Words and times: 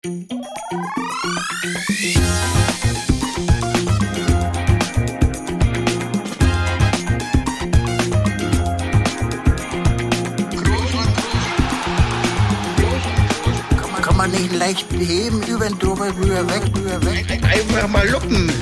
Kann 0.00 0.12
man 14.16 14.30
nicht 14.30 14.54
leicht 14.56 14.86
heben, 14.92 15.42
über 15.42 15.64
den 15.66 15.76
drüber, 15.80 16.06
rüber, 16.16 16.46
weg, 16.46 16.62
rüber, 16.76 17.04
weg. 17.04 17.26
Einfach 17.42 17.88
mal 17.88 18.08
luppen. 18.08 18.52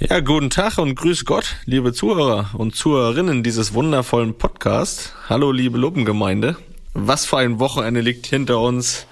Ja, 0.00 0.20
guten 0.20 0.48
Tag 0.48 0.78
und 0.78 0.94
grüß 0.94 1.26
Gott, 1.26 1.56
liebe 1.66 1.92
Zuhörer 1.92 2.52
und 2.54 2.74
Zuhörerinnen 2.74 3.42
dieses 3.42 3.74
wundervollen 3.74 4.32
Podcasts. 4.38 5.12
Hallo, 5.28 5.52
liebe 5.52 5.76
Luppengemeinde. 5.76 6.56
Was 6.94 7.26
für 7.26 7.36
ein 7.36 7.58
Wochenende 7.58 8.00
liegt 8.00 8.24
hinter 8.26 8.60
uns. 8.60 9.06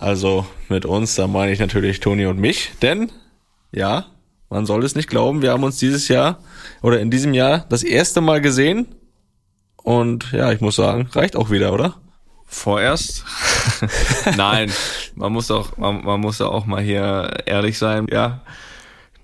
Also 0.00 0.46
mit 0.68 0.86
uns, 0.86 1.16
da 1.16 1.26
meine 1.26 1.50
ich 1.50 1.58
natürlich 1.58 1.98
Toni 1.98 2.26
und 2.26 2.38
mich. 2.38 2.70
Denn, 2.82 3.10
ja, 3.72 4.06
man 4.48 4.64
soll 4.64 4.84
es 4.84 4.94
nicht 4.94 5.08
glauben, 5.08 5.42
wir 5.42 5.50
haben 5.50 5.64
uns 5.64 5.78
dieses 5.78 6.06
Jahr 6.06 6.38
oder 6.82 7.00
in 7.00 7.10
diesem 7.10 7.34
Jahr 7.34 7.66
das 7.68 7.82
erste 7.82 8.20
Mal 8.20 8.40
gesehen. 8.40 8.86
Und 9.76 10.30
ja, 10.32 10.52
ich 10.52 10.60
muss 10.60 10.76
sagen, 10.76 11.08
reicht 11.12 11.34
auch 11.34 11.50
wieder, 11.50 11.72
oder? 11.72 11.96
Vorerst? 12.46 13.24
Nein, 14.36 14.72
man 15.16 15.32
muss 15.32 15.50
auch, 15.50 15.76
man, 15.76 16.04
man 16.04 16.20
muss 16.20 16.38
ja 16.38 16.46
auch 16.46 16.64
mal 16.64 16.82
hier 16.82 17.42
ehrlich 17.46 17.76
sein. 17.76 18.06
Ja, 18.10 18.42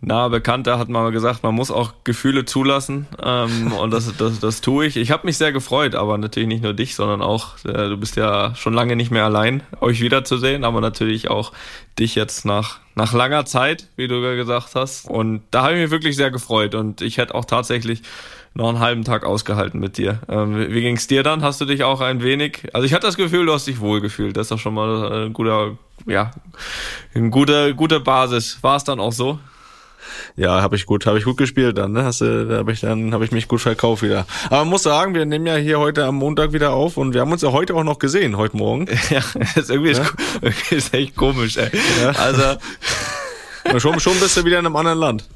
nahe 0.06 0.30
Bekannter 0.30 0.78
hat 0.78 0.88
mal 0.88 1.10
gesagt, 1.10 1.42
man 1.42 1.54
muss 1.54 1.70
auch 1.70 1.92
Gefühle 2.04 2.44
zulassen 2.44 3.06
ähm, 3.22 3.72
und 3.72 3.90
das, 3.90 4.16
das, 4.16 4.40
das 4.40 4.60
tue 4.60 4.86
ich. 4.86 4.96
Ich 4.96 5.10
habe 5.10 5.26
mich 5.26 5.36
sehr 5.38 5.52
gefreut, 5.52 5.94
aber 5.94 6.18
natürlich 6.18 6.48
nicht 6.48 6.62
nur 6.62 6.74
dich, 6.74 6.94
sondern 6.94 7.22
auch, 7.22 7.56
äh, 7.64 7.88
du 7.88 7.96
bist 7.96 8.16
ja 8.16 8.54
schon 8.54 8.74
lange 8.74 8.96
nicht 8.96 9.10
mehr 9.10 9.24
allein, 9.24 9.62
euch 9.80 10.00
wiederzusehen, 10.00 10.64
aber 10.64 10.80
natürlich 10.80 11.30
auch 11.30 11.52
dich 11.98 12.14
jetzt 12.14 12.44
nach, 12.44 12.80
nach 12.94 13.12
langer 13.12 13.46
Zeit, 13.46 13.88
wie 13.96 14.08
du 14.08 14.20
gesagt 14.20 14.74
hast. 14.74 15.08
Und 15.08 15.42
da 15.50 15.62
habe 15.62 15.74
ich 15.74 15.82
mich 15.82 15.90
wirklich 15.90 16.16
sehr 16.16 16.30
gefreut 16.30 16.74
und 16.74 17.00
ich 17.00 17.18
hätte 17.18 17.34
auch 17.34 17.44
tatsächlich 17.44 18.02
noch 18.54 18.68
einen 18.68 18.78
halben 18.78 19.04
Tag 19.04 19.24
ausgehalten 19.24 19.80
mit 19.80 19.98
dir. 19.98 20.20
Ähm, 20.28 20.68
wie 20.70 20.80
ging's 20.80 21.06
dir 21.06 21.22
dann? 21.22 21.42
Hast 21.42 21.60
du 21.60 21.64
dich 21.64 21.82
auch 21.82 22.00
ein 22.00 22.22
wenig, 22.22 22.68
also 22.72 22.86
ich 22.86 22.94
hatte 22.94 23.06
das 23.06 23.16
Gefühl, 23.16 23.46
du 23.46 23.52
hast 23.52 23.66
dich 23.66 23.80
wohlgefühlt. 23.80 24.36
Das 24.36 24.42
ist 24.42 24.50
doch 24.52 24.58
schon 24.58 24.74
mal 24.74 25.26
ein 25.26 25.32
guter, 25.32 25.76
ja, 26.06 26.30
eine 27.14 27.30
gute, 27.30 27.74
gute 27.74 27.98
Basis. 28.00 28.62
War 28.62 28.76
es 28.76 28.84
dann 28.84 29.00
auch 29.00 29.12
so? 29.12 29.40
Ja, 30.36 30.62
habe 30.62 30.76
ich 30.76 30.86
gut, 30.86 31.06
habe 31.06 31.18
ich 31.18 31.24
gut 31.24 31.36
gespielt 31.36 31.78
dann, 31.78 31.92
ne? 31.92 32.04
Hast 32.04 32.20
du, 32.20 32.46
da 32.46 32.56
habe 32.58 32.72
ich 32.72 32.80
dann 32.80 33.12
habe 33.12 33.24
ich 33.24 33.30
mich 33.30 33.48
gut 33.48 33.60
verkauft 33.60 34.02
wieder. 34.02 34.26
Aber 34.46 34.58
man 34.58 34.68
muss 34.68 34.82
sagen, 34.82 35.14
wir 35.14 35.24
nehmen 35.26 35.46
ja 35.46 35.56
hier 35.56 35.78
heute 35.78 36.04
am 36.04 36.16
Montag 36.16 36.52
wieder 36.52 36.72
auf 36.72 36.96
und 36.96 37.14
wir 37.14 37.20
haben 37.20 37.32
uns 37.32 37.42
ja 37.42 37.52
heute 37.52 37.74
auch 37.74 37.84
noch 37.84 37.98
gesehen, 37.98 38.36
heute 38.36 38.56
Morgen. 38.56 38.86
Ja, 39.10 39.20
ist 39.54 39.70
irgendwie, 39.70 39.92
ja? 39.92 40.00
Ist, 40.00 40.14
irgendwie 40.42 40.74
ist 40.74 40.94
echt 40.94 41.14
komisch, 41.14 41.56
ey. 41.56 41.70
Ja. 42.02 42.10
Also 42.10 42.56
schon, 43.78 44.00
schon 44.00 44.18
bist 44.18 44.36
du 44.36 44.44
wieder 44.44 44.58
in 44.58 44.66
einem 44.66 44.76
anderen 44.76 44.98
Land. 44.98 45.28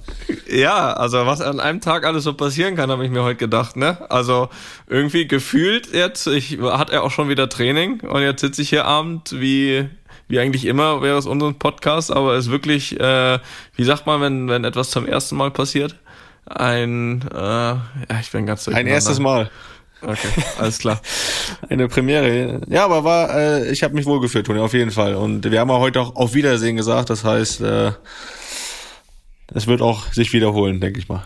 Ja, 0.51 0.93
also 0.93 1.27
was 1.27 1.41
an 1.41 1.61
einem 1.61 1.81
Tag 1.81 2.05
alles 2.05 2.25
so 2.25 2.35
passieren 2.35 2.77
kann, 2.77 2.91
habe 2.91 3.05
ich 3.05 3.11
mir 3.11 3.23
heute 3.23 3.37
gedacht, 3.37 3.77
ne? 3.77 3.99
Also 4.11 4.49
irgendwie 4.87 5.27
gefühlt 5.27 5.93
jetzt, 5.93 6.27
ich 6.27 6.59
hat 6.61 6.91
er 6.91 7.03
auch 7.03 7.11
schon 7.11 7.29
wieder 7.29 7.49
Training 7.49 8.01
und 8.01 8.23
jetzt 8.23 8.41
sitze 8.41 8.63
ich 8.63 8.69
hier 8.69 8.85
abend 8.85 9.33
wie 9.33 9.89
wie 10.29 10.39
eigentlich 10.39 10.67
immer 10.67 11.03
wäre 11.03 11.19
es 11.19 11.27
unser 11.27 11.53
Podcast, 11.53 12.13
aber 12.13 12.35
es 12.35 12.47
ist 12.47 12.51
wirklich, 12.51 12.99
äh, 13.01 13.39
wie 13.75 13.85
sagt 13.85 14.07
man, 14.07 14.21
wenn 14.21 14.49
wenn 14.49 14.65
etwas 14.65 14.91
zum 14.91 15.07
ersten 15.07 15.37
Mal 15.37 15.51
passiert? 15.51 15.97
Ein, 16.47 17.23
äh, 17.33 17.37
ja, 17.37 17.83
ich 18.21 18.31
bin 18.31 18.47
ganz 18.47 18.69
Ein 18.69 18.87
erstes 18.87 19.19
Mal. 19.19 19.51
Okay, 20.01 20.29
alles 20.59 20.79
klar. 20.79 21.01
Eine 21.69 21.89
Premiere. 21.89 22.61
Ja, 22.69 22.85
aber 22.85 23.05
war, 23.05 23.35
äh, 23.35 23.71
ich 23.71 23.83
habe 23.83 23.95
mich 23.95 24.07
wohlgefühlt, 24.07 24.47
Toni, 24.47 24.61
auf 24.61 24.73
jeden 24.73 24.93
Fall. 24.93 25.15
Und 25.15 25.51
wir 25.51 25.61
haben 25.61 25.71
auch 25.71 25.81
heute 25.81 26.01
auch 26.01 26.15
auf 26.15 26.35
Wiedersehen 26.35 26.77
gesagt. 26.77 27.11
Das 27.11 27.25
heißt, 27.25 27.61
äh, 27.63 27.93
es 29.53 29.67
wird 29.67 29.83
auch 29.83 30.13
sich 30.13 30.33
wiederholen, 30.33 30.81
denke 30.81 31.01
ich 31.01 31.09
mal. 31.09 31.25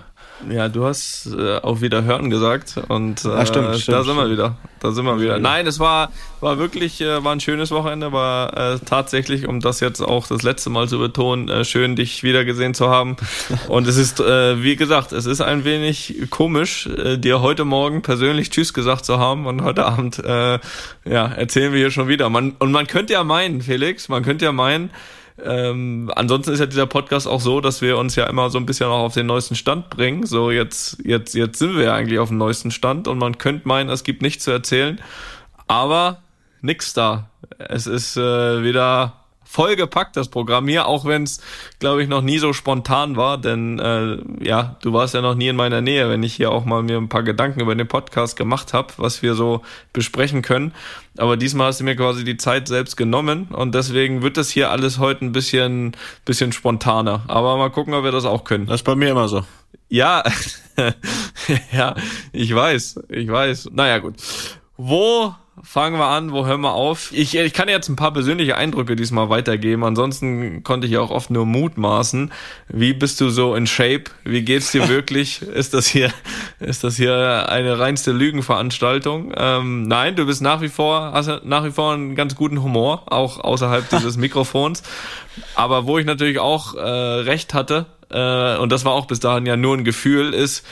Ja, 0.50 0.68
du 0.68 0.84
hast 0.84 1.26
äh, 1.26 1.58
auch 1.58 1.80
wieder 1.80 2.04
hören 2.04 2.30
gesagt 2.30 2.80
und 2.88 3.24
äh, 3.24 3.28
ah, 3.28 3.46
stimmt, 3.46 3.76
stimmt, 3.76 3.96
da 3.96 4.02
sind 4.04 4.16
wir 4.16 4.30
wieder. 4.30 4.56
Da 4.80 4.90
sind 4.90 5.04
wir 5.04 5.20
wieder. 5.20 5.38
Nein, 5.38 5.66
es 5.66 5.78
war 5.78 6.10
war 6.40 6.58
wirklich 6.58 7.00
äh, 7.00 7.22
war 7.22 7.32
ein 7.32 7.40
schönes 7.40 7.70
Wochenende, 7.70 8.12
war 8.12 8.56
äh, 8.56 8.78
tatsächlich, 8.84 9.46
um 9.46 9.60
das 9.60 9.80
jetzt 9.80 10.00
auch 10.00 10.26
das 10.26 10.42
letzte 10.42 10.70
Mal 10.70 10.88
zu 10.88 10.98
betonen, 10.98 11.48
äh, 11.48 11.64
schön 11.64 11.94
dich 11.94 12.22
wieder 12.22 12.44
gesehen 12.44 12.74
zu 12.74 12.88
haben. 12.88 13.16
Und 13.68 13.86
es 13.86 13.96
ist 13.96 14.20
äh, 14.20 14.62
wie 14.62 14.76
gesagt, 14.76 15.12
es 15.12 15.26
ist 15.26 15.40
ein 15.40 15.64
wenig 15.64 16.26
komisch, 16.30 16.86
äh, 16.86 17.18
dir 17.18 17.40
heute 17.40 17.64
Morgen 17.64 18.02
persönlich 18.02 18.50
Tschüss 18.50 18.74
gesagt 18.74 19.04
zu 19.04 19.18
haben 19.18 19.46
und 19.46 19.62
heute 19.62 19.84
Abend 19.86 20.18
äh, 20.18 20.58
ja 21.04 21.26
erzählen 21.26 21.72
wir 21.72 21.78
hier 21.78 21.90
schon 21.90 22.08
wieder. 22.08 22.28
Man 22.28 22.52
und 22.58 22.72
man 22.72 22.86
könnte 22.86 23.12
ja 23.12 23.24
meinen, 23.24 23.62
Felix, 23.62 24.08
man 24.08 24.22
könnte 24.22 24.44
ja 24.44 24.52
meinen 24.52 24.90
ähm, 25.44 26.10
ansonsten 26.14 26.52
ist 26.52 26.60
ja 26.60 26.66
dieser 26.66 26.86
Podcast 26.86 27.26
auch 27.26 27.40
so, 27.40 27.60
dass 27.60 27.82
wir 27.82 27.98
uns 27.98 28.16
ja 28.16 28.26
immer 28.26 28.50
so 28.50 28.58
ein 28.58 28.66
bisschen 28.66 28.86
auch 28.86 29.04
auf 29.04 29.14
den 29.14 29.26
neuesten 29.26 29.54
Stand 29.54 29.90
bringen. 29.90 30.26
So 30.26 30.50
jetzt, 30.50 30.98
jetzt, 31.04 31.34
jetzt 31.34 31.58
sind 31.58 31.76
wir 31.76 31.84
ja 31.84 31.94
eigentlich 31.94 32.18
auf 32.18 32.28
dem 32.28 32.38
neuesten 32.38 32.70
Stand 32.70 33.08
und 33.08 33.18
man 33.18 33.38
könnte 33.38 33.66
meinen, 33.68 33.90
es 33.90 34.04
gibt 34.04 34.22
nichts 34.22 34.44
zu 34.44 34.50
erzählen, 34.50 35.00
aber 35.66 36.22
nix 36.60 36.94
da. 36.94 37.30
Es 37.58 37.86
ist 37.86 38.16
äh, 38.16 38.62
wieder 38.62 39.21
vollgepackt, 39.52 40.16
das 40.16 40.28
Programm 40.28 40.66
hier, 40.66 40.86
auch 40.86 41.04
wenn 41.04 41.24
es, 41.24 41.40
glaube 41.78 42.02
ich, 42.02 42.08
noch 42.08 42.22
nie 42.22 42.38
so 42.38 42.54
spontan 42.54 43.16
war, 43.16 43.36
denn 43.36 43.78
äh, 43.78 44.16
ja, 44.42 44.76
du 44.80 44.94
warst 44.94 45.12
ja 45.12 45.20
noch 45.20 45.34
nie 45.34 45.48
in 45.48 45.56
meiner 45.56 45.82
Nähe, 45.82 46.08
wenn 46.08 46.22
ich 46.22 46.34
hier 46.34 46.50
auch 46.50 46.64
mal 46.64 46.82
mir 46.82 46.96
ein 46.96 47.10
paar 47.10 47.22
Gedanken 47.22 47.60
über 47.60 47.74
den 47.74 47.86
Podcast 47.86 48.36
gemacht 48.36 48.72
habe, 48.72 48.94
was 48.96 49.22
wir 49.22 49.34
so 49.34 49.60
besprechen 49.92 50.40
können. 50.40 50.72
Aber 51.18 51.36
diesmal 51.36 51.66
hast 51.66 51.80
du 51.80 51.84
mir 51.84 51.96
quasi 51.96 52.24
die 52.24 52.38
Zeit 52.38 52.66
selbst 52.66 52.96
genommen 52.96 53.48
und 53.48 53.74
deswegen 53.74 54.22
wird 54.22 54.38
das 54.38 54.48
hier 54.48 54.70
alles 54.70 54.98
heute 54.98 55.26
ein 55.26 55.32
bisschen, 55.32 55.94
bisschen 56.24 56.52
spontaner. 56.52 57.24
Aber 57.28 57.58
mal 57.58 57.70
gucken, 57.70 57.92
ob 57.92 58.04
wir 58.04 58.12
das 58.12 58.24
auch 58.24 58.44
können. 58.44 58.64
Das 58.66 58.76
ist 58.76 58.84
bei 58.84 58.94
mir 58.94 59.10
immer 59.10 59.28
so. 59.28 59.44
Ja, 59.90 60.24
ja, 61.72 61.94
ich 62.32 62.54
weiß, 62.54 63.00
ich 63.10 63.30
weiß. 63.30 63.68
Naja, 63.72 63.98
gut. 63.98 64.14
Wo 64.78 65.34
fangen 65.62 65.98
wir 65.98 66.06
an, 66.06 66.32
wo 66.32 66.44
hören 66.44 66.60
wir 66.60 66.72
auf? 66.72 67.12
Ich, 67.12 67.36
ich 67.36 67.52
kann 67.52 67.68
jetzt 67.68 67.88
ein 67.88 67.96
paar 67.96 68.12
persönliche 68.12 68.56
Eindrücke 68.56 68.96
diesmal 68.96 69.30
weitergeben. 69.30 69.84
Ansonsten 69.84 70.62
konnte 70.64 70.86
ich 70.86 70.94
ja 70.94 71.00
auch 71.00 71.10
oft 71.10 71.30
nur 71.30 71.46
mutmaßen. 71.46 72.32
Wie 72.68 72.92
bist 72.92 73.20
du 73.20 73.30
so 73.30 73.54
in 73.54 73.66
Shape? 73.66 74.04
Wie 74.24 74.42
geht's 74.42 74.72
dir 74.72 74.88
wirklich? 74.90 75.42
ist 75.42 75.74
das 75.74 75.86
hier, 75.86 76.12
ist 76.60 76.84
das 76.84 76.96
hier 76.96 77.48
eine 77.48 77.78
reinste 77.78 78.12
Lügenveranstaltung? 78.12 79.32
Ähm, 79.36 79.82
nein, 79.84 80.16
du 80.16 80.26
bist 80.26 80.42
nach 80.42 80.60
wie 80.60 80.68
vor, 80.68 81.12
hast 81.12 81.44
nach 81.44 81.64
wie 81.64 81.70
vor 81.70 81.94
einen 81.94 82.14
ganz 82.14 82.34
guten 82.34 82.62
Humor, 82.62 83.04
auch 83.06 83.38
außerhalb 83.38 83.88
dieses 83.90 84.16
Mikrofons. 84.16 84.82
Aber 85.54 85.86
wo 85.86 85.98
ich 85.98 86.06
natürlich 86.06 86.38
auch 86.38 86.74
äh, 86.74 86.80
recht 86.80 87.54
hatte, 87.54 87.86
äh, 88.10 88.56
und 88.58 88.70
das 88.72 88.84
war 88.84 88.92
auch 88.92 89.06
bis 89.06 89.20
dahin 89.20 89.46
ja 89.46 89.56
nur 89.56 89.76
ein 89.76 89.84
Gefühl, 89.84 90.34
ist, 90.34 90.66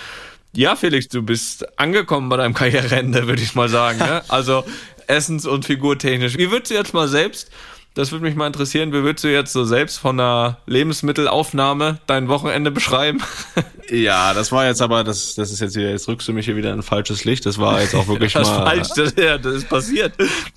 ja, 0.55 0.77
Felix, 0.77 1.09
du 1.09 1.23
bist 1.23 1.79
angekommen 1.79 2.29
bei 2.29 2.37
deinem 2.37 2.55
Karriereende, 2.55 3.27
würde 3.27 3.43
ich 3.43 3.55
mal 3.55 3.69
sagen. 3.69 3.99
Ne? 3.99 4.23
Also 4.29 4.65
essens- 5.07 5.47
und 5.47 5.65
figurtechnisch. 5.65 6.37
Wie 6.37 6.51
würdest 6.51 6.71
du 6.71 6.75
jetzt 6.75 6.95
mal 6.95 7.09
selbst, 7.09 7.51
das 7.95 8.13
würde 8.13 8.25
mich 8.25 8.37
mal 8.37 8.47
interessieren, 8.47 8.93
wie 8.93 9.03
würdest 9.03 9.25
du 9.25 9.29
jetzt 9.29 9.53
so 9.53 9.65
selbst 9.65 9.99
von 9.99 10.21
einer 10.21 10.59
Lebensmittelaufnahme 10.67 11.99
dein 12.07 12.29
Wochenende 12.29 12.71
beschreiben? 12.71 13.21
Ja, 13.91 14.35
das 14.35 14.53
war 14.53 14.67
jetzt 14.67 14.81
aber, 14.83 15.03
das, 15.03 15.35
das 15.35 15.51
ist 15.51 15.59
jetzt 15.59 15.75
wieder, 15.75 15.91
jetzt 15.91 16.07
rückst 16.07 16.29
du 16.29 16.33
mich 16.33 16.45
hier 16.45 16.55
wieder 16.55 16.71
in 16.71 16.79
ein 16.79 16.83
falsches 16.85 17.25
Licht. 17.25 17.45
Das 17.45 17.59
war 17.59 17.81
jetzt 17.81 17.95
auch 17.97 18.07
wirklich 18.09 18.33
das 18.33 18.49
mal. 18.49 18.65
Falsch, 18.65 18.89
das, 18.95 19.15
ja, 19.19 19.37
das 19.37 19.55
ist 19.55 19.69
passiert. 19.69 20.13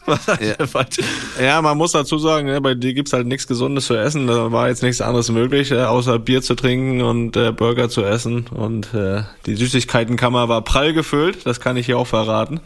ja. 0.39 1.44
ja, 1.44 1.61
man 1.63 1.75
muss 1.75 1.94
dazu 1.94 2.19
sagen, 2.19 2.45
ne, 2.45 2.61
bei 2.61 2.75
dir 2.75 2.94
gibt's 2.94 3.11
halt 3.11 3.25
nichts 3.25 3.47
Gesundes 3.47 3.88
zu 3.88 3.95
essen. 3.95 4.27
Da 4.27 4.51
war 4.51 4.67
jetzt 4.69 4.83
nichts 4.83 5.01
anderes 5.01 5.31
möglich, 5.31 5.71
äh, 5.71 5.83
außer 5.83 6.19
Bier 6.19 6.44
zu 6.44 6.53
trinken 6.53 7.01
und 7.01 7.35
äh, 7.35 7.51
Burger 7.51 7.89
zu 7.89 8.03
essen. 8.03 8.45
Und 8.50 8.94
äh, 8.94 9.23
die 9.47 9.55
Süßigkeitenkammer 9.55 10.47
war 10.47 10.61
prall 10.61 10.94
gefüllt, 10.94 11.47
das 11.47 11.59
kann 11.59 11.75
ich 11.75 11.88
hier 11.88 11.97
auch 11.97 12.07
verraten. 12.07 12.59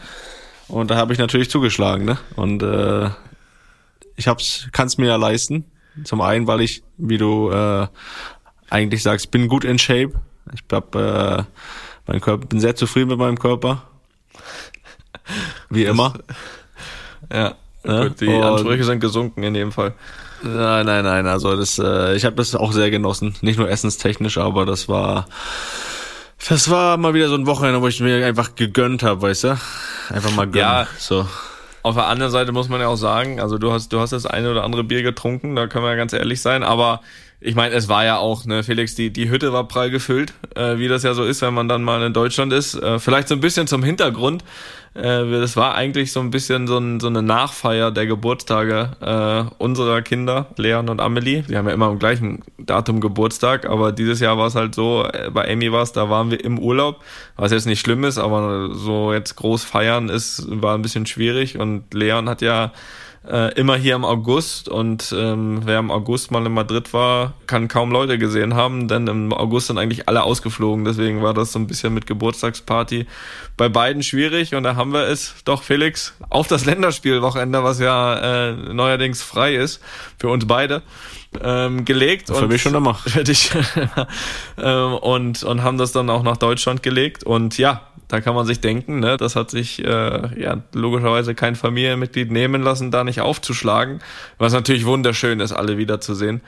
Und 0.68 0.92
da 0.92 0.98
habe 0.98 1.14
ich 1.14 1.20
natürlich 1.20 1.50
zugeschlagen, 1.50 2.04
ne? 2.04 2.18
Und 2.36 2.62
äh, 2.62 3.10
ich 4.18 4.28
hab's, 4.28 4.68
kann's 4.74 4.98
mir 4.98 5.08
ja 5.08 5.16
leisten. 5.16 5.66
Zum 6.04 6.22
einen, 6.22 6.46
weil 6.48 6.62
ich, 6.62 6.84
wie 6.98 7.18
du 7.18 7.50
äh, 7.50 7.88
eigentlich 8.70 9.04
sagst, 9.04 9.32
bin 9.32 9.48
gut 9.48 9.64
in 9.64 9.80
Shape. 9.80 10.14
Ich 10.54 10.68
glaube, 10.68 11.48
äh, 11.48 12.12
mein 12.12 12.22
Körper, 12.22 12.46
bin 12.46 12.60
sehr 12.60 12.76
zufrieden 12.76 13.10
mit 13.10 13.20
meinem 13.20 13.40
Körper. 13.40 13.84
Wie 15.70 15.84
das, 15.84 15.92
immer. 15.92 16.14
Ja. 17.30 17.56
ja? 17.84 18.04
Gut, 18.08 18.22
die 18.22 18.28
Und, 18.28 18.44
Ansprüche 18.44 18.86
sind 18.86 19.02
gesunken 19.02 19.44
in 19.44 19.54
dem 19.54 19.74
Fall. 19.74 19.96
Nein, 20.44 20.86
nein, 20.86 21.04
nein. 21.04 21.28
Also 21.28 21.58
das, 21.58 21.78
äh, 21.78 22.16
ich 22.16 22.24
habe 22.24 22.38
das 22.38 22.56
auch 22.56 22.72
sehr 22.72 22.90
genossen. 22.90 23.36
Nicht 23.42 23.60
nur 23.60 23.70
essenstechnisch, 23.70 24.38
aber 24.38 24.66
das 24.66 24.88
war, 24.88 25.28
das 26.48 26.70
war 26.70 26.96
mal 26.96 27.14
wieder 27.14 27.28
so 27.28 27.36
ein 27.36 27.48
Wochenende, 27.48 27.82
wo 27.82 27.88
ich 27.88 28.00
mir 28.00 28.26
einfach 28.26 28.56
gegönnt 28.56 29.04
habe, 29.04 29.24
weißt 29.24 29.46
du? 29.46 29.60
Einfach 30.10 30.32
mal 30.32 30.46
gönnen. 30.46 30.60
Ja. 30.60 30.88
So. 30.98 31.28
Auf 31.88 31.96
der 31.96 32.08
anderen 32.08 32.34
Seite 32.34 32.52
muss 32.52 32.68
man 32.68 32.82
ja 32.82 32.90
auch 32.90 32.98
sagen, 32.98 33.40
also 33.40 33.58
du 33.58 33.72
hast, 33.72 33.94
du 33.94 34.02
hast 34.02 34.12
das 34.12 34.26
eine 34.26 34.52
oder 34.52 34.66
andere 34.66 34.84
Bier 34.84 35.04
getrunken, 35.04 35.56
da 35.56 35.68
können 35.68 35.86
wir 35.86 35.92
ja 35.92 35.96
ganz 35.96 36.12
ehrlich 36.12 36.42
sein, 36.42 36.62
aber 36.62 37.00
ich 37.40 37.54
meine, 37.54 37.76
es 37.76 37.88
war 37.88 38.04
ja 38.04 38.18
auch, 38.18 38.46
ne, 38.46 38.64
Felix, 38.64 38.96
die, 38.96 39.12
die 39.12 39.30
Hütte 39.30 39.54
war 39.54 39.68
prall 39.68 39.92
gefüllt, 39.92 40.34
äh, 40.56 40.80
wie 40.80 40.88
das 40.88 41.04
ja 41.04 41.14
so 41.14 41.24
ist, 41.24 41.42
wenn 41.44 41.54
man 41.54 41.68
dann 41.68 41.84
mal 41.84 42.02
in 42.02 42.14
Deutschland 42.14 42.52
ist. 42.52 42.74
Äh, 42.76 42.98
vielleicht 42.98 43.28
so 43.28 43.36
ein 43.36 43.42
bisschen 43.42 43.68
zum 43.68 43.84
Hintergrund. 43.84 44.44
Äh, 44.96 45.30
das 45.30 45.56
war 45.56 45.76
eigentlich 45.76 46.12
so 46.12 46.20
ein 46.20 46.32
bisschen 46.32 46.66
so, 46.66 46.80
ein, 46.80 47.00
so 47.00 47.06
eine 47.06 47.22
Nachfeier 47.22 47.92
der 47.92 48.08
Geburtstage 48.08 48.90
äh, 49.02 49.54
unserer 49.64 50.02
Kinder, 50.02 50.48
Leon 50.58 50.90
und 50.90 51.00
Amelie. 51.00 51.44
Die 51.44 51.56
haben 51.56 51.68
ja 51.68 51.74
immer 51.76 51.86
am 51.88 52.00
gleichen 52.00 52.42
Datum 52.58 53.02
Geburtstag, 53.02 53.70
aber 53.70 53.92
dieses 53.92 54.20
Jahr 54.20 54.40
war 54.40 54.48
es 54.48 54.56
halt 54.56 54.74
so, 54.74 55.04
äh, 55.06 55.30
bei 55.32 55.48
Amy 55.48 55.72
war 55.72 55.84
es, 55.84 55.92
da 55.92 56.10
waren 56.10 56.32
wir 56.32 56.44
im 56.44 56.58
Urlaub, 56.58 57.04
was 57.36 57.52
jetzt 57.52 57.68
nicht 57.68 57.82
schlimm 57.82 58.04
ist, 58.04 58.18
aber 58.18 58.74
so 58.74 59.14
jetzt 59.14 59.36
groß 59.36 59.64
feiern 59.64 60.10
ist, 60.10 60.44
war 60.50 60.74
ein 60.74 60.82
bisschen 60.82 61.06
schwierig 61.06 61.60
und 61.60 61.94
Leon 61.94 62.28
hat 62.28 62.42
ja 62.42 62.72
äh, 63.30 63.54
immer 63.56 63.76
hier 63.76 63.96
im 63.96 64.06
August 64.06 64.70
und 64.70 65.14
ähm, 65.18 65.62
wer 65.64 65.80
im 65.80 65.92
August 65.92 66.32
mal 66.32 66.46
in 66.46 66.54
Madrid 66.54 66.94
war, 66.94 67.34
kann 67.46 67.68
kaum 67.68 67.92
Leute 67.92 68.18
gesehen 68.18 68.56
haben, 68.56 68.88
denn 68.88 69.08
im 69.08 69.34
August 69.34 69.68
sind 69.68 69.78
eigentlich 69.78 70.08
alle 70.08 70.24
ausgeflogen. 70.24 70.86
Deswegen 70.86 71.22
war 71.22 71.34
das 71.34 71.52
so 71.52 71.60
ein 71.60 71.68
bisschen 71.68 71.94
mit 71.94 72.08
Geburtstagsparty 72.08 73.06
bei 73.58 73.70
beiden 73.70 74.04
schwierig 74.04 74.56
und 74.56 74.64
da 74.64 74.76
haben 74.76 74.94
wir 74.94 75.08
es 75.08 75.36
doch, 75.46 75.64
Felix, 75.64 76.14
auf 76.30 76.48
das 76.48 76.66
Länderspielwochenende, 76.66 77.64
was 77.64 77.80
ja 77.80 78.50
äh, 78.50 78.54
neuerdings 78.54 79.22
frei 79.22 79.56
ist 79.56 79.82
für 80.18 80.30
uns 80.30 80.48
beide 80.48 80.84
ähm, 81.42 81.86
gelegt. 81.86 82.28
Für 82.28 82.36
und 82.36 82.48
mich 82.50 82.62
schon 82.62 82.76
immer. 82.76 82.96
Für 83.08 83.24
dich. 83.24 83.52
ähm, 84.58 84.94
und, 84.94 85.44
und 85.44 85.64
haben 85.64 85.78
das 85.78 85.92
dann 85.92 86.10
auch 86.10 86.24
nach 86.24 86.38
Deutschland 86.38 86.84
gelegt. 86.84 87.24
Und 87.24 87.58
ja, 87.58 87.87
da 88.08 88.22
kann 88.22 88.36
man 88.36 88.46
sich 88.46 88.62
denken, 88.62 89.00
ne, 89.00 89.18
das 89.18 89.36
hat 89.36 89.52
sich 89.52 89.84
äh, 89.84 90.42
ja 90.42 90.62
logischerweise 90.74 91.36
kein 91.36 91.56
Familienmitglied 91.56 92.32
nehmen 92.32 92.62
lassen, 92.62 92.92
da 92.92 93.04
nicht 93.04 93.22
aufzuschlagen. 93.22 94.00
Was 94.38 94.54
natürlich 94.54 94.86
wunderschön 94.86 95.40
ist, 95.40 95.52
alle 95.52 95.78
wiederzusehen. 95.78 96.42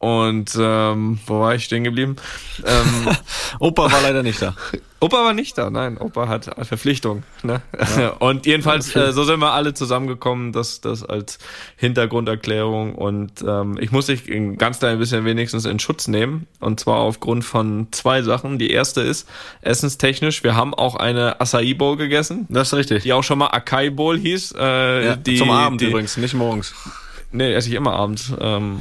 Und 0.00 0.56
ähm, 0.58 1.18
wo 1.26 1.40
war 1.40 1.54
ich 1.54 1.64
stehen 1.64 1.84
geblieben? 1.84 2.16
Ähm, 2.64 3.14
Opa 3.58 3.92
war 3.92 4.00
leider 4.00 4.22
nicht 4.22 4.40
da. 4.40 4.56
Opa 5.00 5.18
war 5.24 5.34
nicht 5.34 5.58
da, 5.58 5.68
nein. 5.68 5.98
Opa 5.98 6.26
hat 6.26 6.50
Verpflichtung. 6.66 7.22
Ne? 7.42 7.60
Ja. 7.98 8.08
Und 8.18 8.46
jedenfalls, 8.46 8.96
äh, 8.96 9.12
so 9.12 9.24
sind 9.24 9.40
wir 9.40 9.52
alle 9.52 9.74
zusammengekommen, 9.74 10.52
das, 10.52 10.80
das 10.80 11.04
als 11.04 11.38
Hintergrunderklärung. 11.76 12.94
Und 12.94 13.44
ähm, 13.46 13.76
ich 13.78 13.92
muss 13.92 14.06
dich 14.06 14.26
ein 14.30 14.56
ganz 14.56 14.78
klein 14.78 14.98
bisschen 14.98 15.26
wenigstens 15.26 15.66
in 15.66 15.78
Schutz 15.78 16.08
nehmen. 16.08 16.46
Und 16.60 16.80
zwar 16.80 16.96
aufgrund 16.96 17.44
von 17.44 17.88
zwei 17.90 18.22
Sachen. 18.22 18.58
Die 18.58 18.70
erste 18.70 19.02
ist, 19.02 19.28
essenstechnisch, 19.60 20.42
wir 20.42 20.56
haben 20.56 20.72
auch 20.72 20.96
eine 20.96 21.42
Acai 21.42 21.74
Bowl 21.74 21.98
gegessen. 21.98 22.46
Das 22.48 22.68
ist 22.68 22.74
richtig. 22.74 23.02
Die 23.02 23.12
auch 23.12 23.24
schon 23.24 23.38
mal 23.38 23.48
Akai 23.48 23.90
Bowl 23.90 24.18
hieß. 24.18 24.54
Äh, 24.58 25.04
ja, 25.04 25.16
die, 25.16 25.36
zum 25.36 25.50
Abend 25.50 25.82
die, 25.82 25.88
übrigens, 25.88 26.16
nicht 26.16 26.32
morgens. 26.32 26.74
Nee, 27.32 27.52
esse 27.52 27.68
ich 27.68 27.74
immer 27.74 27.92
abends. 27.92 28.32
Ähm, 28.40 28.80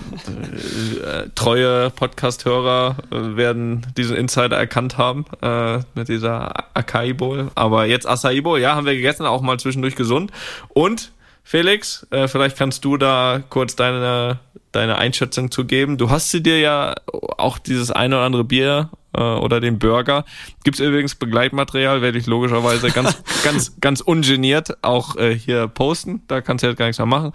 äh, 1.04 1.30
treue 1.36 1.92
Podcast-Hörer 1.92 2.98
äh, 3.12 3.38
werden 3.38 3.86
diesen 3.96 4.16
Insider 4.16 4.58
erkannt 4.58 4.98
haben 4.98 5.26
äh, 5.42 5.80
mit 5.94 6.08
dieser 6.08 6.76
Acai 6.76 7.14
Bowl. 7.14 7.52
Aber 7.54 7.86
jetzt 7.86 8.08
Acai 8.08 8.42
Bowl, 8.42 8.60
ja, 8.60 8.76
haben 8.76 8.88
wir 8.88 8.96
gegessen, 8.96 9.28
auch 9.28 9.42
mal 9.42 9.60
zwischendurch 9.60 9.96
gesund. 9.96 10.32
Und 10.70 11.12
Felix, 11.44 12.08
äh, 12.10 12.28
vielleicht 12.28 12.58
kannst 12.58 12.84
du 12.86 12.98
da 12.98 13.42
kurz 13.50 13.76
deine 13.76 14.40
deine 14.72 14.98
Einschätzung 14.98 15.52
zu 15.52 15.66
geben. 15.66 15.98
Du 15.98 16.10
hast 16.10 16.30
sie 16.30 16.44
dir 16.44 16.60
ja 16.60 16.96
auch 17.38 17.58
dieses 17.58 17.92
eine 17.92 18.16
oder 18.16 18.26
andere 18.26 18.44
Bier 18.44 18.90
äh, 19.16 19.22
oder 19.22 19.60
den 19.60 19.80
Burger. 19.80 20.26
Gibt's 20.64 20.80
übrigens 20.80 21.16
Begleitmaterial, 21.16 22.02
werde 22.02 22.18
ich 22.18 22.28
logischerweise 22.28 22.92
ganz, 22.92 23.24
ganz, 23.44 23.80
ganz 23.80 24.02
ungeniert 24.02 24.84
auch 24.84 25.16
äh, 25.16 25.36
hier 25.36 25.68
posten. 25.68 26.22
Da 26.28 26.42
kannst 26.42 26.64
du 26.64 26.68
jetzt 26.68 26.78
gar 26.78 26.86
nichts 26.86 27.00
mehr 27.00 27.06
machen. 27.06 27.34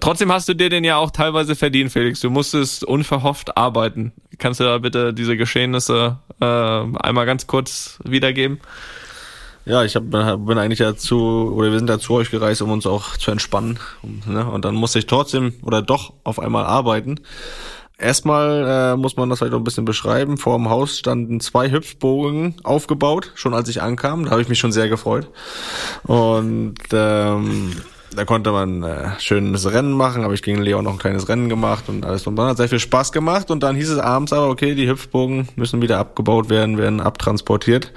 Trotzdem 0.00 0.32
hast 0.32 0.48
du 0.48 0.54
dir 0.54 0.70
den 0.70 0.84
ja 0.84 0.96
auch 0.96 1.10
teilweise 1.10 1.56
verdient, 1.56 1.92
Felix. 1.92 2.20
Du 2.20 2.30
musstest 2.30 2.84
unverhofft 2.84 3.56
arbeiten. 3.56 4.12
Kannst 4.38 4.60
du 4.60 4.64
da 4.64 4.78
bitte 4.78 5.14
diese 5.14 5.36
Geschehnisse 5.36 6.18
äh, 6.40 6.44
einmal 6.44 7.26
ganz 7.26 7.46
kurz 7.46 7.98
wiedergeben? 8.04 8.60
Ja, 9.66 9.82
ich 9.82 9.96
hab, 9.96 10.08
bin 10.10 10.58
eigentlich 10.58 10.78
dazu, 10.78 11.52
oder 11.52 11.72
wir 11.72 11.78
sind 11.78 11.88
da 11.88 11.98
zu 11.98 12.14
euch 12.14 12.30
gereist, 12.30 12.62
um 12.62 12.70
uns 12.70 12.86
auch 12.86 13.16
zu 13.16 13.32
entspannen. 13.32 13.80
Ne? 14.24 14.48
Und 14.48 14.64
dann 14.64 14.76
musste 14.76 15.00
ich 15.00 15.06
trotzdem 15.06 15.54
oder 15.62 15.82
doch 15.82 16.12
auf 16.22 16.38
einmal 16.38 16.64
arbeiten. 16.64 17.16
Erstmal 17.98 18.92
äh, 18.92 18.96
muss 18.96 19.16
man 19.16 19.30
das 19.30 19.38
vielleicht 19.38 19.52
noch 19.52 19.60
ein 19.60 19.64
bisschen 19.64 19.86
beschreiben. 19.86 20.36
Vor 20.36 20.58
dem 20.58 20.68
Haus 20.68 20.98
standen 20.98 21.40
zwei 21.40 21.70
Hüpfbogen 21.70 22.56
aufgebaut, 22.62 23.32
schon 23.36 23.54
als 23.54 23.70
ich 23.70 23.80
ankam. 23.80 24.24
Da 24.24 24.32
habe 24.32 24.42
ich 24.42 24.48
mich 24.48 24.58
schon 24.58 24.72
sehr 24.72 24.90
gefreut. 24.90 25.30
Und 26.02 26.74
ähm, 26.92 27.72
da 28.14 28.26
konnte 28.26 28.52
man 28.52 28.82
äh, 28.82 29.18
schönes 29.18 29.72
Rennen 29.72 29.92
machen, 29.92 30.24
aber 30.24 30.34
ich 30.34 30.42
gegen 30.42 30.60
Leon 30.60 30.84
noch 30.84 30.92
ein 30.92 30.98
kleines 30.98 31.28
Rennen 31.30 31.48
gemacht 31.48 31.84
und 31.88 32.04
alles. 32.04 32.26
Und 32.26 32.36
dann 32.36 32.48
hat 32.48 32.58
sehr 32.58 32.68
viel 32.68 32.80
Spaß 32.80 33.12
gemacht. 33.12 33.50
Und 33.50 33.62
dann 33.62 33.76
hieß 33.76 33.88
es 33.88 33.98
abends 33.98 34.34
aber, 34.34 34.48
okay, 34.48 34.74
die 34.74 34.88
Hüpfbogen 34.88 35.48
müssen 35.56 35.80
wieder 35.80 35.98
abgebaut 35.98 36.50
werden, 36.50 36.76
werden 36.76 37.00
abtransportiert. 37.00 37.94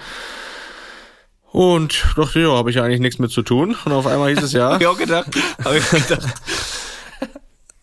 Und 1.51 2.05
dachte, 2.15 2.39
ja, 2.39 2.51
habe 2.51 2.69
ich 2.69 2.79
eigentlich 2.79 3.01
nichts 3.01 3.19
mit 3.19 3.31
zu 3.31 3.41
tun. 3.41 3.75
Und 3.83 3.91
auf 3.91 4.07
einmal 4.07 4.29
hieß 4.29 4.43
es 4.43 4.53
ja. 4.53 4.71
hab 4.71 4.81
ich 4.81 4.87
auch 4.87 4.97
gedacht. 4.97 5.27
Hab 5.61 5.73
ich 5.73 5.89
gedacht. 5.89 6.35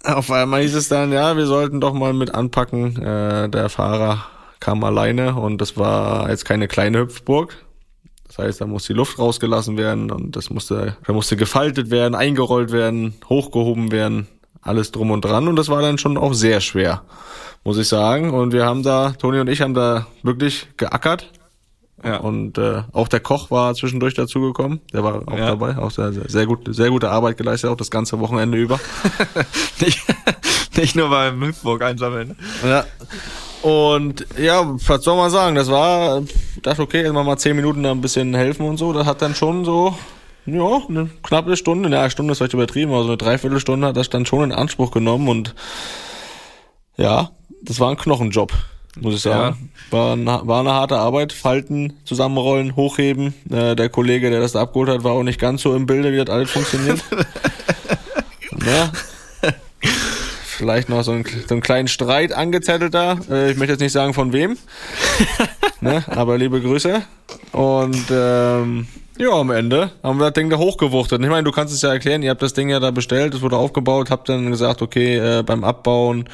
Auf 0.07 0.31
einmal 0.31 0.63
hieß 0.63 0.75
es 0.75 0.89
dann, 0.89 1.13
ja, 1.13 1.37
wir 1.37 1.47
sollten 1.47 1.81
doch 1.81 1.93
mal 1.93 2.13
mit 2.13 2.35
anpacken. 2.35 3.01
Äh, 3.03 3.49
der 3.49 3.69
Fahrer 3.69 4.27
kam 4.61 4.83
alleine 4.85 5.35
und 5.35 5.61
das 5.61 5.77
war 5.77 6.31
jetzt 6.31 6.45
keine 6.45 6.69
kleine 6.69 7.01
Hüpfburg. 7.01 7.57
Das 8.27 8.39
heißt, 8.39 8.61
da 8.61 8.67
musste 8.67 8.93
die 8.93 8.97
Luft 8.97 9.19
rausgelassen 9.19 9.77
werden 9.77 10.11
und 10.11 10.37
das 10.37 10.51
musste, 10.51 10.97
da 11.07 11.13
musste 11.13 11.37
gefaltet 11.37 11.91
werden, 11.91 12.15
eingerollt 12.15 12.73
werden, 12.73 13.15
hochgehoben 13.29 13.93
werden, 13.93 14.27
alles 14.61 14.91
drum 14.91 15.11
und 15.11 15.25
dran. 15.25 15.49
Und 15.49 15.57
das 15.57 15.69
war 15.69 15.83
dann 15.83 15.99
schon 15.99 16.19
auch 16.19 16.35
sehr 16.35 16.61
schwer, 16.61 17.03
muss 17.65 17.79
ich 17.79 17.89
sagen. 17.89 18.31
Und 18.31 18.53
wir 18.53 18.67
haben 18.67 18.83
da, 18.83 19.13
Toni 19.13 19.39
und 19.39 19.49
ich 19.49 19.61
haben 19.61 19.75
da 19.75 20.07
wirklich 20.23 20.69
geackert 20.77 21.33
ja. 22.05 22.19
Und 22.19 22.59
äh, 22.59 22.83
auch 22.93 23.09
der 23.09 23.21
Koch 23.21 23.51
war 23.51 23.75
zwischendurch 23.75 24.15
dazugekommen. 24.15 24.81
Der 24.93 25.03
war 25.03 25.23
auch 25.27 25.39
ja. 25.39 25.47
dabei. 25.47 25.79
Auch 25.79 25.91
sehr, 25.91 26.13
sehr, 26.13 26.47
gut, 26.47 26.75
sehr 26.75 26.91
gute 26.91 27.11
Arbeit 27.11 27.39
geleistet, 27.39 27.71
auch 27.71 27.77
das 27.77 27.91
ganze 27.91 28.21
Wochenende 28.21 28.59
über. 28.59 28.79
nicht, 29.81 30.05
nicht 30.77 30.95
nur 30.95 31.09
beim 31.09 31.43
Hüpfburg 31.43 31.83
einsammeln. 31.83 32.37
Ja. 32.65 32.85
Und 33.63 34.27
ja, 34.39 34.63
was 34.87 35.03
soll 35.03 35.17
man 35.17 35.31
sagen? 35.31 35.57
Das 35.57 35.71
war, 35.71 36.23
dachte 36.63 36.83
okay, 36.83 37.05
immer 37.05 37.25
mal 37.25 37.39
zehn 37.39 37.57
Minuten 37.57 37.83
da 37.83 37.91
ein 37.91 38.03
bisschen 38.03 38.35
helfen 38.35 38.67
und 38.67 38.77
so. 38.77 38.93
Das 38.93 39.07
hat 39.07 39.23
dann 39.23 39.35
schon 39.35 39.65
so, 39.65 39.97
ja, 40.45 40.83
eine 40.89 41.11
knappe 41.23 41.57
Stunde, 41.57 41.89
eine 41.89 42.11
Stunde 42.11 42.33
ist 42.33 42.39
vielleicht 42.39 42.55
übertrieben, 42.55 42.93
aber 42.93 43.03
so 43.03 43.09
eine 43.09 43.17
Dreiviertelstunde 43.17 43.89
hat 43.89 43.97
das 43.97 44.11
dann 44.11 44.27
schon 44.27 44.45
in 44.45 44.53
Anspruch 44.53 44.91
genommen 44.91 45.29
und 45.29 45.55
ja, 46.97 47.31
das 47.63 47.81
war 47.81 47.91
ein 47.91 47.97
Knochenjob 47.97 48.53
muss 49.01 49.15
ich 49.15 49.21
sagen. 49.23 49.71
Ja. 49.91 49.99
War, 49.99 50.13
eine, 50.13 50.41
war 50.45 50.61
eine 50.61 50.73
harte 50.73 50.97
Arbeit. 50.97 51.33
Falten, 51.33 51.93
zusammenrollen, 52.05 52.77
hochheben. 52.77 53.35
Äh, 53.51 53.77
der 53.77 53.89
Kollege, 53.89 54.31
der 54.31 54.41
das 54.41 54.53
da 54.53 54.63
abgeholt 54.63 54.89
hat, 54.89 55.05
war 55.05 55.13
auch 55.13 55.23
nicht 55.23 55.41
ganz 55.41 55.63
so 55.63 55.75
im 55.75 55.87
Bilde, 55.87 56.13
wie 56.13 56.25
das 56.25 56.35
alles 56.35 56.51
funktioniert. 56.51 57.03
ja. 58.67 58.91
Vielleicht 60.57 60.89
noch 60.89 61.03
so, 61.03 61.13
ein, 61.13 61.25
so 61.47 61.55
einen 61.55 61.61
kleinen 61.61 61.87
Streit 61.87 62.33
angezettelt 62.33 62.95
da. 62.95 63.19
Äh, 63.31 63.51
ich 63.51 63.59
möchte 63.59 63.73
jetzt 63.73 63.81
nicht 63.81 63.93
sagen 63.93 64.15
von 64.15 64.33
wem. 64.33 64.57
ne? 65.81 66.03
Aber 66.09 66.39
liebe 66.39 66.63
Grüße. 66.63 67.03
Und 67.53 68.05
ähm, 68.11 68.87
ja, 69.19 69.31
am 69.31 69.51
Ende 69.51 69.91
haben 70.03 70.19
wir 70.19 70.27
das 70.27 70.33
Ding 70.33 70.49
da 70.49 70.57
hochgewuchtet. 70.57 71.23
Ich 71.23 71.29
meine, 71.29 71.45
du 71.45 71.53
kannst 71.53 71.75
es 71.75 71.83
ja 71.83 71.93
erklären, 71.93 72.23
ihr 72.23 72.31
habt 72.31 72.43
das 72.43 72.55
Ding 72.55 72.71
ja 72.71 72.81
da 72.81 72.91
bestellt, 72.91 73.35
es 73.35 73.43
wurde 73.43 73.57
aufgebaut, 73.57 74.11
habt 74.11 74.29
dann 74.29 74.51
gesagt, 74.51 74.83
okay, 74.83 75.17
äh, 75.17 75.43
beim 75.43 75.65
Abbauen 75.65 76.29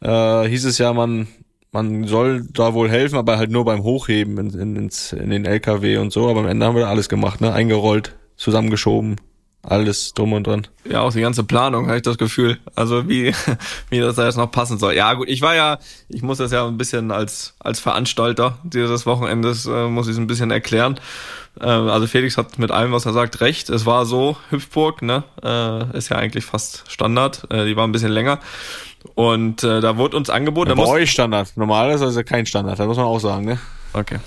äh, 0.00 0.44
hieß 0.48 0.64
es 0.64 0.78
ja, 0.78 0.92
man 0.92 1.28
man 1.76 2.04
soll 2.04 2.46
da 2.52 2.72
wohl 2.72 2.88
helfen, 2.88 3.16
aber 3.16 3.36
halt 3.36 3.50
nur 3.50 3.64
beim 3.64 3.82
Hochheben 3.82 4.38
in, 4.38 4.58
in, 4.58 4.76
ins, 4.76 5.12
in 5.12 5.30
den 5.30 5.44
LKW 5.44 5.98
und 5.98 6.12
so. 6.12 6.28
Aber 6.28 6.40
am 6.40 6.46
Ende 6.46 6.64
haben 6.64 6.74
wir 6.74 6.82
da 6.82 6.88
alles 6.88 7.08
gemacht, 7.08 7.40
ne? 7.42 7.52
Eingerollt, 7.52 8.14
zusammengeschoben, 8.36 9.16
alles 9.62 10.14
drum 10.14 10.32
und 10.32 10.46
dran. 10.46 10.66
Ja, 10.88 11.02
auch 11.02 11.12
die 11.12 11.20
ganze 11.20 11.44
Planung, 11.44 11.86
habe 11.86 11.96
ich 11.96 12.02
das 12.02 12.16
Gefühl. 12.16 12.58
Also 12.74 13.08
wie, 13.10 13.34
wie 13.90 13.98
das 13.98 14.16
da 14.16 14.24
jetzt 14.24 14.38
noch 14.38 14.50
passen 14.50 14.78
soll. 14.78 14.94
Ja, 14.94 15.12
gut, 15.12 15.28
ich 15.28 15.42
war 15.42 15.54
ja, 15.54 15.78
ich 16.08 16.22
muss 16.22 16.38
das 16.38 16.50
ja 16.50 16.66
ein 16.66 16.78
bisschen 16.78 17.10
als, 17.10 17.54
als 17.58 17.78
Veranstalter 17.78 18.58
dieses 18.64 19.04
Wochenendes, 19.04 19.66
äh, 19.66 19.88
muss 19.88 20.06
ich 20.06 20.12
es 20.12 20.18
ein 20.18 20.26
bisschen 20.26 20.50
erklären. 20.50 20.98
Äh, 21.60 21.66
also 21.66 22.06
Felix 22.06 22.38
hat 22.38 22.58
mit 22.58 22.70
allem, 22.70 22.92
was 22.92 23.04
er 23.04 23.12
sagt, 23.12 23.42
recht. 23.42 23.68
Es 23.68 23.84
war 23.84 24.06
so, 24.06 24.38
Hüpfburg, 24.48 25.02
ne? 25.02 25.24
Äh, 25.42 25.98
ist 25.98 26.08
ja 26.08 26.16
eigentlich 26.16 26.46
fast 26.46 26.84
Standard. 26.88 27.46
Äh, 27.50 27.66
die 27.66 27.76
war 27.76 27.86
ein 27.86 27.92
bisschen 27.92 28.12
länger. 28.12 28.40
Und 29.14 29.62
äh, 29.62 29.80
da 29.80 29.96
wurde 29.96 30.16
uns 30.16 30.30
angeboten. 30.30 30.70
Ja, 30.70 30.74
bei 30.76 30.86
euch 30.86 31.10
Standard. 31.10 31.56
Normal 31.56 31.90
ist 31.92 32.02
also 32.02 32.22
kein 32.24 32.46
Standard, 32.46 32.78
da 32.78 32.86
muss 32.86 32.96
man 32.96 33.06
auch 33.06 33.18
sagen, 33.18 33.44
ne? 33.44 33.58
Okay. 33.92 34.18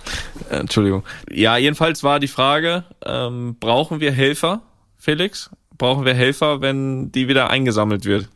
Äh, 0.49 0.57
Entschuldigung. 0.57 1.03
Ja, 1.31 1.57
jedenfalls 1.57 2.03
war 2.03 2.19
die 2.19 2.27
Frage, 2.27 2.85
ähm, 3.05 3.55
brauchen 3.59 3.99
wir 3.99 4.11
Helfer, 4.11 4.61
Felix? 4.97 5.49
Brauchen 5.77 6.05
wir 6.05 6.13
Helfer, 6.13 6.61
wenn 6.61 7.11
die 7.11 7.27
wieder 7.27 7.49
eingesammelt 7.49 8.05
wird? 8.05 8.29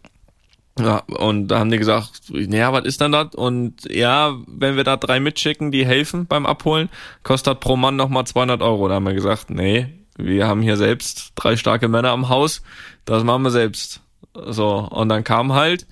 Ja, 0.80 1.04
und 1.08 1.50
da 1.50 1.60
haben 1.60 1.70
die 1.70 1.78
gesagt, 1.78 2.24
naja, 2.30 2.74
was 2.74 2.86
ist 2.86 3.00
denn 3.00 3.12
das? 3.12 3.36
Und 3.36 3.76
ja, 3.92 4.36
wenn 4.48 4.76
wir 4.76 4.84
da 4.84 4.98
drei 4.98 5.20
mitschicken, 5.20 5.72
die 5.72 5.86
helfen 5.86 6.26
beim 6.26 6.46
Abholen, 6.48 6.90
kostet 7.22 7.60
pro 7.60 7.76
Mann 7.76 7.96
nochmal 7.96 8.26
200 8.26 8.62
Euro. 8.62 8.88
Da 8.88 8.96
haben 8.96 9.06
wir 9.06 9.14
gesagt, 9.14 9.52
nee, 9.52 9.88
wir 10.18 10.48
haben 10.48 10.62
hier 10.62 10.78
selbst 10.78 11.34
drei 11.36 11.58
starke 11.58 11.88
Männer 11.88 12.10
am 12.10 12.30
Haus, 12.30 12.64
das 13.06 13.24
machen 13.24 13.44
wir 13.44 13.52
selbst. 13.52 14.02
So, 14.34 14.78
und 14.78 15.10
dann 15.10 15.24
kam 15.24 15.54
halt, 15.54 15.86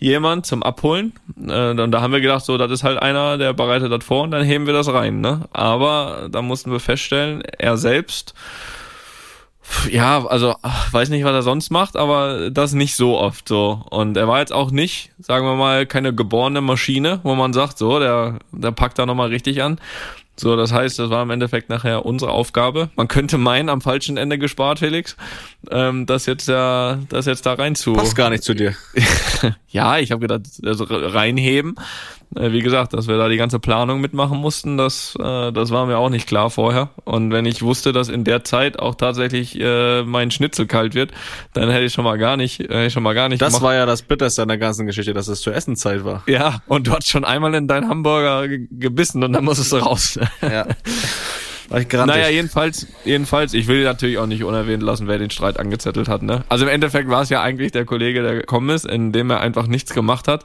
jemand 0.00 0.46
zum 0.46 0.62
Abholen. 0.62 1.12
Äh, 1.46 1.70
und 1.70 1.90
da 1.92 2.00
haben 2.00 2.12
wir 2.12 2.20
gedacht, 2.20 2.44
so, 2.44 2.58
das 2.58 2.72
ist 2.72 2.82
halt 2.82 3.00
einer, 3.00 3.38
der 3.38 3.52
bereitet 3.52 3.92
das 3.92 4.04
vor 4.04 4.24
und 4.24 4.32
dann 4.32 4.42
heben 4.42 4.66
wir 4.66 4.72
das 4.72 4.92
rein. 4.92 5.20
Ne? 5.20 5.42
Aber 5.52 6.28
da 6.30 6.42
mussten 6.42 6.72
wir 6.72 6.80
feststellen, 6.80 7.42
er 7.42 7.76
selbst 7.76 8.34
ja, 9.90 10.26
also 10.26 10.56
weiß 10.90 11.10
nicht, 11.10 11.24
was 11.24 11.32
er 11.32 11.42
sonst 11.42 11.70
macht, 11.70 11.96
aber 11.96 12.50
das 12.50 12.72
nicht 12.72 12.96
so 12.96 13.18
oft 13.18 13.48
so. 13.48 13.84
Und 13.90 14.16
er 14.16 14.26
war 14.28 14.40
jetzt 14.40 14.52
auch 14.52 14.70
nicht, 14.70 15.12
sagen 15.18 15.46
wir 15.46 15.54
mal, 15.54 15.86
keine 15.86 16.14
geborene 16.14 16.60
Maschine, 16.60 17.20
wo 17.22 17.34
man 17.34 17.52
sagt, 17.52 17.78
so, 17.78 17.98
der, 17.98 18.38
der 18.52 18.72
packt 18.72 18.98
da 18.98 19.06
nochmal 19.06 19.28
richtig 19.28 19.62
an. 19.62 19.78
So, 20.40 20.56
das 20.56 20.72
heißt, 20.72 20.98
das 20.98 21.10
war 21.10 21.22
im 21.22 21.30
Endeffekt 21.30 21.68
nachher 21.68 22.06
unsere 22.06 22.30
Aufgabe. 22.30 22.88
Man 22.96 23.08
könnte 23.08 23.36
meinen, 23.36 23.68
am 23.68 23.80
falschen 23.80 24.16
Ende 24.16 24.38
gespart, 24.38 24.78
Felix, 24.78 25.16
ähm, 25.70 26.06
das 26.06 26.24
jetzt 26.26 26.48
ja, 26.48 26.98
das 27.10 27.26
jetzt 27.26 27.44
da 27.44 27.54
rein 27.54 27.74
zu. 27.74 27.92
Passt 27.92 28.16
gar 28.16 28.30
nicht 28.30 28.42
zu 28.42 28.54
dir. 28.54 28.74
ja, 29.68 29.98
ich 29.98 30.12
habe 30.12 30.20
gedacht, 30.20 30.42
also 30.64 30.84
reinheben. 30.88 31.74
Äh, 32.36 32.52
wie 32.52 32.60
gesagt, 32.60 32.92
dass 32.92 33.08
wir 33.08 33.16
da 33.16 33.28
die 33.28 33.36
ganze 33.36 33.58
Planung 33.58 34.00
mitmachen 34.00 34.38
mussten, 34.38 34.76
das, 34.76 35.16
äh, 35.18 35.52
das 35.52 35.70
war 35.70 35.86
mir 35.86 35.98
auch 35.98 36.10
nicht 36.10 36.28
klar 36.28 36.50
vorher. 36.50 36.90
Und 37.04 37.32
wenn 37.32 37.44
ich 37.44 37.62
wusste, 37.62 37.92
dass 37.92 38.08
in 38.08 38.22
der 38.22 38.44
Zeit 38.44 38.78
auch 38.78 38.94
tatsächlich 38.94 39.58
äh, 39.60 40.02
mein 40.04 40.30
Schnitzel 40.30 40.66
kalt 40.66 40.94
wird, 40.94 41.10
dann 41.54 41.70
hätte 41.70 41.84
ich 41.84 41.92
schon 41.92 42.04
mal 42.04 42.18
gar 42.18 42.36
nicht, 42.36 42.60
äh, 42.60 42.88
schon 42.90 43.02
mal 43.02 43.14
gar 43.14 43.28
nicht. 43.28 43.42
Das 43.42 43.54
gemacht. 43.54 43.64
war 43.64 43.74
ja 43.74 43.84
das 43.84 44.02
Bitterste 44.02 44.42
an 44.42 44.48
der 44.48 44.58
ganzen 44.58 44.86
Geschichte, 44.86 45.12
dass 45.12 45.26
es 45.26 45.40
zur 45.40 45.54
Essenzeit 45.54 46.04
war. 46.04 46.22
Ja, 46.26 46.62
und 46.68 46.86
du 46.86 46.92
hast 46.92 47.08
schon 47.08 47.24
einmal 47.24 47.52
in 47.54 47.66
deinen 47.66 47.88
Hamburger 47.88 48.46
gebissen 48.48 49.24
und 49.24 49.32
dann 49.32 49.44
musstest 49.44 49.72
du 49.72 49.76
raus. 49.78 50.18
Ja. 50.40 50.66
naja, 51.70 52.28
jedenfalls, 52.28 52.86
jedenfalls, 53.04 53.54
ich 53.54 53.68
will 53.68 53.84
natürlich 53.84 54.18
auch 54.18 54.26
nicht 54.26 54.42
unerwähnt 54.42 54.82
lassen, 54.82 55.06
wer 55.06 55.18
den 55.18 55.30
Streit 55.30 55.58
angezettelt 55.58 56.08
hat. 56.08 56.22
Ne? 56.22 56.44
Also 56.48 56.64
im 56.64 56.70
Endeffekt 56.70 57.08
war 57.08 57.22
es 57.22 57.28
ja 57.28 57.42
eigentlich 57.42 57.72
der 57.72 57.84
Kollege, 57.84 58.22
der 58.22 58.34
gekommen 58.34 58.70
ist, 58.70 58.86
indem 58.86 59.30
er 59.30 59.40
einfach 59.40 59.66
nichts 59.66 59.94
gemacht 59.94 60.26
hat. 60.26 60.44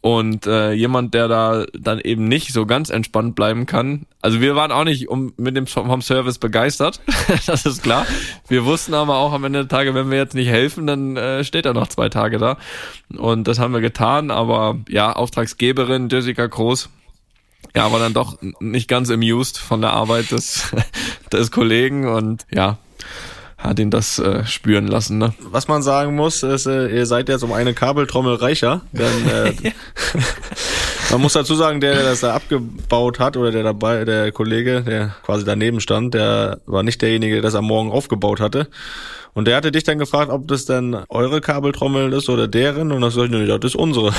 Und 0.00 0.46
äh, 0.46 0.72
jemand, 0.72 1.14
der 1.14 1.26
da 1.26 1.64
dann 1.72 1.98
eben 1.98 2.28
nicht 2.28 2.52
so 2.52 2.64
ganz 2.64 2.90
entspannt 2.90 3.34
bleiben 3.34 3.66
kann. 3.66 4.06
Also 4.22 4.40
wir 4.40 4.54
waren 4.54 4.70
auch 4.70 4.84
nicht 4.84 5.08
um, 5.08 5.32
mit 5.36 5.56
dem 5.56 5.66
vom 5.66 6.00
Service 6.00 6.38
begeistert, 6.38 7.00
das 7.46 7.66
ist 7.66 7.82
klar. 7.82 8.06
Wir 8.46 8.64
wussten 8.64 8.94
aber 8.94 9.16
auch 9.16 9.32
am 9.32 9.42
Ende 9.42 9.60
der 9.60 9.68
Tage, 9.68 9.94
wenn 9.94 10.10
wir 10.10 10.18
jetzt 10.18 10.34
nicht 10.34 10.48
helfen, 10.48 10.86
dann 10.86 11.16
äh, 11.16 11.42
steht 11.42 11.66
er 11.66 11.74
noch 11.74 11.88
zwei 11.88 12.08
Tage 12.08 12.38
da. 12.38 12.56
Und 13.16 13.48
das 13.48 13.58
haben 13.58 13.74
wir 13.74 13.80
getan. 13.80 14.30
Aber 14.30 14.78
ja, 14.88 15.12
Auftragsgeberin 15.12 16.08
Jessica 16.08 16.46
Groß 16.46 16.88
ja, 17.74 17.92
war 17.92 17.98
dann 17.98 18.14
doch 18.14 18.38
nicht 18.60 18.88
ganz 18.88 19.10
amused 19.10 19.58
von 19.58 19.80
der 19.80 19.92
Arbeit 19.92 20.30
des, 20.30 20.72
des 21.32 21.50
Kollegen 21.50 22.08
und 22.08 22.46
ja, 22.50 22.78
hat 23.58 23.78
ihn 23.78 23.90
das 23.90 24.18
äh, 24.18 24.44
spüren 24.44 24.86
lassen. 24.86 25.18
Ne? 25.18 25.32
Was 25.50 25.66
man 25.66 25.82
sagen 25.82 26.14
muss, 26.14 26.42
ist, 26.42 26.66
äh, 26.66 26.88
ihr 26.88 27.06
seid 27.06 27.28
jetzt 27.28 27.42
um 27.42 27.52
eine 27.52 27.72
Kabeltrommel 27.72 28.34
reicher. 28.34 28.82
Denn, 28.92 29.28
äh, 29.28 29.52
man 31.10 31.20
muss 31.20 31.32
dazu 31.32 31.54
sagen, 31.54 31.80
der, 31.80 31.94
der 31.94 32.04
das 32.04 32.20
da 32.20 32.34
abgebaut 32.34 33.18
hat 33.18 33.36
oder 33.36 33.50
der 33.52 33.62
dabei, 33.62 34.04
der 34.04 34.30
Kollege, 34.32 34.82
der 34.82 35.14
quasi 35.24 35.44
daneben 35.44 35.80
stand, 35.80 36.14
der 36.14 36.60
war 36.66 36.82
nicht 36.82 37.00
derjenige, 37.00 37.36
der 37.36 37.42
das 37.42 37.54
am 37.54 37.64
Morgen 37.64 37.90
aufgebaut 37.90 38.40
hatte. 38.40 38.68
Und 39.36 39.46
der 39.46 39.54
hatte 39.54 39.70
dich 39.70 39.84
dann 39.84 39.98
gefragt, 39.98 40.30
ob 40.32 40.48
das 40.48 40.64
denn 40.64 40.96
eure 41.10 41.42
Kabeltrommel 41.42 42.10
ist 42.14 42.30
oder 42.30 42.48
deren. 42.48 42.90
Und 42.90 43.02
das 43.02 43.12
sag 43.12 43.24
ich, 43.24 43.30
nee, 43.30 43.46
das 43.46 43.58
ist 43.62 43.76
unsere. 43.76 44.14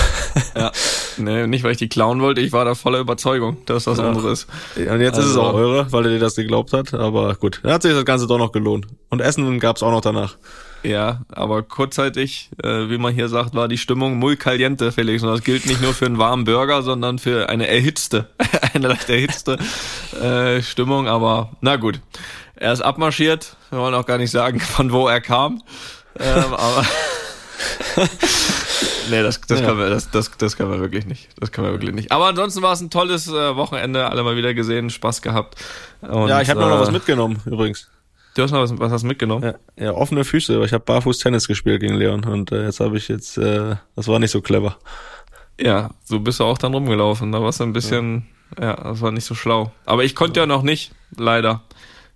Ja, 0.56 0.72
nee, 1.18 1.48
nicht 1.48 1.64
weil 1.64 1.72
ich 1.72 1.78
die 1.78 1.90
klauen 1.90 2.22
wollte, 2.22 2.42
ich 2.42 2.52
war 2.52 2.66
da 2.66 2.76
voller 2.76 3.00
Überzeugung, 3.00 3.58
dass 3.66 3.86
das 3.86 3.98
ja. 3.98 4.08
unsere 4.08 4.32
ist. 4.32 4.48
Und 4.76 5.02
jetzt 5.02 5.16
also, 5.16 5.22
ist 5.22 5.32
es 5.32 5.38
auch 5.38 5.56
also- 5.56 5.58
eure, 5.58 5.92
weil 5.92 6.06
er 6.06 6.12
dir 6.12 6.20
das 6.20 6.36
geglaubt 6.36 6.72
hat. 6.72 6.94
Aber 6.94 7.34
gut, 7.34 7.62
dann 7.64 7.74
hat 7.74 7.82
sich 7.82 7.94
das 7.94 8.06
Ganze 8.06 8.28
doch 8.28 8.38
noch 8.38 8.52
gelohnt. 8.52 8.86
Und 9.10 9.22
Essen 9.22 9.60
gab's 9.60 9.82
auch 9.82 9.92
noch 9.92 10.02
danach. 10.02 10.38
Ja, 10.84 11.22
aber 11.30 11.64
kurzzeitig, 11.64 12.52
äh, 12.64 12.90
wie 12.90 13.00
man 13.00 13.12
hier 13.14 13.28
sagt, 13.28 13.56
war 13.56 13.68
die 13.68 13.80
Stimmung 13.80 14.18
muy 14.18 14.36
caliente, 14.36 14.92
Felix. 14.92 15.24
Und 15.24 15.30
das 15.30 15.44
gilt 15.44 15.66
nicht 15.66 15.82
nur 15.82 15.96
für 15.96 16.06
einen 16.06 16.20
warmen 16.20 16.46
Burger, 16.46 16.84
sondern 16.84 17.18
für 17.18 17.50
eine 17.50 17.68
erhitzte, 17.68 18.30
eine 18.74 18.88
leicht 18.90 19.10
erhitzte 19.10 19.58
äh, 20.22 20.62
Stimmung. 20.62 21.08
Aber 21.08 21.52
na 21.62 21.78
gut, 21.78 22.00
er 22.58 22.74
ist 22.74 22.82
abmarschiert. 22.82 23.56
Wir 23.70 23.80
wollen 23.80 23.96
auch 23.96 24.06
gar 24.06 24.18
nicht 24.18 24.32
sagen, 24.32 24.60
von 24.60 24.92
wo 24.92 25.08
er 25.08 25.22
kam. 25.22 25.64
Ähm, 26.20 26.54
aber 26.54 26.86
nee, 29.10 29.22
das, 29.22 29.42
das, 29.42 29.60
ja. 29.60 29.66
können 29.66 29.80
wir, 29.80 29.90
das, 29.90 30.10
das, 30.12 30.32
das 30.38 30.58
können 30.58 30.72
wir 30.72 30.80
wirklich 30.80 31.06
nicht. 31.06 31.30
Das 31.40 31.52
können 31.52 31.68
wir 31.68 31.74
wirklich 31.74 31.94
nicht. 31.94 32.12
Aber 32.12 32.28
ansonsten 32.28 32.62
war 32.62 32.74
es 32.74 32.82
ein 32.82 32.90
tolles 32.90 33.28
äh, 33.28 33.56
Wochenende. 33.56 34.10
Alle 34.10 34.24
mal 34.24 34.36
wieder 34.36 34.54
gesehen, 34.54 34.90
Spaß 34.90 35.22
gehabt. 35.22 35.56
Und, 36.02 36.30
ja, 36.30 36.42
ich 36.42 36.50
habe 36.50 36.62
äh, 36.62 36.66
noch 36.66 36.80
was 36.80 36.92
mitgenommen 36.92 37.42
übrigens. 37.46 37.90
Du 38.36 38.44
hast 38.44 38.52
noch 38.52 38.62
was, 38.62 38.78
was 38.78 38.92
hast 38.92 39.04
mitgenommen? 39.04 39.44
Ja, 39.44 39.86
ja 39.86 39.92
offene 39.94 40.24
Füße. 40.24 40.64
Ich 40.64 40.72
habe 40.72 40.84
barfuß 40.84 41.18
Tennis 41.18 41.48
gespielt 41.48 41.82
gegen 41.82 41.96
Leon 41.96 42.24
und 42.24 42.52
äh, 42.52 42.66
jetzt 42.66 42.80
habe 42.80 42.98
ich 42.98 43.08
jetzt, 43.08 43.38
äh, 43.40 43.76
das 43.96 44.08
war 44.08 44.20
nicht 44.20 44.30
so 44.30 44.42
clever. 44.42 44.78
Ja, 45.60 45.90
so 46.04 46.20
bist 46.20 46.40
du 46.40 46.44
auch 46.44 46.60
dann 46.60 46.74
rumgelaufen. 46.74 47.32
Da 47.32 47.42
warst 47.42 47.60
du 47.60 47.64
ein 47.64 47.74
bisschen, 47.74 48.28
ja. 48.60 48.66
ja, 48.66 48.76
das 48.76 49.02
war 49.02 49.12
nicht 49.12 49.26
so 49.26 49.34
schlau. 49.34 49.72
Aber 49.86 50.04
ich 50.04 50.14
konnte 50.14 50.40
ja 50.40 50.46
noch 50.46 50.62
nicht, 50.62 50.92
leider. 51.16 51.64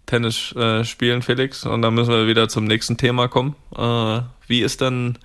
Tennis 0.06 0.54
äh, 0.56 0.84
spielen, 0.84 1.22
Felix. 1.22 1.66
Und 1.66 1.82
dann 1.82 1.94
müssen 1.94 2.12
wir 2.12 2.28
wieder 2.28 2.50
zum 2.50 2.66
nächsten 2.66 2.98
Thema 2.98 3.28
kommen. 3.28 3.56
Äh, 3.76 4.22
wie 4.48 4.62
ist 4.62 4.82
denn, 4.82 5.18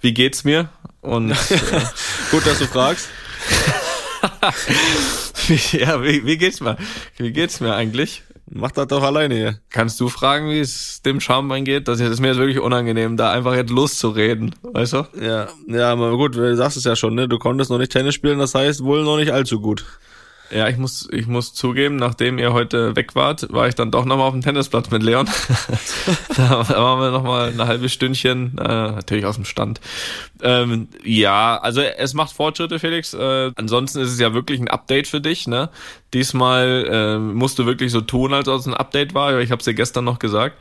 wie 0.00 0.14
geht's 0.14 0.44
mir? 0.44 0.68
Und 1.00 1.30
äh, 1.50 1.80
gut, 2.30 2.46
dass 2.46 2.58
du 2.58 2.66
fragst. 2.66 3.08
ja, 5.72 6.02
wie, 6.02 6.24
wie 6.24 6.38
geht's 6.38 6.60
mir? 6.60 6.76
Wie 7.16 7.32
geht's 7.32 7.60
mir 7.60 7.74
eigentlich? 7.74 8.22
Mach 8.54 8.70
das 8.70 8.86
doch 8.88 9.02
alleine 9.02 9.34
hier. 9.34 9.58
Kannst 9.70 9.98
du 9.98 10.08
fragen, 10.08 10.50
wie 10.50 10.60
es 10.60 11.00
dem 11.00 11.20
Schambein 11.20 11.64
geht? 11.64 11.88
Das 11.88 12.00
ist 12.00 12.20
mir 12.20 12.28
jetzt 12.28 12.38
wirklich 12.38 12.60
unangenehm, 12.60 13.16
da 13.16 13.32
einfach 13.32 13.54
jetzt 13.54 13.70
loszureden, 13.70 14.54
weißt 14.62 14.92
du? 14.92 15.06
Ja, 15.20 15.48
ja, 15.68 15.90
aber 15.90 16.14
gut, 16.18 16.36
du 16.36 16.54
sagst 16.54 16.76
es 16.76 16.84
ja 16.84 16.94
schon, 16.94 17.14
ne? 17.14 17.28
Du 17.28 17.38
konntest 17.38 17.70
noch 17.70 17.78
nicht 17.78 17.92
Tennis 17.92 18.14
spielen, 18.14 18.38
das 18.38 18.54
heißt 18.54 18.84
wohl 18.84 19.04
noch 19.04 19.16
nicht 19.16 19.30
allzu 19.30 19.58
gut. 19.60 19.86
Ja, 20.52 20.68
ich 20.68 20.76
muss, 20.76 21.08
ich 21.10 21.26
muss 21.26 21.54
zugeben, 21.54 21.96
nachdem 21.96 22.38
ihr 22.38 22.52
heute 22.52 22.94
weg 22.94 23.14
wart, 23.14 23.50
war 23.52 23.68
ich 23.68 23.74
dann 23.74 23.90
doch 23.90 24.04
nochmal 24.04 24.26
auf 24.26 24.34
dem 24.34 24.42
Tennisplatz 24.42 24.90
mit 24.90 25.02
Leon. 25.02 25.26
da 26.36 26.68
waren 26.68 27.00
wir 27.00 27.10
nochmal 27.10 27.48
eine 27.48 27.66
halbe 27.66 27.88
Stündchen, 27.88 28.58
äh, 28.58 28.62
natürlich 28.62 29.24
aus 29.24 29.36
dem 29.36 29.46
Stand. 29.46 29.80
Ähm, 30.42 30.88
ja, 31.04 31.56
also 31.58 31.80
es 31.80 32.12
macht 32.12 32.32
Fortschritte, 32.34 32.78
Felix. 32.78 33.14
Äh, 33.14 33.52
ansonsten 33.56 34.00
ist 34.00 34.12
es 34.12 34.20
ja 34.20 34.34
wirklich 34.34 34.60
ein 34.60 34.68
Update 34.68 35.06
für 35.06 35.20
dich. 35.20 35.46
Ne? 35.46 35.70
Diesmal 36.12 36.86
äh, 36.90 37.18
musst 37.18 37.58
du 37.58 37.64
wirklich 37.64 37.90
so 37.90 38.02
tun, 38.02 38.34
als 38.34 38.48
ob 38.48 38.60
es 38.60 38.66
ein 38.66 38.74
Update 38.74 39.14
war. 39.14 39.40
Ich 39.40 39.50
habe 39.50 39.60
es 39.60 39.64
dir 39.64 39.74
gestern 39.74 40.04
noch 40.04 40.18
gesagt. 40.18 40.60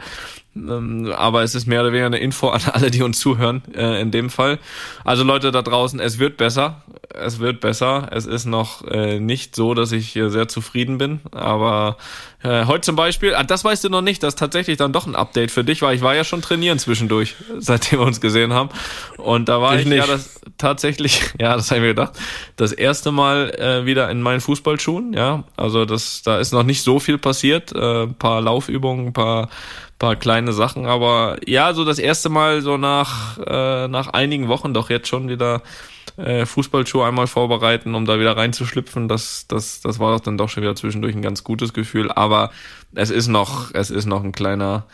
Ähm, 0.55 1.13
aber 1.15 1.43
es 1.43 1.55
ist 1.55 1.65
mehr 1.65 1.81
oder 1.81 1.91
weniger 1.91 2.08
eine 2.08 2.20
Info 2.20 2.50
an 2.50 2.62
alle, 2.72 2.91
die 2.91 3.03
uns 3.03 3.20
zuhören, 3.20 3.62
äh, 3.74 4.01
in 4.01 4.12
dem 4.12 4.29
Fall. 4.29 4.60
Also 5.03 5.24
Leute 5.24 5.51
da 5.51 5.62
draußen, 5.62 6.00
es 6.00 6.20
wird 6.20 6.38
besser. 6.38 6.84
Es 7.13 7.39
wird 7.39 7.60
besser. 7.60 8.10
Es 8.12 8.25
ist 8.25 8.46
noch 8.46 8.86
äh, 8.88 9.20
nicht 9.20 9.55
so, 9.55 9.74
dass 9.74 9.91
ich 9.91 10.15
äh, 10.15 10.29
sehr 10.29 10.48
zufrieden 10.48 10.98
bin. 10.98 11.20
Aber 11.31 11.98
äh, 12.43 12.65
heute 12.65 12.81
zum 12.81 12.96
Beispiel, 12.96 13.36
ah, 13.36 13.43
das 13.43 13.63
weißt 13.63 13.84
du 13.84 13.89
noch 13.89 14.01
nicht, 14.01 14.24
dass 14.24 14.36
tatsächlich 14.36 14.77
dann 14.77 14.93
doch 14.93 15.08
ein 15.08 15.15
Update 15.15 15.51
für 15.51 15.63
dich 15.63 15.81
war. 15.81 15.93
Ich 15.93 16.01
war 16.01 16.15
ja 16.15 16.24
schon 16.24 16.41
trainieren 16.41 16.79
zwischendurch, 16.79 17.36
seitdem 17.60 18.00
wir 18.00 18.05
uns 18.05 18.22
gesehen 18.22 18.53
haben. 18.53 18.70
Und 19.17 19.48
da 19.48 19.62
war 19.62 19.79
ich, 19.79 19.86
ich 19.86 19.93
ja 19.93 20.08
das 20.08 20.41
tatsächlich, 20.58 21.22
ja, 21.39 21.55
das 21.55 21.70
habe 21.70 21.79
ich 21.79 21.81
mir 21.84 21.89
gedacht, 21.89 22.13
das 22.55 22.72
erste 22.72 23.12
Mal 23.12 23.51
äh, 23.51 23.86
wieder 23.86 24.10
in 24.10 24.22
meinen 24.22 24.41
Fußballschuhen. 24.41 25.13
Ja, 25.13 25.43
also 25.55 25.86
das, 25.86 26.24
da 26.24 26.39
ist 26.39 26.51
noch 26.51 26.63
nicht 26.63 26.81
so 26.81 27.00
viel 27.00 27.17
passiert. 27.17 27.74
Äh, 27.74 28.08
paar 28.08 28.41
Laufübungen, 28.41 29.13
paar 29.13 29.50
paar 30.01 30.15
kleine 30.15 30.51
Sachen, 30.51 30.88
aber 30.88 31.38
ja, 31.46 31.75
so 31.75 31.86
das 31.86 32.00
erste 32.00 32.29
Mal 32.29 32.63
so 32.63 32.75
nach 32.75 33.38
äh, 33.38 33.88
nach 33.88 34.08
einigen 34.08 34.48
Wochen 34.48 34.74
doch 34.74 34.89
jetzt 34.89 35.08
schon 35.08 35.29
wieder 35.29 35.62
äh, 36.17 36.48
Fußballschuhe 36.48 37.05
einmal 37.05 37.27
vorbereiten, 37.27 37.93
um 37.93 38.05
da 38.08 38.20
wieder 38.20 38.36
reinzuschlüpfen. 38.36 39.08
Das 39.08 39.46
das 39.48 39.79
das 39.79 40.00
war 40.00 40.12
doch 40.12 40.20
dann 40.20 40.39
doch 40.39 40.50
schon 40.50 40.63
wieder 40.63 40.75
zwischendurch 40.75 41.15
ein 41.15 41.22
ganz 41.22 41.43
gutes 41.43 41.72
Gefühl, 41.72 42.12
aber 42.12 42.50
es 42.96 43.12
ist 43.12 43.27
noch 43.27 43.75
es 43.75 43.91
ist 43.91 44.08
noch 44.08 44.24
ein 44.24 44.31
kleiner 44.31 44.88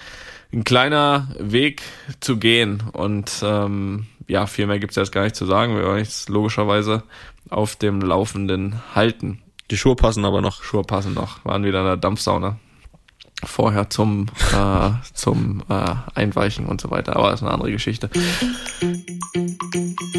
ein 0.51 0.65
kleiner 0.65 1.29
Weg 1.39 1.83
zu 2.19 2.35
gehen 2.35 2.83
und 2.91 3.31
ähm, 3.43 4.07
ja, 4.27 4.45
viel 4.45 4.67
mehr 4.67 4.79
gibt's 4.79 4.97
jetzt 4.97 5.13
gar 5.13 5.23
nicht 5.23 5.37
zu 5.37 5.45
sagen. 5.45 5.77
Wir 5.77 5.85
wollen 5.85 5.99
jetzt 5.99 6.27
logischerweise 6.27 7.03
auf 7.49 7.77
dem 7.77 8.01
Laufenden 8.01 8.81
halten. 8.93 9.39
Die 9.71 9.77
Schuhe 9.77 9.95
passen 9.95 10.25
aber 10.25 10.41
noch. 10.41 10.63
Schuhe 10.63 10.83
passen 10.83 11.13
noch. 11.13 11.45
Waren 11.45 11.63
wieder 11.63 11.79
in 11.79 11.85
der 11.85 11.97
Dampfsauna 11.97 12.59
vorher 13.43 13.89
zum, 13.89 14.27
äh, 14.53 14.89
zum 15.13 15.63
äh, 15.69 15.95
Einweichen 16.15 16.65
und 16.65 16.81
so 16.81 16.91
weiter. 16.91 17.15
Aber 17.15 17.31
das 17.31 17.41
ist 17.41 17.43
eine 17.43 17.53
andere 17.53 17.71
Geschichte. 17.71 18.09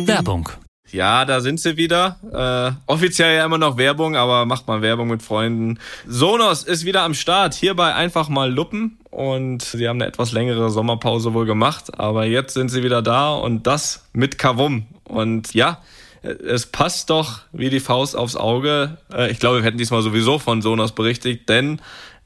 Werbung. 0.07 0.49
Ja, 0.91 1.27
da 1.27 1.41
sind 1.41 1.61
sie 1.61 1.77
wieder. 1.77 2.17
Äh, 2.33 2.91
offiziell 2.91 3.37
ja 3.37 3.45
immer 3.45 3.59
noch 3.59 3.77
Werbung, 3.77 4.17
aber 4.17 4.47
macht 4.47 4.69
mal 4.69 4.81
Werbung 4.81 5.09
mit 5.09 5.23
Freunden. 5.23 5.79
Sonos 6.07 6.63
ist 6.63 6.87
wieder 6.87 7.03
am 7.03 7.13
Start. 7.13 7.55
Hierbei 7.55 7.95
einfach 7.95 8.29
mal 8.29 8.51
Luppen. 8.51 8.99
Und 9.11 9.63
sie 9.63 9.89
haben 9.89 9.99
eine 10.01 10.07
etwas 10.07 10.33
längere 10.33 10.71
Sommerpause 10.71 11.35
wohl 11.35 11.45
gemacht. 11.45 11.99
Aber 11.99 12.25
jetzt 12.25 12.55
sind 12.55 12.71
sie 12.71 12.83
wieder 12.83 13.03
da 13.03 13.35
und 13.35 13.67
das 13.67 14.09
mit 14.13 14.39
Kavum. 14.39 14.87
Und 15.05 15.53
ja, 15.53 15.83
es 16.23 16.67
passt 16.67 17.11
doch 17.11 17.41
wie 17.53 17.71
die 17.71 17.81
Faust 17.81 18.17
aufs 18.17 18.37
Auge. 18.37 18.99
Äh, 19.13 19.31
ich 19.31 19.41
glaube, 19.41 19.59
wir 19.59 19.65
hätten 19.65 19.79
diesmal 19.79 20.03
sowieso 20.03 20.39
von 20.39 20.63
Sonos 20.63 20.93
berichtigt, 20.93 21.49
denn 21.49 21.81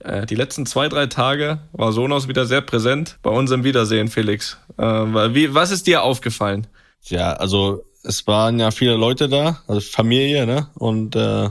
äh, 0.04 0.26
die 0.26 0.34
letzten 0.34 0.66
zwei, 0.66 0.88
drei 0.88 1.06
Tage 1.06 1.60
war 1.72 1.92
Sonos 1.92 2.28
wieder 2.28 2.46
sehr 2.46 2.60
präsent 2.60 3.18
bei 3.22 3.30
unserem 3.30 3.64
Wiedersehen, 3.64 4.08
Felix. 4.08 4.58
Äh, 4.78 4.84
wie, 4.84 5.54
was 5.54 5.70
ist 5.70 5.86
dir 5.86 6.02
aufgefallen? 6.02 6.66
Ja, 7.04 7.32
also 7.32 7.84
es 8.02 8.26
waren 8.26 8.58
ja 8.58 8.70
viele 8.70 8.96
Leute 8.96 9.28
da, 9.28 9.62
also 9.66 9.80
Familie, 9.80 10.46
ne? 10.46 10.68
Und 10.74 11.16
äh, 11.16 11.50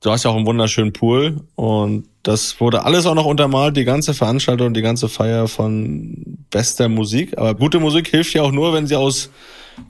du 0.00 0.10
hast 0.10 0.24
ja 0.24 0.30
auch 0.30 0.36
einen 0.36 0.46
wunderschönen 0.46 0.92
Pool 0.92 1.40
und 1.54 2.08
das 2.22 2.60
wurde 2.60 2.84
alles 2.84 3.06
auch 3.06 3.14
noch 3.14 3.26
untermalt, 3.26 3.76
die 3.76 3.84
ganze 3.84 4.14
Veranstaltung, 4.14 4.74
die 4.74 4.82
ganze 4.82 5.08
Feier 5.08 5.48
von 5.48 6.44
bester 6.50 6.88
Musik. 6.88 7.36
Aber 7.36 7.54
gute 7.54 7.80
Musik 7.80 8.08
hilft 8.08 8.34
ja 8.34 8.42
auch 8.42 8.52
nur, 8.52 8.72
wenn 8.72 8.86
sie 8.86 8.96
aus 8.96 9.30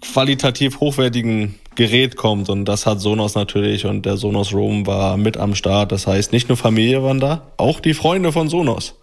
qualitativ 0.00 0.80
hochwertigen 0.80 1.56
Gerät 1.74 2.16
kommt 2.16 2.48
und 2.48 2.66
das 2.66 2.86
hat 2.86 3.00
Sonos 3.00 3.34
natürlich 3.34 3.86
und 3.86 4.04
der 4.04 4.16
Sonos 4.16 4.52
Room 4.52 4.86
war 4.86 5.16
mit 5.16 5.36
am 5.36 5.54
Start. 5.54 5.92
Das 5.92 6.06
heißt, 6.06 6.32
nicht 6.32 6.48
nur 6.48 6.56
Familie 6.56 7.02
waren 7.02 7.20
da, 7.20 7.42
auch 7.56 7.80
die 7.80 7.94
Freunde 7.94 8.32
von 8.32 8.48
Sonos. 8.48 8.94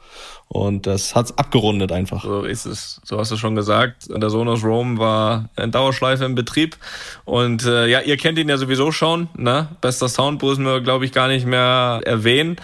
Und 0.51 0.88
das 0.88 1.13
hat's 1.13 1.38
abgerundet 1.38 1.91
einfach. 1.91 2.23
So 2.23 2.41
ist 2.41 2.65
es. 2.65 2.99
So 3.03 3.19
hast 3.19 3.31
du 3.31 3.38
schon 3.38 3.55
gesagt. 3.55 4.07
Der 4.09 4.31
Sonos 4.31 4.63
Roam 4.63 4.97
war 4.97 5.49
in 5.55 5.69
Dauerschleife 5.69 6.25
im 6.25 6.33
Betrieb. 6.33 6.75
Und 7.23 7.65
äh, 7.65 7.85
ja, 7.85 7.99
ihr 7.99 8.17
kennt 8.17 8.39
ihn 8.39 8.49
ja 8.49 8.57
sowieso 8.57 8.91
schon. 8.91 9.29
Ne? 9.38 9.67
Bester 9.79 10.09
Sound 10.09 10.41
müssen 10.41 10.65
wir, 10.65 10.81
glaube 10.81 11.05
ich, 11.05 11.11
gar 11.11 11.27
nicht 11.27 11.45
mehr 11.45 12.01
erwähnen. 12.03 12.55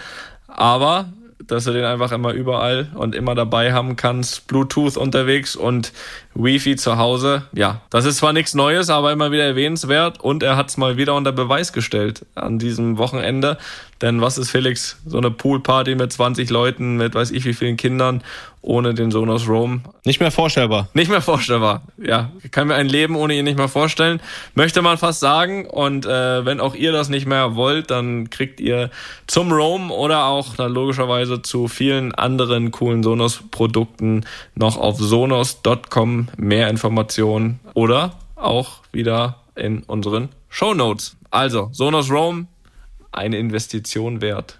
Aber 0.48 1.12
dass 1.46 1.64
du 1.64 1.72
den 1.72 1.84
einfach 1.84 2.12
immer 2.12 2.32
überall 2.32 2.90
und 2.94 3.14
immer 3.14 3.34
dabei 3.34 3.72
haben 3.72 3.96
kannst, 3.96 4.48
Bluetooth 4.48 4.96
unterwegs 4.96 5.54
und 5.54 5.92
Wi-Fi 6.36 6.76
zu 6.76 6.98
Hause. 6.98 7.44
Ja, 7.52 7.80
das 7.90 8.04
ist 8.04 8.18
zwar 8.18 8.32
nichts 8.32 8.54
Neues, 8.54 8.90
aber 8.90 9.12
immer 9.12 9.32
wieder 9.32 9.44
erwähnenswert 9.44 10.20
und 10.20 10.42
er 10.42 10.56
hat 10.56 10.68
es 10.68 10.76
mal 10.76 10.96
wieder 10.96 11.14
unter 11.14 11.32
Beweis 11.32 11.72
gestellt 11.72 12.26
an 12.34 12.58
diesem 12.58 12.98
Wochenende. 12.98 13.58
Denn 14.02 14.20
was 14.20 14.36
ist 14.36 14.50
Felix? 14.50 15.00
So 15.06 15.16
eine 15.16 15.30
Poolparty 15.30 15.94
mit 15.94 16.12
20 16.12 16.50
Leuten, 16.50 16.96
mit 16.96 17.14
weiß 17.14 17.30
ich 17.30 17.46
wie 17.46 17.54
vielen 17.54 17.78
Kindern, 17.78 18.22
ohne 18.60 18.92
den 18.92 19.10
Sonos 19.10 19.48
Roam. 19.48 19.82
Nicht 20.04 20.20
mehr 20.20 20.30
vorstellbar. 20.30 20.88
Nicht 20.92 21.08
mehr 21.08 21.22
vorstellbar. 21.22 21.82
Ja, 21.96 22.30
kann 22.50 22.66
mir 22.66 22.74
ein 22.74 22.88
Leben 22.88 23.16
ohne 23.16 23.34
ihn 23.34 23.44
nicht 23.44 23.56
mehr 23.56 23.68
vorstellen. 23.68 24.20
Möchte 24.54 24.82
man 24.82 24.98
fast 24.98 25.20
sagen. 25.20 25.66
Und 25.66 26.04
äh, 26.04 26.44
wenn 26.44 26.60
auch 26.60 26.74
ihr 26.74 26.92
das 26.92 27.08
nicht 27.08 27.26
mehr 27.26 27.54
wollt, 27.54 27.90
dann 27.90 28.28
kriegt 28.28 28.60
ihr 28.60 28.90
zum 29.26 29.50
Roam 29.50 29.90
oder 29.90 30.26
auch 30.26 30.54
na, 30.58 30.66
logischerweise 30.66 31.40
zu 31.40 31.68
vielen 31.68 32.14
anderen 32.14 32.72
coolen 32.72 33.02
Sonos-Produkten 33.02 34.26
noch 34.56 34.76
auf 34.76 34.98
sonos.com 34.98 36.25
mehr 36.36 36.68
Informationen 36.68 37.60
oder 37.74 38.18
auch 38.34 38.82
wieder 38.92 39.40
in 39.54 39.82
unseren 39.84 40.28
Show 40.48 40.74
Notes. 40.74 41.16
Also, 41.30 41.70
Sonos 41.72 42.10
Roam 42.10 42.48
eine 43.12 43.38
Investition 43.38 44.20
wert. 44.20 44.58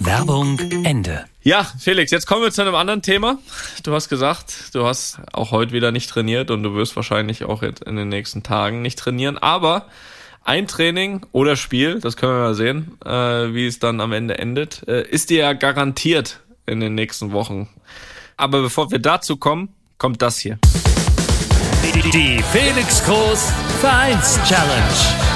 Werbung 0.00 0.58
Ende. 0.84 1.24
Ja, 1.42 1.64
Felix, 1.78 2.10
jetzt 2.10 2.26
kommen 2.26 2.42
wir 2.42 2.50
zu 2.50 2.62
einem 2.62 2.74
anderen 2.74 3.02
Thema. 3.02 3.38
Du 3.82 3.92
hast 3.92 4.08
gesagt, 4.08 4.74
du 4.74 4.84
hast 4.84 5.20
auch 5.32 5.50
heute 5.50 5.72
wieder 5.72 5.92
nicht 5.92 6.10
trainiert 6.10 6.50
und 6.50 6.62
du 6.62 6.74
wirst 6.74 6.94
wahrscheinlich 6.94 7.44
auch 7.44 7.62
jetzt 7.62 7.82
in 7.84 7.96
den 7.96 8.08
nächsten 8.08 8.42
Tagen 8.42 8.82
nicht 8.82 8.98
trainieren, 8.98 9.38
aber 9.38 9.86
ein 10.44 10.68
Training 10.68 11.26
oder 11.32 11.56
Spiel, 11.56 12.00
das 12.00 12.16
können 12.16 12.32
wir 12.32 12.40
mal 12.40 12.54
sehen, 12.54 12.98
äh, 13.04 13.54
wie 13.54 13.66
es 13.66 13.78
dann 13.78 14.00
am 14.00 14.12
Ende 14.12 14.38
endet, 14.38 14.86
äh, 14.86 15.02
ist 15.02 15.30
dir 15.30 15.38
ja 15.38 15.52
garantiert 15.54 16.40
in 16.66 16.80
den 16.80 16.94
nächsten 16.94 17.32
Wochen. 17.32 17.68
Aber 18.36 18.62
bevor 18.62 18.90
wir 18.90 18.98
dazu 18.98 19.36
kommen, 19.38 19.70
kommt 19.98 20.22
das 20.22 20.38
hier. 20.38 20.58
Die 22.12 22.42
Felix 22.52 23.02
Groß 23.04 23.52
Vereins 23.80 24.38
Challenge. 24.44 25.26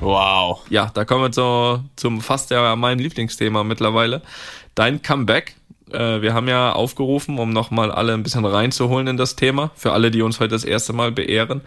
Wow. 0.00 0.62
Ja, 0.70 0.90
da 0.94 1.04
kommen 1.04 1.22
wir 1.22 1.32
zu, 1.32 1.84
zum 1.96 2.20
fast 2.20 2.50
ja 2.50 2.76
meinem 2.76 2.98
Lieblingsthema 3.00 3.64
mittlerweile. 3.64 4.22
Dein 4.74 5.02
Comeback. 5.02 5.56
Äh, 5.92 6.20
wir 6.20 6.34
haben 6.34 6.48
ja 6.48 6.72
aufgerufen, 6.72 7.38
um 7.38 7.50
nochmal 7.50 7.92
alle 7.92 8.14
ein 8.14 8.22
bisschen 8.22 8.44
reinzuholen 8.44 9.06
in 9.06 9.16
das 9.16 9.36
Thema, 9.36 9.70
für 9.76 9.92
alle, 9.92 10.10
die 10.10 10.22
uns 10.22 10.40
heute 10.40 10.50
das 10.50 10.64
erste 10.64 10.92
Mal 10.92 11.12
beehren. 11.12 11.60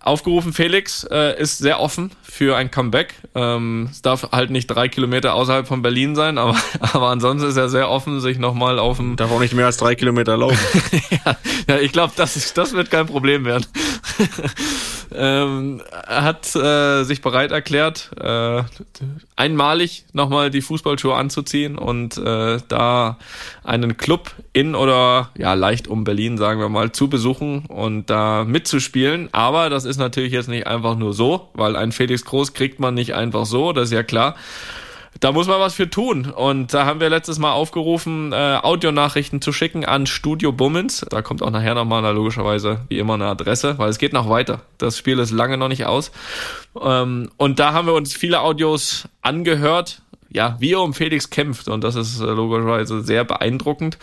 Aufgerufen, 0.00 0.52
Felix 0.52 1.04
äh, 1.10 1.40
ist 1.40 1.58
sehr 1.58 1.80
offen 1.80 2.10
für 2.22 2.56
ein 2.56 2.70
Comeback. 2.70 3.14
Ähm, 3.34 3.88
es 3.90 4.02
darf 4.02 4.32
halt 4.32 4.50
nicht 4.50 4.66
drei 4.66 4.88
Kilometer 4.88 5.34
außerhalb 5.34 5.66
von 5.66 5.80
Berlin 5.80 6.14
sein, 6.14 6.36
aber, 6.36 6.56
aber 6.80 7.08
ansonsten 7.08 7.48
ist 7.48 7.56
er 7.56 7.70
sehr 7.70 7.88
offen, 7.88 8.20
sich 8.20 8.38
nochmal 8.38 8.78
auf 8.78 8.98
dem... 8.98 9.16
Darf 9.16 9.30
auch 9.30 9.40
nicht 9.40 9.54
mehr 9.54 9.64
als 9.64 9.78
drei 9.78 9.94
Kilometer 9.94 10.36
laufen. 10.36 10.58
ja, 11.24 11.36
ja, 11.68 11.78
ich 11.78 11.92
glaube, 11.92 12.12
das, 12.16 12.52
das 12.52 12.74
wird 12.74 12.90
kein 12.90 13.06
Problem 13.06 13.46
werden 13.46 13.64
ähm, 15.16 15.82
hat 16.06 16.54
äh, 16.56 17.04
sich 17.04 17.22
bereit 17.22 17.52
erklärt, 17.52 18.10
äh, 18.20 18.62
einmalig 19.36 20.04
nochmal 20.12 20.50
die 20.50 20.60
Fußballschuhe 20.60 21.14
anzuziehen 21.14 21.76
und 21.78 22.16
äh, 22.18 22.58
da 22.68 23.18
einen 23.62 23.96
Club 23.96 24.32
in 24.52 24.74
oder 24.74 25.30
ja 25.36 25.54
leicht 25.54 25.88
um 25.88 26.04
Berlin, 26.04 26.38
sagen 26.38 26.60
wir 26.60 26.68
mal, 26.68 26.92
zu 26.92 27.08
besuchen 27.08 27.66
und 27.66 28.10
da 28.10 28.44
mitzuspielen. 28.44 29.28
Aber 29.32 29.70
das 29.70 29.84
ist 29.84 29.98
natürlich 29.98 30.32
jetzt 30.32 30.48
nicht 30.48 30.66
einfach 30.66 30.96
nur 30.96 31.12
so, 31.12 31.48
weil 31.54 31.76
ein 31.76 31.92
Felix 31.92 32.24
Groß 32.24 32.54
kriegt 32.54 32.80
man 32.80 32.94
nicht 32.94 33.14
einfach 33.14 33.46
so, 33.46 33.72
das 33.72 33.86
ist 33.86 33.92
ja 33.92 34.02
klar 34.02 34.34
da 35.20 35.32
muss 35.32 35.46
man 35.46 35.60
was 35.60 35.74
für 35.74 35.88
tun. 35.88 36.26
Und 36.26 36.74
da 36.74 36.86
haben 36.86 37.00
wir 37.00 37.08
letztes 37.08 37.38
Mal 37.38 37.52
aufgerufen, 37.52 38.32
äh, 38.32 38.58
Audionachrichten 38.62 39.40
zu 39.40 39.52
schicken 39.52 39.84
an 39.84 40.06
Studio 40.06 40.52
Bummens. 40.52 41.06
Da 41.08 41.22
kommt 41.22 41.42
auch 41.42 41.50
nachher 41.50 41.74
nochmal 41.74 42.02
logischerweise 42.14 42.80
wie 42.88 42.98
immer 42.98 43.14
eine 43.14 43.26
Adresse, 43.26 43.78
weil 43.78 43.88
es 43.88 43.98
geht 43.98 44.12
noch 44.12 44.28
weiter. 44.28 44.62
Das 44.78 44.98
Spiel 44.98 45.18
ist 45.18 45.30
lange 45.30 45.56
noch 45.56 45.68
nicht 45.68 45.86
aus. 45.86 46.10
Ähm, 46.80 47.30
und 47.36 47.58
da 47.58 47.72
haben 47.72 47.86
wir 47.86 47.94
uns 47.94 48.14
viele 48.14 48.40
Audios 48.40 49.08
angehört, 49.22 50.02
ja, 50.30 50.56
wie 50.58 50.72
er 50.72 50.80
um 50.80 50.94
Felix 50.94 51.30
kämpft. 51.30 51.68
Und 51.68 51.84
das 51.84 51.94
ist 51.94 52.20
äh, 52.20 52.24
logischerweise 52.24 53.02
sehr 53.02 53.24
beeindruckend. 53.24 53.98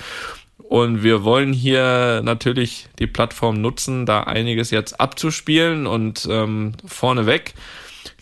Und 0.58 1.04
wir 1.04 1.26
wollen 1.26 1.52
hier 1.52 2.22
natürlich 2.24 2.88
die 2.98 3.08
Plattform 3.08 3.60
nutzen, 3.60 4.06
da 4.06 4.22
einiges 4.24 4.72
jetzt 4.72 5.02
abzuspielen 5.02 5.86
und 5.86 6.26
ähm, 6.32 6.72
vorneweg 6.86 7.54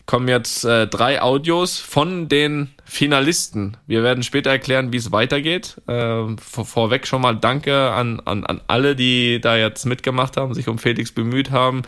kommen 0.08 0.28
jetzt 0.28 0.66
äh, 0.66 0.88
drei 0.88 1.22
Audios 1.22 1.78
von 1.78 2.28
den 2.28 2.74
Finalisten. 2.90 3.78
Wir 3.86 4.02
werden 4.02 4.24
später 4.24 4.50
erklären, 4.50 4.92
wie 4.92 4.98
es 4.98 5.12
weitergeht. 5.12 5.80
Äh, 5.86 6.24
vor, 6.42 6.66
vorweg 6.66 7.06
schon 7.06 7.22
mal 7.22 7.36
Danke 7.36 7.92
an, 7.92 8.20
an, 8.26 8.44
an 8.48 8.62
alle, 8.66 8.96
die 8.96 9.40
da 9.40 9.56
jetzt 9.56 9.86
mitgemacht 9.86 10.38
haben, 10.38 10.56
sich 10.56 10.68
um 10.68 10.80
Felix 10.80 11.12
bemüht 11.12 11.52
haben. 11.52 11.84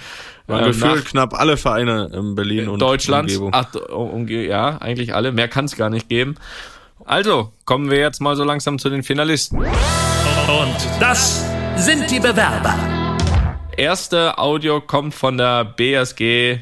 Waren 0.46 0.66
ähm, 0.66 0.68
gefühlt 0.68 1.06
knapp 1.06 1.34
alle 1.34 1.58
Vereine 1.58 2.12
in 2.14 2.36
Berlin 2.36 2.70
und 2.70 2.80
Deutschland. 2.80 3.30
Umgebung. 3.30 3.50
Ach, 3.52 3.74
um, 3.90 4.28
ja, 4.28 4.78
eigentlich 4.78 5.16
alle. 5.16 5.32
Mehr 5.32 5.48
kann 5.48 5.66
es 5.66 5.76
gar 5.76 5.90
nicht 5.90 6.08
geben. 6.08 6.36
Also, 7.04 7.52
kommen 7.66 7.90
wir 7.90 7.98
jetzt 7.98 8.22
mal 8.22 8.36
so 8.36 8.44
langsam 8.44 8.78
zu 8.78 8.92
den 8.92 9.02
Finalisten. 9.02 9.58
Und 9.58 10.78
das 11.00 11.44
sind 11.78 12.12
die 12.12 12.20
Bewerber. 12.20 12.76
Erste 13.76 14.38
Audio 14.38 14.82
kommt 14.82 15.16
von 15.16 15.40
der 15.40 15.66
BSG 15.66 16.60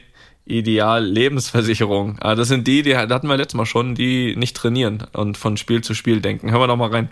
Ideal 0.50 1.06
Lebensversicherung. 1.06 2.18
Ah, 2.20 2.36
das 2.36 2.48
sind 2.48 2.68
die, 2.68 2.82
die 2.82 2.98
hatten 2.98 3.28
wir 3.28 3.38
letztes 3.38 3.56
Mal 3.56 3.66
schon, 3.66 3.96
die 3.96 4.36
nicht 4.36 4.56
trainieren 4.56 5.04
und 5.14 5.38
von 5.38 5.58
Spiel 5.58 5.82
zu 5.82 5.94
Spiel 5.94 6.22
denken. 6.22 6.52
Hören 6.52 6.62
wir 6.62 6.68
doch 6.68 6.76
mal 6.76 6.90
rein. 6.90 7.10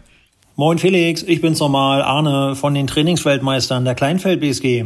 Moin 0.56 0.80
Felix, 0.80 1.21
ich 1.21 1.39
bin's 1.39 1.60
nochmal, 1.60 2.02
Arne 2.02 2.56
von 2.56 2.73
den 2.73 2.88
Trainingsweltmeistern 2.88 3.86
der 3.86 3.93
Kleinfeld 3.93 4.41
BSG. 4.41 4.86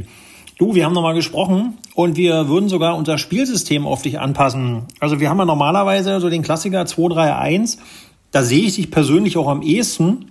Du, 0.58 0.76
wir 0.76 0.86
haben 0.86 0.94
nochmal 0.94 1.16
gesprochen 1.16 1.78
und 1.96 2.18
wir 2.18 2.50
würden 2.50 2.70
sogar 2.70 2.98
unser 2.98 3.18
Spielsystem 3.18 3.88
auf 3.88 4.02
dich 4.02 4.20
anpassen. 4.20 4.84
Also 5.00 5.20
wir 5.20 5.30
haben 5.30 5.40
ja 5.40 5.46
normalerweise 5.46 6.20
so 6.20 6.30
den 6.30 6.44
Klassiker 6.44 6.84
2-3-1. 6.84 7.78
Da 8.32 8.44
sehe 8.44 8.66
ich 8.66 8.76
dich 8.76 8.92
persönlich 8.92 9.38
auch 9.38 9.48
am 9.48 9.62
ehesten. 9.62 10.31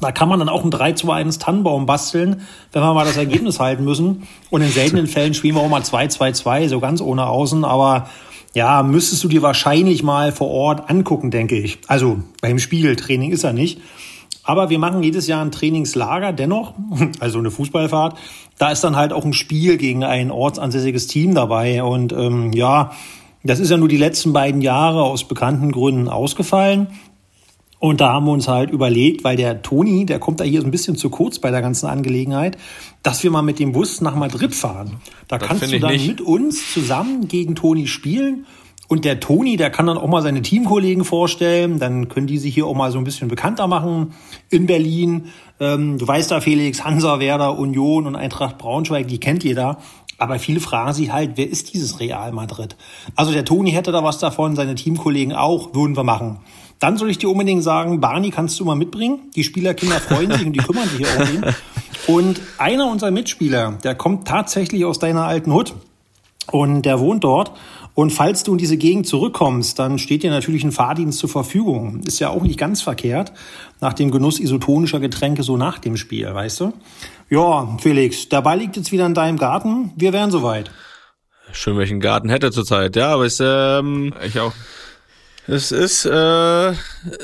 Da 0.00 0.10
kann 0.10 0.28
man 0.28 0.38
dann 0.38 0.48
auch 0.48 0.64
ein 0.64 0.70
3 0.70 0.92
zu 0.92 1.10
1 1.10 1.38
Tannenbaum 1.38 1.86
basteln, 1.86 2.42
wenn 2.72 2.82
wir 2.82 2.94
mal 2.94 3.04
das 3.04 3.16
Ergebnis 3.16 3.60
halten 3.60 3.84
müssen. 3.84 4.26
Und 4.50 4.62
in 4.62 4.70
seltenen 4.70 5.06
Fällen 5.06 5.34
spielen 5.34 5.54
wir 5.54 5.62
auch 5.62 5.68
mal 5.68 5.82
2-2-2, 5.82 6.68
so 6.68 6.80
ganz 6.80 7.00
ohne 7.00 7.26
Außen. 7.26 7.64
Aber 7.64 8.08
ja, 8.54 8.82
müsstest 8.82 9.22
du 9.24 9.28
dir 9.28 9.42
wahrscheinlich 9.42 10.02
mal 10.02 10.32
vor 10.32 10.48
Ort 10.48 10.90
angucken, 10.90 11.30
denke 11.30 11.58
ich. 11.58 11.78
Also 11.86 12.18
beim 12.40 12.58
Spiel, 12.58 12.96
Training 12.96 13.32
ist 13.32 13.44
er 13.44 13.52
nicht. 13.52 13.80
Aber 14.44 14.70
wir 14.70 14.78
machen 14.78 15.02
jedes 15.02 15.28
Jahr 15.28 15.44
ein 15.44 15.52
Trainingslager 15.52 16.32
dennoch, 16.32 16.74
also 17.20 17.38
eine 17.38 17.50
Fußballfahrt. 17.50 18.18
Da 18.58 18.70
ist 18.70 18.82
dann 18.82 18.96
halt 18.96 19.12
auch 19.12 19.24
ein 19.24 19.32
Spiel 19.32 19.76
gegen 19.76 20.04
ein 20.04 20.30
ortsansässiges 20.30 21.06
Team 21.06 21.34
dabei. 21.34 21.82
Und 21.82 22.12
ähm, 22.12 22.52
ja, 22.52 22.92
das 23.44 23.60
ist 23.60 23.70
ja 23.70 23.76
nur 23.76 23.88
die 23.88 23.96
letzten 23.96 24.32
beiden 24.32 24.60
Jahre 24.60 25.02
aus 25.02 25.24
bekannten 25.24 25.72
Gründen 25.72 26.08
ausgefallen. 26.08 26.88
Und 27.82 28.00
da 28.00 28.12
haben 28.12 28.26
wir 28.26 28.30
uns 28.32 28.46
halt 28.46 28.70
überlegt, 28.70 29.24
weil 29.24 29.34
der 29.34 29.60
Toni, 29.60 30.06
der 30.06 30.20
kommt 30.20 30.38
da 30.38 30.44
hier 30.44 30.60
so 30.60 30.68
ein 30.68 30.70
bisschen 30.70 30.94
zu 30.94 31.10
kurz 31.10 31.40
bei 31.40 31.50
der 31.50 31.62
ganzen 31.62 31.86
Angelegenheit, 31.88 32.56
dass 33.02 33.24
wir 33.24 33.32
mal 33.32 33.42
mit 33.42 33.58
dem 33.58 33.72
Bus 33.72 34.00
nach 34.00 34.14
Madrid 34.14 34.54
fahren. 34.54 35.00
Da 35.26 35.36
das 35.36 35.48
kannst 35.48 35.72
du 35.72 35.80
dann 35.80 35.90
nicht. 35.90 36.06
mit 36.06 36.20
uns 36.20 36.72
zusammen 36.72 37.26
gegen 37.26 37.56
Toni 37.56 37.88
spielen. 37.88 38.46
Und 38.86 39.04
der 39.04 39.18
Toni, 39.18 39.56
der 39.56 39.70
kann 39.70 39.88
dann 39.88 39.98
auch 39.98 40.06
mal 40.06 40.22
seine 40.22 40.42
Teamkollegen 40.42 41.04
vorstellen. 41.04 41.80
Dann 41.80 42.08
können 42.08 42.28
die 42.28 42.38
sich 42.38 42.54
hier 42.54 42.68
auch 42.68 42.76
mal 42.76 42.92
so 42.92 42.98
ein 42.98 43.04
bisschen 43.04 43.26
bekannter 43.26 43.66
machen 43.66 44.12
in 44.48 44.66
Berlin. 44.66 45.32
Ähm, 45.58 45.98
du 45.98 46.06
weißt 46.06 46.30
da, 46.30 46.40
Felix, 46.40 46.84
Hansa, 46.84 47.18
Werder, 47.18 47.58
Union 47.58 48.06
und 48.06 48.14
Eintracht 48.14 48.58
Braunschweig, 48.58 49.08
die 49.08 49.18
kennt 49.18 49.42
jeder. 49.42 49.78
Aber 50.18 50.38
viele 50.38 50.60
fragen 50.60 50.92
sich 50.92 51.12
halt, 51.12 51.32
wer 51.34 51.50
ist 51.50 51.74
dieses 51.74 51.98
Real 51.98 52.30
Madrid? 52.30 52.76
Also 53.16 53.32
der 53.32 53.44
Toni 53.44 53.72
hätte 53.72 53.90
da 53.90 54.04
was 54.04 54.20
davon, 54.20 54.54
seine 54.54 54.76
Teamkollegen 54.76 55.32
auch, 55.32 55.74
würden 55.74 55.96
wir 55.96 56.04
machen. 56.04 56.38
Dann 56.82 56.96
soll 56.96 57.10
ich 57.10 57.18
dir 57.18 57.30
unbedingt 57.30 57.62
sagen, 57.62 58.00
Barney 58.00 58.30
kannst 58.30 58.58
du 58.58 58.64
mal 58.64 58.74
mitbringen. 58.74 59.30
Die 59.36 59.44
Spielerkinder 59.44 60.00
freuen 60.00 60.32
sich 60.32 60.44
und 60.44 60.52
die 60.52 60.58
kümmern 60.58 60.88
sich 60.88 61.06
auch 61.06 61.20
um 61.20 61.34
ihn. 61.34 61.44
Und 62.08 62.40
einer 62.58 62.90
unserer 62.90 63.12
Mitspieler, 63.12 63.78
der 63.84 63.94
kommt 63.94 64.26
tatsächlich 64.26 64.84
aus 64.84 64.98
deiner 64.98 65.24
alten 65.24 65.52
Hut 65.52 65.74
und 66.50 66.82
der 66.82 66.98
wohnt 66.98 67.22
dort. 67.22 67.52
Und 67.94 68.10
falls 68.10 68.42
du 68.42 68.50
in 68.50 68.58
diese 68.58 68.76
Gegend 68.76 69.06
zurückkommst, 69.06 69.78
dann 69.78 70.00
steht 70.00 70.24
dir 70.24 70.32
natürlich 70.32 70.64
ein 70.64 70.72
Fahrdienst 70.72 71.20
zur 71.20 71.28
Verfügung. 71.28 72.00
Ist 72.04 72.18
ja 72.18 72.30
auch 72.30 72.42
nicht 72.42 72.58
ganz 72.58 72.82
verkehrt, 72.82 73.32
nach 73.80 73.92
dem 73.92 74.10
Genuss 74.10 74.40
isotonischer 74.40 74.98
Getränke 74.98 75.44
so 75.44 75.56
nach 75.56 75.78
dem 75.78 75.96
Spiel, 75.96 76.34
weißt 76.34 76.58
du? 76.58 76.72
Ja, 77.30 77.76
Felix, 77.80 78.28
der 78.28 78.42
Ball 78.42 78.58
liegt 78.58 78.76
jetzt 78.76 78.90
wieder 78.90 79.06
in 79.06 79.14
deinem 79.14 79.38
Garten. 79.38 79.92
Wir 79.94 80.12
wären 80.12 80.32
soweit. 80.32 80.72
Schön, 81.52 81.78
welchen 81.78 82.00
Garten 82.00 82.28
hätte 82.28 82.50
zurzeit. 82.50 82.96
Ja, 82.96 83.12
aber 83.12 83.26
es, 83.26 83.38
ähm, 83.40 84.12
Ich 84.26 84.40
auch. 84.40 84.52
Es 85.46 85.72
ist 85.72 86.04
äh, 86.06 86.68
äh, 86.70 86.74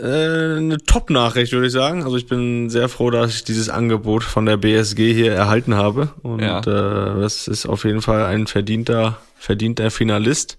eine 0.02 0.78
Top-Nachricht, 0.84 1.52
würde 1.52 1.66
ich 1.68 1.72
sagen. 1.72 2.02
Also 2.04 2.16
ich 2.16 2.26
bin 2.26 2.68
sehr 2.70 2.88
froh, 2.88 3.10
dass 3.10 3.34
ich 3.34 3.44
dieses 3.44 3.68
Angebot 3.68 4.24
von 4.24 4.44
der 4.46 4.56
BSG 4.56 5.12
hier 5.14 5.32
erhalten 5.32 5.74
habe. 5.76 6.10
Und 6.22 6.40
Ja. 6.40 6.58
äh, 6.60 7.20
das 7.20 7.48
ist 7.48 7.66
auf 7.66 7.84
jeden 7.84 8.02
Fall 8.02 8.24
ein 8.26 8.46
verdienter, 8.46 9.18
verdienter 9.38 9.90
Finalist. 9.90 10.58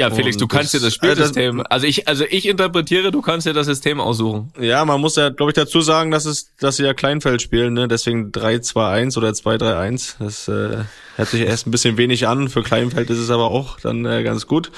Ja, 0.00 0.10
Felix, 0.10 0.36
du 0.36 0.46
kannst 0.48 0.74
dir 0.74 0.78
das- 0.78 0.84
das 0.86 0.94
Spielsystem, 0.94 1.62
also 1.68 1.86
ich, 1.86 2.08
also 2.08 2.24
ich 2.28 2.48
interpretiere, 2.48 3.10
du 3.10 3.20
kannst 3.22 3.46
dir 3.46 3.52
das 3.52 3.66
System 3.66 4.00
aussuchen. 4.00 4.52
Ja, 4.58 4.84
man 4.84 5.00
muss 5.00 5.16
ja, 5.16 5.28
glaube 5.28 5.50
ich, 5.50 5.54
dazu 5.54 5.80
sagen, 5.82 6.10
dass 6.10 6.24
es, 6.24 6.50
dass 6.58 6.76
sie 6.76 6.84
ja 6.84 6.94
Kleinfeld 6.94 7.42
spielen, 7.42 7.74
ne? 7.74 7.86
Deswegen 7.86 8.32
3-2-1 8.32 9.16
oder 9.18 9.30
2-3-1. 9.30 10.16
Das 10.18 10.48
äh, 10.48 10.78
hört 11.16 11.28
sich 11.28 11.42
erst 11.42 11.66
ein 11.66 11.70
bisschen 11.70 11.96
wenig 11.96 12.26
an. 12.26 12.48
Für 12.48 12.62
Kleinfeld 12.62 13.10
ist 13.10 13.18
es 13.18 13.30
aber 13.30 13.50
auch 13.50 13.78
dann 13.80 14.04
äh, 14.06 14.22
ganz 14.22 14.46
gut. 14.46 14.70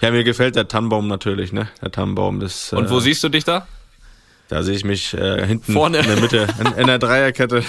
Ja, 0.00 0.10
mir 0.10 0.24
gefällt 0.24 0.56
der 0.56 0.66
Tannenbaum 0.68 1.08
natürlich, 1.08 1.52
ne? 1.52 1.68
Der 1.82 1.90
Tannenbaum 1.90 2.40
ist. 2.40 2.72
Äh, 2.72 2.76
Und 2.76 2.90
wo 2.90 3.00
siehst 3.00 3.22
du 3.22 3.28
dich 3.28 3.44
da? 3.44 3.66
Da 4.50 4.64
sehe 4.64 4.74
ich 4.74 4.84
mich 4.84 5.14
äh, 5.14 5.46
hinten 5.46 5.74
Vorne. 5.74 5.98
in 5.98 6.06
der 6.08 6.20
Mitte, 6.20 6.48
in, 6.58 6.72
in 6.72 6.86
der 6.88 6.98
Dreierkette. 6.98 7.62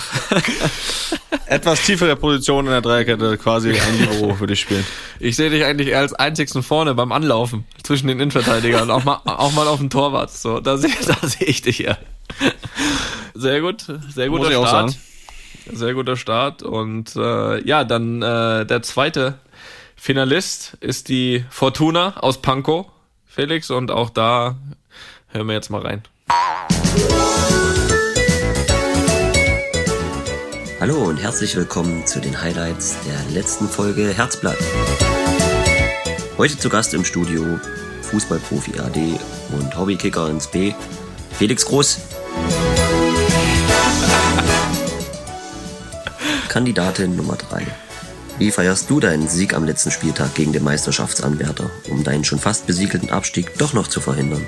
Etwas 1.46 1.84
tiefere 1.86 2.16
Position 2.16 2.66
in 2.66 2.72
der 2.72 2.82
Dreierkette, 2.82 3.38
quasi 3.38 3.70
ein 3.70 4.00
Libero 4.00 4.40
würde 4.40 4.54
ich 4.54 4.62
spielen. 4.62 4.84
Ich 5.20 5.36
sehe 5.36 5.52
dich 5.52 5.64
eigentlich 5.64 5.90
eher 5.90 6.00
als 6.00 6.14
einzigsten 6.14 6.64
vorne 6.64 6.96
beim 6.96 7.12
Anlaufen 7.12 7.66
zwischen 7.84 8.08
den 8.08 8.20
Innenverteidigern, 8.20 8.90
auch 8.90 9.04
mal, 9.04 9.22
auch 9.26 9.52
mal 9.52 9.68
auf 9.68 9.78
dem 9.78 9.92
Torwart. 9.92 10.32
So, 10.32 10.60
da 10.60 10.78
sehe 10.78 10.90
da 11.06 11.28
sehe 11.28 11.46
ich 11.46 11.62
dich 11.62 11.84
eher. 11.84 12.00
Sehr 13.36 13.62
gut, 13.62 13.86
sehr 14.10 14.30
guter 14.30 14.46
Muss 14.46 14.50
ich 14.50 14.56
auch 14.56 14.68
Start. 14.68 14.92
sagen. 14.92 15.78
Sehr 15.78 15.94
guter 15.94 16.18
Start. 16.18 16.64
Und 16.64 17.16
äh, 17.16 17.64
ja, 17.64 17.84
dann 17.84 18.24
äh, 18.24 18.66
der 18.66 18.82
zweite 18.82 19.38
Finalist 19.96 20.78
ist 20.80 21.10
die 21.10 21.46
Fortuna 21.52 22.18
aus 22.18 22.42
Pankow, 22.42 22.88
Felix. 23.28 23.70
Und 23.70 23.92
auch 23.92 24.10
da 24.10 24.58
hören 25.28 25.46
wir 25.46 25.54
jetzt 25.54 25.70
mal 25.70 25.82
rein. 25.82 26.02
Hallo 30.80 31.04
und 31.04 31.18
herzlich 31.18 31.56
willkommen 31.56 32.08
zu 32.08 32.20
den 32.20 32.42
Highlights 32.42 32.96
der 33.06 33.24
letzten 33.32 33.68
Folge 33.68 34.12
Herzblatt. 34.14 34.58
Heute 36.38 36.58
zu 36.58 36.70
Gast 36.70 36.96
im 36.96 37.06
Studio 37.06 37.60
Fußballprofi 38.02 38.80
AD 38.80 39.20
und 39.52 39.78
Hobbykicker 39.78 40.28
ins 40.30 40.48
B, 40.48 40.74
Felix 41.38 41.64
Groß. 41.66 42.00
Kandidatin 46.50 47.16
Nummer 47.16 47.36
3. 47.36 47.68
Wie 48.40 48.50
feierst 48.50 48.90
du 48.90 49.00
deinen 49.00 49.28
Sieg 49.28 49.54
am 49.54 49.66
letzten 49.66 49.92
Spieltag 49.92 50.34
gegen 50.34 50.52
den 50.52 50.64
Meisterschaftsanwärter, 50.64 51.70
um 51.90 52.04
deinen 52.04 52.24
schon 52.24 52.40
fast 52.40 52.66
besiegelten 52.66 53.12
Abstieg 53.12 53.56
doch 53.60 53.74
noch 53.74 53.88
zu 53.88 54.02
verhindern? 54.02 54.48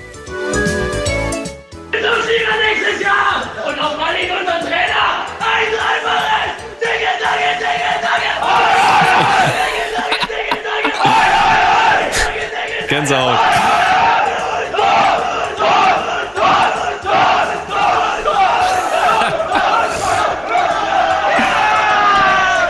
Gänsehaut. 12.94 13.36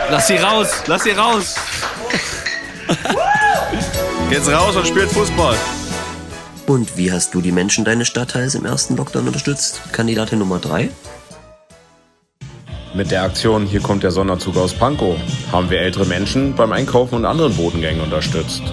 Lass 0.09 0.25
sie 0.25 0.37
raus, 0.37 0.67
lass 0.87 1.03
sie 1.03 1.11
raus. 1.11 1.55
Jetzt 4.31 4.49
raus 4.49 4.75
und 4.75 4.87
spielt 4.87 5.11
Fußball. 5.11 5.55
Und 6.65 6.97
wie 6.97 7.11
hast 7.11 7.35
du 7.35 7.41
die 7.41 7.51
Menschen 7.51 7.85
deines 7.85 8.07
Stadtteils 8.07 8.55
im 8.55 8.65
ersten 8.65 8.97
Lockdown 8.97 9.27
unterstützt? 9.27 9.81
Kandidatin 9.91 10.39
Nummer 10.39 10.57
3? 10.57 10.89
Mit 12.95 13.11
der 13.11 13.21
Aktion 13.21 13.67
Hier 13.67 13.81
kommt 13.81 14.01
der 14.01 14.09
Sonderzug 14.09 14.57
aus 14.57 14.73
Pankow 14.73 15.17
haben 15.51 15.69
wir 15.69 15.81
ältere 15.81 16.07
Menschen 16.07 16.55
beim 16.55 16.71
Einkaufen 16.71 17.13
und 17.13 17.25
anderen 17.25 17.55
Bodengängen 17.55 18.01
unterstützt. 18.01 18.63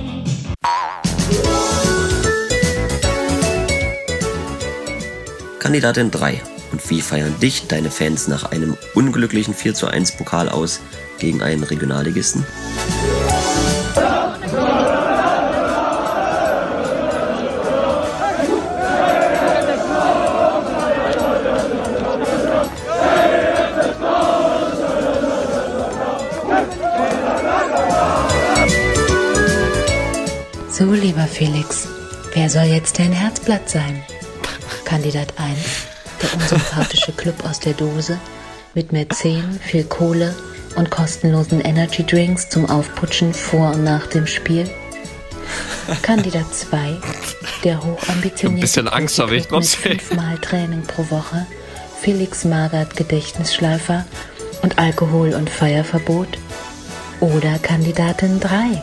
Kandidatin 5.72 6.10
3. 6.10 6.42
Und 6.70 6.90
wie 6.90 7.00
feiern 7.00 7.34
dich 7.40 7.66
deine 7.66 7.90
Fans 7.90 8.28
nach 8.28 8.44
einem 8.52 8.76
unglücklichen 8.92 9.54
4 9.54 9.72
zu 9.72 9.86
1 9.86 10.18
Pokal 10.18 10.50
aus 10.50 10.80
gegen 11.18 11.42
einen 11.42 11.62
Regionalligisten? 11.62 12.44
So, 30.68 30.92
lieber 30.92 31.26
Felix, 31.26 31.88
wer 32.34 32.50
soll 32.50 32.64
jetzt 32.64 32.98
dein 32.98 33.12
Herzblatt 33.12 33.70
sein? 33.70 34.02
Kandidat 34.92 35.32
1, 35.38 35.58
der 36.20 36.34
unsympathische 36.34 37.12
Club 37.12 37.46
aus 37.48 37.60
der 37.60 37.72
Dose 37.72 38.20
mit 38.74 38.92
Mäzen, 38.92 39.58
viel 39.58 39.84
Kohle 39.84 40.34
und 40.76 40.90
kostenlosen 40.90 41.62
Energy 41.62 42.04
Drinks 42.04 42.50
zum 42.50 42.68
Aufputschen 42.68 43.32
vor 43.32 43.70
und 43.70 43.84
nach 43.84 44.06
dem 44.08 44.26
Spiel. 44.26 44.68
Kandidat 46.02 46.44
2, 46.54 46.98
der 47.64 47.82
hochambitionierte 47.82 48.48
Ein 48.48 48.60
bisschen 48.60 48.88
Angst 48.88 49.18
habe 49.18 49.34
ich 49.36 49.50
mit 49.50 49.64
fünfmal 49.64 50.36
Training 50.36 50.82
pro 50.82 51.08
Woche, 51.08 51.46
Felix 52.02 52.44
Magert 52.44 52.94
Gedächtnisschleifer 52.94 54.04
und 54.60 54.78
Alkohol- 54.78 55.32
und 55.32 55.48
Feierverbot. 55.48 56.36
Oder 57.20 57.58
Kandidatin 57.60 58.40
3, 58.40 58.82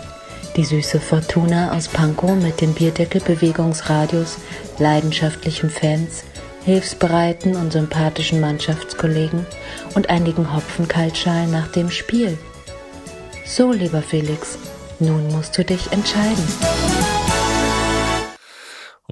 die 0.55 0.65
süße 0.65 0.99
Fortuna 0.99 1.71
aus 1.71 1.87
Pankow 1.87 2.35
mit 2.35 2.61
dem 2.61 2.73
Bierdeckelbewegungsradius, 2.73 4.37
leidenschaftlichen 4.79 5.69
Fans, 5.69 6.23
hilfsbereiten 6.63 7.55
und 7.55 7.71
sympathischen 7.71 8.39
Mannschaftskollegen 8.39 9.45
und 9.95 10.09
einigen 10.09 10.53
Hopfenkaltschalen 10.53 11.51
nach 11.51 11.67
dem 11.67 11.89
Spiel. 11.89 12.37
So, 13.45 13.71
lieber 13.71 14.01
Felix, 14.01 14.57
nun 14.99 15.27
musst 15.31 15.57
du 15.57 15.63
dich 15.63 15.91
entscheiden. 15.91 16.43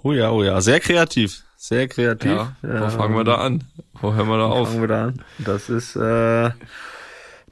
Oh 0.03 0.13
ja, 0.13 0.31
oh 0.31 0.43
ja, 0.43 0.61
sehr 0.61 0.79
kreativ. 0.79 1.43
Sehr 1.57 1.87
kreativ. 1.87 2.31
Ja, 2.31 2.55
wo 2.61 2.89
fangen 2.89 3.15
wir 3.15 3.23
da 3.23 3.35
an? 3.35 3.63
Wo 3.99 4.13
hören 4.13 4.27
wir 4.27 4.37
da 4.37 4.45
auf? 4.45 4.69
Fangen 4.69 4.81
wir 4.81 4.87
da 4.87 5.03
an. 5.05 5.23
Das 5.39 5.69
ist 5.69 5.95
äh, 5.95 6.51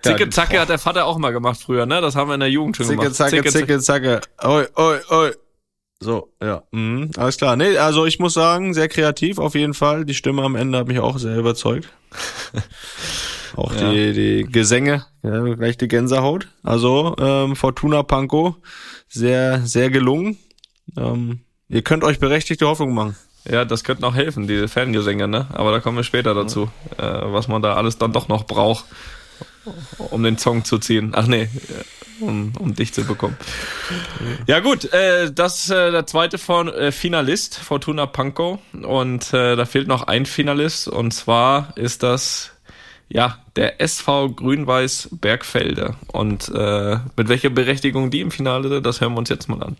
Zicke 0.02 0.30
Zacke 0.30 0.60
hat 0.60 0.70
der 0.70 0.78
Vater 0.78 1.06
auch 1.06 1.18
mal 1.18 1.32
gemacht 1.32 1.60
früher, 1.60 1.86
ne? 1.86 2.00
Das 2.02 2.16
haben 2.16 2.30
wir 2.30 2.36
in 2.36 2.40
der 2.40 2.50
Jugend 2.50 2.78
schon 2.78 2.86
Zicke, 2.86 3.02
gemacht. 3.02 3.16
zacke, 3.16 3.44
zicke, 3.46 3.80
zacke. 3.80 4.22
Oi, 4.44 4.68
oi, 4.76 4.98
oi. 5.10 5.32
So, 6.02 6.34
ja. 6.42 6.64
Mhm, 6.72 7.12
alles 7.18 7.38
klar. 7.38 7.56
Nee, 7.56 7.78
also 7.78 8.06
ich 8.06 8.20
muss 8.20 8.34
sagen, 8.34 8.74
sehr 8.74 8.90
kreativ 8.90 9.40
auf 9.40 9.56
jeden 9.56 9.74
Fall. 9.74 10.06
Die 10.06 10.14
Stimme 10.14 10.44
am 10.44 10.56
Ende 10.56 10.78
hat 10.80 10.88
mich 10.88 11.00
auch 11.00 11.18
sehr 11.18 11.38
überzeugt. 11.38 11.88
auch 13.56 13.74
Ja. 13.74 13.92
die, 13.92 14.14
die 14.14 14.44
Gesänge, 14.52 15.06
ja, 15.24 15.42
gleich 15.56 15.78
die 15.78 15.88
Gänsehaut. 15.88 16.48
Also, 16.64 17.16
ähm, 17.20 17.56
Fortuna 17.56 18.04
Panko, 18.04 18.58
sehr, 19.08 19.62
sehr 19.66 19.90
gelungen. 19.90 20.38
Ähm, 20.98 21.40
ihr 21.70 21.82
könnt 21.82 22.04
euch 22.04 22.20
berechtigte 22.20 22.68
Hoffnung 22.68 22.94
machen. 22.94 23.16
Ja, 23.50 23.64
das 23.64 23.84
könnte 23.84 24.02
noch 24.02 24.16
helfen, 24.16 24.48
diese 24.48 24.68
Fangesänge, 24.68 25.28
ne? 25.28 25.48
Aber 25.54 25.72
da 25.72 25.80
kommen 25.80 25.98
wir 25.98 26.04
später 26.04 26.34
dazu, 26.34 26.70
äh, 26.98 27.04
was 27.04 27.48
man 27.48 27.62
da 27.62 27.76
alles 27.76 27.98
dann 27.98 28.12
doch 28.12 28.28
noch 28.28 28.46
braucht, 28.46 28.86
um 29.98 30.24
den 30.24 30.38
Song 30.40 30.66
zu 30.66 30.80
ziehen. 30.80 31.12
Ach 31.16 31.28
nee, 31.28 31.48
um, 32.20 32.54
um 32.60 32.74
dich 32.76 32.94
zu 32.94 33.04
bekommen. 33.04 33.38
Ja 34.48 34.60
gut, 34.60 34.92
äh, 34.94 35.32
das 35.32 35.66
ist 35.66 35.70
äh, 35.72 35.92
der 35.92 36.06
zweite 36.06 36.38
von, 36.38 36.68
äh, 36.70 36.92
Finalist, 36.92 37.58
Fortuna 37.58 38.06
Pankow. 38.06 38.60
Und 38.74 39.34
äh, 39.34 39.56
da 39.56 39.66
fehlt 39.66 39.88
noch 39.88 40.04
ein 40.04 40.26
Finalist 40.26 40.88
und 40.88 41.12
zwar 41.12 41.74
ist 41.76 42.04
das 42.04 42.52
ja 43.08 43.38
der 43.56 43.82
SV 43.82 44.30
Grün-Weiß 44.30 45.10
Bergfelde. 45.12 45.96
Und 46.08 46.50
äh, 46.50 46.98
mit 47.16 47.30
welcher 47.30 47.50
Berechtigung 47.50 48.12
die 48.12 48.22
im 48.22 48.32
Finale 48.32 48.70
sind, 48.70 48.86
das 48.86 49.02
hören 49.02 49.14
wir 49.14 49.20
uns 49.20 49.30
jetzt 49.30 49.48
mal 49.48 49.62
an. 49.62 49.78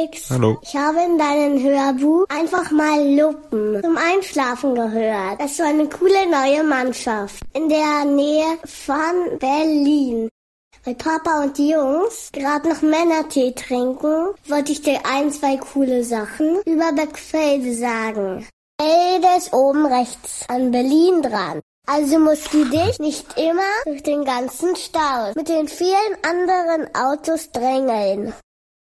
Hallo 0.00 0.08
Felix. 0.08 0.30
Hallo. 0.30 0.58
Ich 0.62 0.76
habe 0.76 0.98
in 1.04 1.18
deinem 1.18 1.62
Hörbuch 1.62 2.26
einfach 2.28 2.70
mal 2.70 3.06
Luppen 3.14 3.82
zum 3.82 3.96
Einschlafen 3.96 4.74
gehört. 4.74 5.40
Das 5.40 5.58
war 5.58 5.66
eine 5.66 5.88
coole 5.88 6.28
neue 6.30 6.62
Mannschaft 6.64 7.42
in 7.52 7.68
der 7.68 8.04
Nähe 8.04 8.58
von 8.64 9.38
Berlin. 9.38 10.28
Weil 10.84 10.94
Papa 10.94 11.42
und 11.42 11.58
die 11.58 11.70
Jungs 11.70 12.30
gerade 12.32 12.70
noch 12.70 12.80
Männertee 12.80 13.52
trinken, 13.52 14.28
wollte 14.48 14.72
ich 14.72 14.82
dir 14.82 15.00
ein, 15.04 15.30
zwei 15.30 15.58
coole 15.58 16.04
Sachen 16.04 16.60
über 16.64 16.92
Beckfelde 16.92 17.74
sagen. 17.74 18.46
Der 18.80 19.36
ist 19.36 19.52
oben 19.52 19.84
rechts 19.84 20.46
an 20.48 20.70
Berlin 20.70 21.20
dran. 21.22 21.60
Also 21.86 22.18
musst 22.18 22.52
du 22.54 22.64
dich 22.64 22.98
nicht 22.98 23.26
immer 23.36 23.62
durch 23.84 24.02
den 24.02 24.24
ganzen 24.24 24.74
Stau 24.76 25.32
mit 25.34 25.48
den 25.48 25.68
vielen 25.68 26.16
anderen 26.22 26.94
Autos 26.94 27.50
drängeln. 27.50 28.32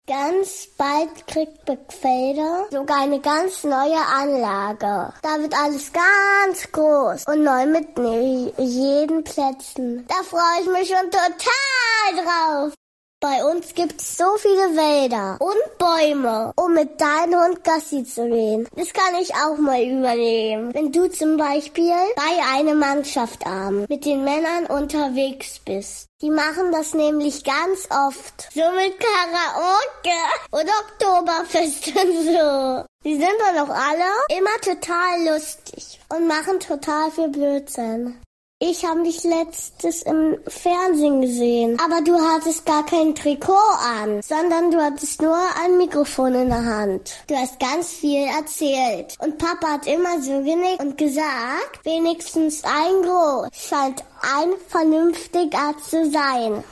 Ganz 0.09 0.69
bald 0.79 1.27
kriegt 1.27 1.64
Beckfelder 1.64 2.66
sogar 2.71 3.01
eine 3.01 3.19
ganz 3.19 3.64
neue 3.64 3.99
Anlage. 3.99 5.12
Da 5.21 5.40
wird 5.40 5.53
alles 5.61 5.90
ganz 5.92 6.71
groß 6.71 7.25
und 7.27 7.42
neu 7.42 7.66
mit 7.66 7.99
ne- 7.99 8.53
jeden 8.57 9.25
Plätzen. 9.25 10.07
Da 10.07 10.14
freue 10.23 10.61
ich 10.62 10.69
mich 10.69 10.88
schon 10.88 11.11
total 11.11 12.25
drauf. 12.25 12.73
Bei 13.21 13.45
uns 13.45 13.75
gibt's 13.75 14.16
so 14.16 14.27
viele 14.38 14.77
Wälder 14.77 15.38
und 15.40 15.79
Bäume, 15.79 16.53
um 16.55 16.75
mit 16.75 17.01
deinem 17.01 17.40
Hund 17.42 17.64
Gassi 17.64 18.05
zu 18.05 18.29
gehen. 18.29 18.69
Das 18.77 18.92
kann 18.92 19.16
ich 19.21 19.35
auch 19.35 19.57
mal 19.57 19.83
übernehmen. 19.83 20.73
Wenn 20.73 20.92
du 20.92 21.09
zum 21.11 21.37
Beispiel 21.37 21.92
bei 22.14 22.45
einer 22.57 22.75
Mannschaft 22.75 23.45
abend 23.45 23.88
mit 23.88 24.05
den 24.05 24.23
Männern 24.23 24.66
unterwegs 24.66 25.59
bist. 25.64 26.06
Die 26.22 26.31
machen 26.31 26.72
das 26.72 26.94
nämlich 26.94 27.44
ganz 27.44 27.88
oft. 27.90 28.48
So 28.55 28.62
mit 28.70 28.98
Karaoke 28.98 30.16
und 30.50 30.64
Oktoberfest 30.64 31.88
und 31.94 32.24
so. 32.24 32.85
Die 33.05 33.16
sind 33.16 33.35
dann 33.38 33.59
auch 33.59 33.68
alle 33.68 34.05
immer 34.31 34.57
total 34.62 35.26
lustig 35.29 36.00
und 36.09 36.26
machen 36.26 36.59
total 36.59 37.11
viel 37.11 37.29
Blödsinn. 37.29 38.18
Ich 38.59 38.87
habe 38.87 39.03
dich 39.03 39.23
letztes 39.23 40.01
im 40.01 40.38
Fernsehen 40.49 41.21
gesehen, 41.21 41.79
aber 41.79 42.01
du 42.01 42.14
hattest 42.14 42.64
gar 42.64 42.87
kein 42.87 43.14
Trikot 43.14 43.53
an, 43.53 44.23
sondern 44.23 44.71
du 44.71 44.83
hattest 44.83 45.21
nur 45.21 45.37
ein 45.62 45.77
Mikrofon 45.77 46.35
in 46.35 46.49
der 46.49 46.64
Hand. 46.64 47.19
Du 47.27 47.37
hast 47.37 47.61
ganz 47.61 47.92
viel 47.92 48.27
erzählt 48.27 49.14
und 49.19 49.37
Papa 49.37 49.73
hat 49.73 49.87
immer 49.87 50.23
so 50.23 50.42
genickt 50.42 50.81
und 50.81 50.97
gesagt, 50.97 51.85
wenigstens 51.85 52.64
ein 52.64 53.03
Groß 53.03 53.49
scheint 53.53 54.03
ein 54.23 54.49
vernünftiger 54.69 55.75
zu 55.87 56.11
sein. 56.11 56.64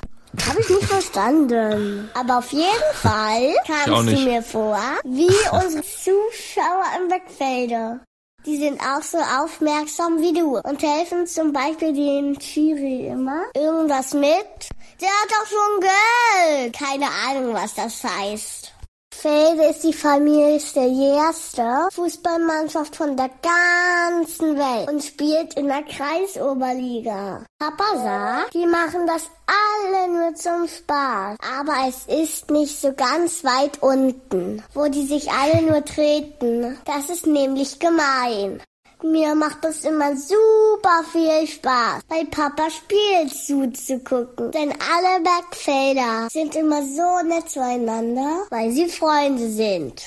Habe 0.49 0.61
ich 0.61 0.71
nicht 0.71 0.85
verstanden. 0.85 2.11
Aber 2.15 2.39
auf 2.39 2.51
jeden 2.51 2.95
Fall 2.95 3.55
kamst 3.67 4.11
du 4.11 4.21
mir 4.21 4.43
vor, 4.43 4.81
wie 5.05 5.29
unsere 5.53 5.83
Zuschauer 5.83 6.87
im 6.99 7.09
Beckfelde. 7.09 8.01
Die 8.47 8.59
sind 8.59 8.79
auch 8.81 9.03
so 9.03 9.17
aufmerksam 9.17 10.21
wie 10.21 10.35
du 10.35 10.59
und 10.59 10.83
helfen 10.83 11.27
zum 11.27 11.53
Beispiel 11.53 11.95
dem 11.95 12.39
Schiri 12.39 13.07
immer 13.07 13.45
irgendwas 13.55 14.13
mit. 14.13 14.69
Der 15.01 15.09
hat 15.09 15.31
doch 15.31 15.47
schon 15.47 15.81
Geld. 15.81 16.77
Keine 16.77 17.07
Ahnung, 17.07 17.55
was 17.55 17.75
das 17.75 18.05
heißt. 18.05 18.64
Felde 19.15 19.65
ist 19.71 19.85
die 19.85 19.93
familiärste 19.93 21.89
Fußballmannschaft 21.93 22.97
von 22.97 23.17
der 23.17 23.31
ganzen 23.41 24.57
Welt 24.57 24.91
und 24.91 25.03
spielt 25.03 25.55
in 25.55 25.69
der 25.69 25.83
Kreisoberliga. 25.83 27.47
Papa 27.59 27.97
sagt, 27.97 28.55
die 28.55 28.67
machen 28.67 29.07
das 29.07 29.31
alle 29.47 30.09
nur 30.13 30.35
zum 30.35 30.69
Spaß. 30.69 31.39
Aber 31.59 31.89
es 31.89 32.07
ist 32.07 32.51
nicht 32.51 32.79
so 32.79 32.93
ganz 32.93 33.45
weit 33.45 33.83
unten, 33.83 34.63
wo 34.75 34.89
die 34.89 35.07
sich 35.07 35.31
alle 35.31 35.63
nur 35.63 35.85
treten. 35.85 36.79
Das 36.85 37.09
ist 37.09 37.27
nämlich 37.27 37.79
gemein. 37.79 38.61
Mir 39.03 39.35
macht 39.35 39.65
es 39.65 39.85
immer 39.85 40.17
super 40.17 41.05
viel 41.13 41.47
Spaß, 41.47 42.03
bei 42.09 42.25
Papa 42.25 42.69
Spiel 42.71 43.31
zuzugucken. 43.33 44.51
Denn 44.53 44.73
alle 44.73 45.23
Bergfelder 45.23 46.29
sind 46.31 46.55
immer 46.57 46.83
so 46.83 47.27
nett 47.27 47.51
zueinander, 47.51 48.47
weil 48.51 48.71
sie 48.71 48.89
Freunde 48.89 49.49
sind. 49.49 50.03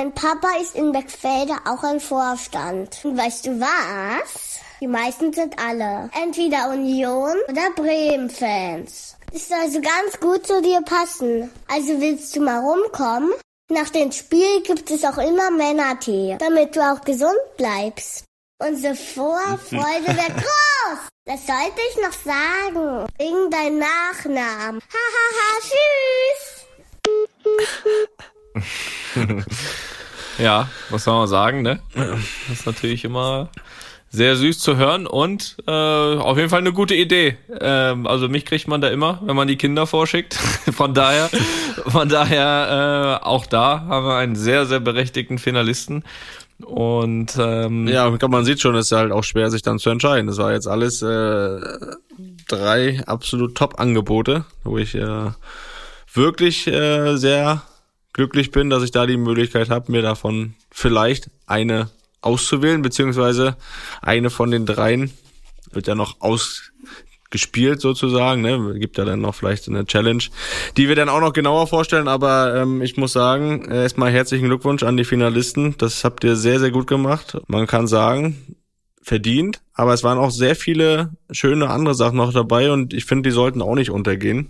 Mein 0.00 0.12
Papa 0.12 0.48
ist 0.60 0.74
in 0.74 0.92
Bergfelder 0.92 1.60
auch 1.64 1.84
ein 1.84 2.00
Vorstand. 2.00 2.98
Und 3.04 3.16
weißt 3.16 3.46
du 3.46 3.60
was? 3.60 4.58
Die 4.80 4.88
meisten 4.88 5.32
sind 5.32 5.56
alle 5.64 6.10
entweder 6.20 6.70
Union 6.70 7.36
oder 7.48 7.70
Bremen-Fans. 7.76 9.16
Das 9.32 9.48
soll 9.48 9.58
also 9.58 9.80
ganz 9.80 10.20
gut 10.20 10.46
zu 10.46 10.60
dir 10.60 10.82
passen. 10.82 11.50
Also 11.68 12.00
willst 12.00 12.34
du 12.34 12.40
mal 12.40 12.58
rumkommen? 12.58 13.30
Nach 13.72 13.88
dem 13.88 14.12
Spiel 14.12 14.60
gibt 14.62 14.90
es 14.90 15.02
auch 15.02 15.16
immer 15.16 15.50
Männertee, 15.50 16.36
damit 16.38 16.76
du 16.76 16.80
auch 16.80 17.00
gesund 17.00 17.40
bleibst. 17.56 18.24
Unsere 18.58 18.94
Vorfreude 18.94 20.08
wird 20.08 20.36
groß. 20.36 20.98
Das 21.24 21.46
sollte 21.46 21.80
ich 21.90 21.96
noch 22.02 22.12
sagen. 22.12 23.06
Wegen 23.16 23.50
deinem 23.50 23.78
Nachnamen. 23.78 24.82
Hahaha, 24.92 25.58
tschüss. 25.62 26.66
Ja, 30.38 30.68
was 30.88 31.04
soll 31.04 31.14
man 31.14 31.28
sagen, 31.28 31.62
ne? 31.62 31.82
Das 31.94 32.58
ist 32.58 32.66
natürlich 32.66 33.04
immer 33.04 33.50
sehr 34.12 34.36
süß 34.36 34.58
zu 34.58 34.76
hören 34.76 35.06
und 35.06 35.56
äh, 35.66 35.70
auf 35.70 36.36
jeden 36.36 36.50
Fall 36.50 36.60
eine 36.60 36.74
gute 36.74 36.94
Idee. 36.94 37.38
Ähm, 37.60 38.06
also 38.06 38.28
mich 38.28 38.44
kriegt 38.44 38.68
man 38.68 38.82
da 38.82 38.88
immer, 38.88 39.22
wenn 39.24 39.34
man 39.34 39.48
die 39.48 39.56
Kinder 39.56 39.86
vorschickt. 39.86 40.34
von 40.72 40.92
daher, 40.92 41.30
von 41.86 42.10
daher 42.10 43.20
äh, 43.22 43.24
auch 43.24 43.46
da 43.46 43.86
haben 43.88 44.06
wir 44.06 44.16
einen 44.16 44.36
sehr, 44.36 44.66
sehr 44.66 44.80
berechtigten 44.80 45.38
Finalisten. 45.38 46.04
Und 46.62 47.36
ähm, 47.40 47.88
Ja, 47.88 48.10
man 48.28 48.44
sieht 48.44 48.60
schon, 48.60 48.74
es 48.74 48.92
ist 48.92 48.96
halt 48.96 49.12
auch 49.12 49.24
schwer, 49.24 49.50
sich 49.50 49.62
dann 49.62 49.78
zu 49.78 49.88
entscheiden. 49.88 50.26
Das 50.26 50.36
war 50.36 50.52
jetzt 50.52 50.68
alles 50.68 51.00
äh, 51.00 51.60
drei 52.48 53.02
absolut 53.06 53.56
Top-Angebote, 53.56 54.44
wo 54.62 54.76
ich 54.76 54.94
äh, 54.94 55.30
wirklich 56.12 56.66
äh, 56.66 57.16
sehr 57.16 57.62
glücklich 58.12 58.50
bin, 58.50 58.68
dass 58.68 58.82
ich 58.82 58.90
da 58.90 59.06
die 59.06 59.16
Möglichkeit 59.16 59.70
habe, 59.70 59.90
mir 59.90 60.02
davon 60.02 60.52
vielleicht 60.70 61.30
eine 61.46 61.88
auszuwählen, 62.22 62.82
beziehungsweise 62.82 63.56
eine 64.00 64.30
von 64.30 64.50
den 64.50 64.66
dreien 64.66 65.12
wird 65.72 65.86
ja 65.86 65.94
noch 65.94 66.20
ausgespielt 66.20 67.80
sozusagen, 67.80 68.42
ne? 68.42 68.78
Gibt 68.78 68.98
ja 68.98 69.04
dann 69.04 69.20
noch 69.20 69.34
vielleicht 69.34 69.68
eine 69.68 69.84
Challenge, 69.84 70.22
die 70.76 70.88
wir 70.88 70.96
dann 70.96 71.08
auch 71.08 71.20
noch 71.20 71.32
genauer 71.32 71.66
vorstellen, 71.66 72.08
aber 72.08 72.54
ähm, 72.54 72.82
ich 72.82 72.96
muss 72.96 73.12
sagen, 73.12 73.64
erstmal 73.70 74.12
herzlichen 74.12 74.46
Glückwunsch 74.46 74.82
an 74.82 74.96
die 74.96 75.04
Finalisten. 75.04 75.76
Das 75.78 76.04
habt 76.04 76.24
ihr 76.24 76.36
sehr, 76.36 76.60
sehr 76.60 76.70
gut 76.70 76.86
gemacht. 76.86 77.38
Man 77.48 77.66
kann 77.66 77.86
sagen, 77.86 78.56
verdient, 79.02 79.60
aber 79.74 79.92
es 79.92 80.04
waren 80.04 80.18
auch 80.18 80.30
sehr 80.30 80.54
viele 80.54 81.10
schöne 81.30 81.68
andere 81.68 81.94
Sachen 81.94 82.18
noch 82.18 82.32
dabei 82.32 82.70
und 82.70 82.94
ich 82.94 83.04
finde, 83.04 83.28
die 83.28 83.34
sollten 83.34 83.60
auch 83.60 83.74
nicht 83.74 83.90
untergehen. 83.90 84.48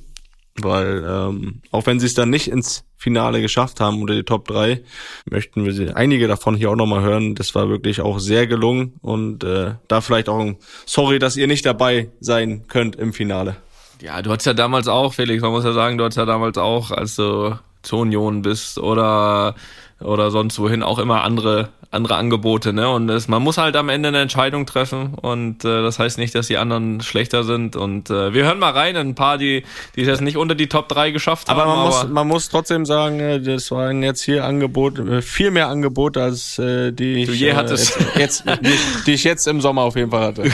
Weil 0.61 1.05
ähm, 1.09 1.63
auch 1.71 1.87
wenn 1.87 1.99
sie 1.99 2.07
es 2.07 2.13
dann 2.13 2.29
nicht 2.29 2.49
ins 2.49 2.85
Finale 3.03 3.41
geschafft 3.41 3.81
haben 3.81 4.01
unter 4.01 4.15
die 4.15 4.23
Top 4.23 4.47
3, 4.47 4.81
möchten 5.29 5.65
wir 5.65 5.73
sie, 5.73 5.91
einige 5.91 6.29
davon 6.29 6.55
hier 6.55 6.71
auch 6.71 6.77
nochmal 6.77 7.03
hören. 7.03 7.35
Das 7.35 7.53
war 7.57 7.69
wirklich 7.69 8.01
auch 8.01 8.21
sehr 8.21 8.47
gelungen 8.47 8.95
und 9.03 9.43
äh, 9.43 9.75
da 9.89 10.01
vielleicht 10.01 10.29
auch 10.29 10.39
ein 10.39 10.57
Sorry, 10.87 11.19
dass 11.19 11.37
ihr 11.37 11.49
nicht 11.49 11.67
dabei 11.67 12.11
sein 12.21 12.69
könnt 12.69 12.95
im 12.95 13.13
Finale. 13.13 13.57
Ja, 14.01 14.23
du 14.23 14.31
hattest 14.31 14.47
ja 14.47 14.55
damals 14.55 14.87
auch, 14.87 15.15
Felix, 15.15 15.43
man 15.43 15.51
muss 15.51 15.65
ja 15.65 15.73
sagen, 15.73 15.99
du 15.99 16.05
hattest 16.05 16.19
ja 16.19 16.27
damals 16.27 16.59
auch, 16.59 16.93
als 16.93 17.17
du 17.17 17.59
zur 17.83 18.01
Union 18.01 18.43
bist 18.43 18.79
oder 18.79 19.57
oder 20.05 20.31
sonst 20.31 20.59
wohin 20.59 20.83
auch 20.83 20.99
immer 20.99 21.23
andere 21.23 21.71
andere 21.93 22.17
Angebote, 22.17 22.73
ne? 22.73 22.89
Und 22.89 23.09
es, 23.11 23.29
man 23.29 23.43
muss 23.43 23.59
halt 23.59 23.77
am 23.77 23.91
Ende 23.91 24.09
eine 24.09 24.21
Entscheidung 24.21 24.65
treffen 24.65 25.15
und 25.15 25.65
äh, 25.65 25.83
das 25.83 25.99
heißt 25.99 26.17
nicht, 26.17 26.35
dass 26.35 26.47
die 26.47 26.57
anderen 26.57 27.03
schlechter 27.03 27.45
sind 27.45 27.77
und 27.77 28.09
äh, 28.09 28.33
wir 28.33 28.45
hören 28.45 28.59
mal 28.59 28.71
rein 28.71 28.97
in 28.97 29.09
ein 29.09 29.15
paar, 29.15 29.37
die 29.37 29.63
die 29.95 30.01
es 30.01 30.09
jetzt 30.09 30.23
nicht 30.23 30.39
unter 30.39 30.55
die 30.55 30.69
Top 30.69 30.89
3 30.89 31.11
geschafft 31.11 31.51
Aber 31.51 31.67
haben, 31.67 31.69
man 31.69 31.87
muss, 31.87 32.09
man 32.09 32.29
muss 32.29 32.49
trotzdem 32.49 32.87
sagen, 32.87 33.21
äh, 33.21 33.41
das 33.41 33.71
waren 33.71 34.03
jetzt 34.03 34.23
hier 34.23 34.45
Angebote, 34.45 35.03
äh, 35.03 35.23
viel 35.23 35.51
mehr 35.51 35.69
Angebote 35.69 36.23
als 36.23 36.59
äh, 36.59 36.93
die 36.93 37.27
Du 37.27 37.33
ich, 37.33 37.41
je 37.41 37.51
äh, 37.51 37.55
hattest. 37.55 37.99
jetzt, 38.17 38.45
jetzt 38.47 38.65
die, 38.65 38.79
die 39.07 39.13
ich 39.13 39.25
jetzt 39.25 39.47
im 39.47 39.61
Sommer 39.61 39.83
auf 39.83 39.95
jeden 39.95 40.11
Fall 40.11 40.23
hatte. 40.29 40.45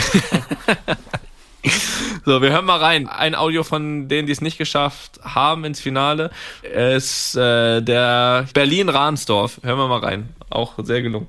So, 2.24 2.42
wir 2.42 2.50
hören 2.50 2.64
mal 2.64 2.78
rein. 2.78 3.06
Ein 3.08 3.34
Audio 3.34 3.62
von 3.62 4.08
denen, 4.08 4.26
die 4.26 4.32
es 4.32 4.40
nicht 4.40 4.58
geschafft 4.58 5.20
haben 5.22 5.64
ins 5.64 5.80
Finale, 5.80 6.30
ist 6.62 7.36
äh, 7.36 7.80
der 7.80 8.46
Berlin-Rahnsdorf. 8.54 9.60
Hören 9.62 9.78
wir 9.78 9.88
mal 9.88 10.00
rein. 10.00 10.28
Auch 10.50 10.74
sehr 10.82 11.02
gelungen. 11.02 11.28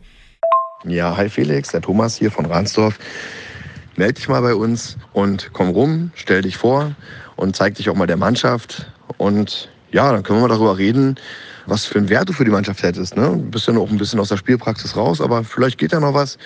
Ja, 0.85 1.15
hi 1.15 1.29
Felix, 1.29 1.69
der 1.71 1.81
Thomas 1.81 2.15
hier 2.17 2.31
von 2.31 2.45
Ransdorf. 2.45 2.97
Meld 3.97 4.17
dich 4.17 4.29
mal 4.29 4.41
bei 4.41 4.55
uns 4.55 4.97
und 5.13 5.49
komm 5.53 5.69
rum, 5.69 6.11
stell 6.15 6.41
dich 6.41 6.57
vor 6.57 6.95
und 7.35 7.55
zeig 7.55 7.75
dich 7.75 7.89
auch 7.89 7.95
mal 7.95 8.07
der 8.07 8.17
Mannschaft. 8.17 8.87
Und 9.17 9.69
ja, 9.91 10.11
dann 10.11 10.23
können 10.23 10.39
wir 10.39 10.47
mal 10.47 10.53
darüber 10.53 10.77
reden, 10.77 11.17
was 11.69 11.85
für 11.85 11.99
einen 11.99 12.09
Wert 12.09 12.29
du 12.29 12.33
für 12.33 12.45
die 12.45 12.51
Mannschaft 12.51 12.83
hättest. 12.83 13.15
Ne? 13.15 13.29
Du 13.29 13.51
bist 13.51 13.67
ja 13.67 13.73
noch 13.73 13.89
ein 13.89 13.97
bisschen 13.97 14.19
aus 14.19 14.29
der 14.29 14.37
Spielpraxis 14.37 14.95
raus, 14.95 15.21
aber 15.21 15.43
vielleicht 15.43 15.77
geht 15.77 15.91
ja 15.91 15.99
noch 15.99 16.13
was. 16.13 16.37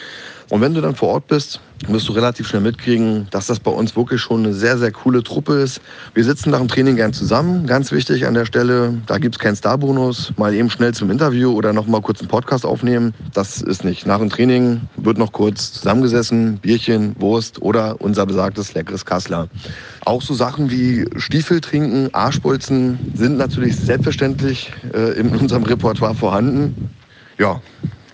Und 0.50 0.62
wenn 0.62 0.74
du 0.74 0.82
dann 0.82 0.96
vor 0.96 1.10
Ort 1.10 1.28
bist, 1.28 1.60
wirst 1.88 2.08
du 2.08 2.14
relativ 2.14 2.48
schnell 2.48 2.62
mitkriegen, 2.62 3.28
dass 3.32 3.48
das 3.48 3.60
bei 3.60 3.72
uns 3.72 3.96
wirklich 3.96 4.22
schon 4.22 4.46
eine 4.46 4.54
sehr, 4.54 4.78
sehr 4.78 4.92
coole 4.92 5.24
Truppe 5.24 5.56
ist. 5.56 5.82
Wir 6.14 6.24
sitzen 6.24 6.52
nach 6.52 6.60
dem 6.60 6.68
Training 6.68 6.96
gern 6.96 7.14
zusammen. 7.14 7.66
Ganz 7.66 7.92
wichtig 7.92 8.26
an 8.26 8.34
der 8.34 8.46
Stelle, 8.46 9.02
da 9.06 9.18
gibt 9.18 9.36
es 9.36 9.40
keinen 9.40 9.56
Starbonus. 9.56 10.34
Mal 10.38 10.54
eben 10.54 10.70
schnell 10.70 10.94
zum 10.94 11.12
Interview 11.12 11.52
oder 11.52 11.74
noch 11.74 11.88
mal 11.88 12.02
kurz 12.02 12.20
einen 12.20 12.30
Podcast 12.30 12.66
aufnehmen. 12.66 13.14
Das 13.34 13.62
ist 13.62 13.84
nicht. 13.84 14.06
Nach 14.06 14.20
dem 14.20 14.30
Training 14.30 14.82
wird 14.98 15.18
noch 15.18 15.32
kurz 15.32 15.74
zusammengesessen, 15.74 16.58
Bierchen, 16.58 17.16
Wurst 17.20 17.62
oder 17.62 18.00
unser 18.00 18.26
besagtes 18.26 18.74
leckeres 18.74 19.06
Kassler. 19.06 19.50
Auch 20.06 20.22
so 20.22 20.34
Sachen 20.34 20.70
wie 20.70 21.06
Stiefel 21.18 21.62
trinken, 21.62 22.10
Arschbolzen 22.14 23.00
sind 23.14 23.38
natürlich 23.38 23.76
selbstverständlich 23.76 24.72
äh, 24.94 25.13
in 25.14 25.30
unserem 25.40 25.64
Repertoire 25.64 26.16
vorhanden. 26.16 26.90
Ja, 27.38 27.62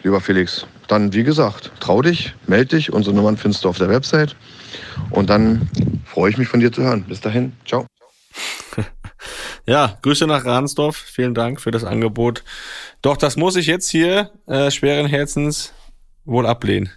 lieber 0.03 0.21
Felix, 0.21 0.65
dann 0.87 1.13
wie 1.13 1.23
gesagt, 1.23 1.71
trau 1.79 2.01
dich, 2.01 2.33
melde 2.47 2.77
dich. 2.77 2.91
Unsere 2.91 3.15
Nummern 3.15 3.37
findest 3.37 3.63
du 3.63 3.69
auf 3.69 3.77
der 3.77 3.89
Website. 3.89 4.35
Und 5.09 5.29
dann 5.29 5.69
freue 6.05 6.31
ich 6.31 6.37
mich 6.37 6.47
von 6.47 6.59
dir 6.59 6.71
zu 6.71 6.81
hören. 6.81 7.03
Bis 7.03 7.21
dahin, 7.21 7.53
ciao. 7.65 7.85
Ja, 9.65 9.99
Grüße 10.01 10.25
nach 10.25 10.45
Ransdorf. 10.45 10.97
Vielen 10.97 11.35
Dank 11.35 11.61
für 11.61 11.69
das 11.69 11.83
Angebot. 11.83 12.43
Doch 13.03 13.17
das 13.17 13.35
muss 13.35 13.55
ich 13.55 13.67
jetzt 13.67 13.87
hier 13.87 14.31
äh, 14.47 14.71
schweren 14.71 15.05
Herzens 15.05 15.73
wohl 16.25 16.47
ablehnen. 16.47 16.89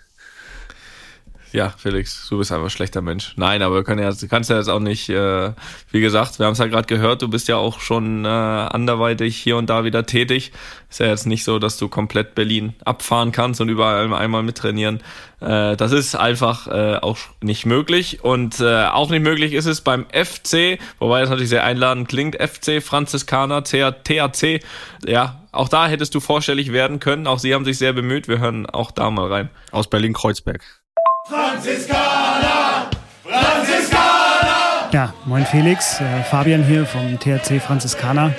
Ja, 1.52 1.68
Felix, 1.76 2.28
du 2.30 2.38
bist 2.38 2.50
einfach 2.50 2.66
ein 2.66 2.70
schlechter 2.70 3.02
Mensch. 3.02 3.34
Nein, 3.36 3.60
aber 3.60 3.86
wir 3.86 3.98
ja, 4.00 4.10
du 4.10 4.28
kannst 4.28 4.48
ja 4.48 4.56
jetzt 4.56 4.68
auch 4.68 4.80
nicht, 4.80 5.10
äh, 5.10 5.52
wie 5.90 6.00
gesagt, 6.00 6.38
wir 6.38 6.46
haben 6.46 6.54
es 6.54 6.58
ja 6.58 6.66
gerade 6.66 6.86
gehört, 6.86 7.20
du 7.20 7.28
bist 7.28 7.46
ja 7.46 7.58
auch 7.58 7.78
schon 7.80 8.24
äh, 8.24 8.28
anderweitig 8.28 9.36
hier 9.36 9.58
und 9.58 9.68
da 9.68 9.84
wieder 9.84 10.06
tätig. 10.06 10.52
Ist 10.88 11.00
ja 11.00 11.06
jetzt 11.06 11.26
nicht 11.26 11.44
so, 11.44 11.58
dass 11.58 11.76
du 11.76 11.88
komplett 11.88 12.34
Berlin 12.34 12.72
abfahren 12.86 13.32
kannst 13.32 13.60
und 13.60 13.68
überall 13.68 14.12
einmal 14.14 14.42
mittrainieren. 14.42 15.00
Äh, 15.40 15.76
das 15.76 15.92
ist 15.92 16.14
einfach 16.14 16.68
äh, 16.68 16.96
auch 16.96 17.18
nicht 17.42 17.66
möglich. 17.66 18.24
Und 18.24 18.60
äh, 18.60 18.86
auch 18.86 19.10
nicht 19.10 19.22
möglich 19.22 19.52
ist 19.52 19.66
es 19.66 19.82
beim 19.82 20.06
FC, 20.06 20.78
wobei 21.00 21.20
das 21.20 21.28
natürlich 21.28 21.50
sehr 21.50 21.64
einladend 21.64 22.08
klingt, 22.08 22.36
FC 22.36 22.82
Franziskaner, 22.82 23.62
THC. 23.62 24.60
Ja, 25.04 25.42
auch 25.52 25.68
da 25.68 25.86
hättest 25.86 26.14
du 26.14 26.20
vorstellig 26.20 26.72
werden 26.72 26.98
können. 26.98 27.26
Auch 27.26 27.38
sie 27.38 27.52
haben 27.54 27.66
sich 27.66 27.76
sehr 27.76 27.92
bemüht. 27.92 28.26
Wir 28.26 28.38
hören 28.38 28.64
auch 28.64 28.90
da 28.90 29.10
mal 29.10 29.30
rein. 29.30 29.50
Aus 29.70 29.90
Berlin-Kreuzberg. 29.90 30.81
Franziskaner! 31.24 32.90
Franziskaner! 33.22 34.90
Ja, 34.92 35.14
moin 35.24 35.46
Felix, 35.46 36.00
äh, 36.00 36.22
Fabian 36.24 36.64
hier 36.64 36.84
vom 36.84 37.18
THC 37.18 37.60
Franziskaner. 37.60 38.32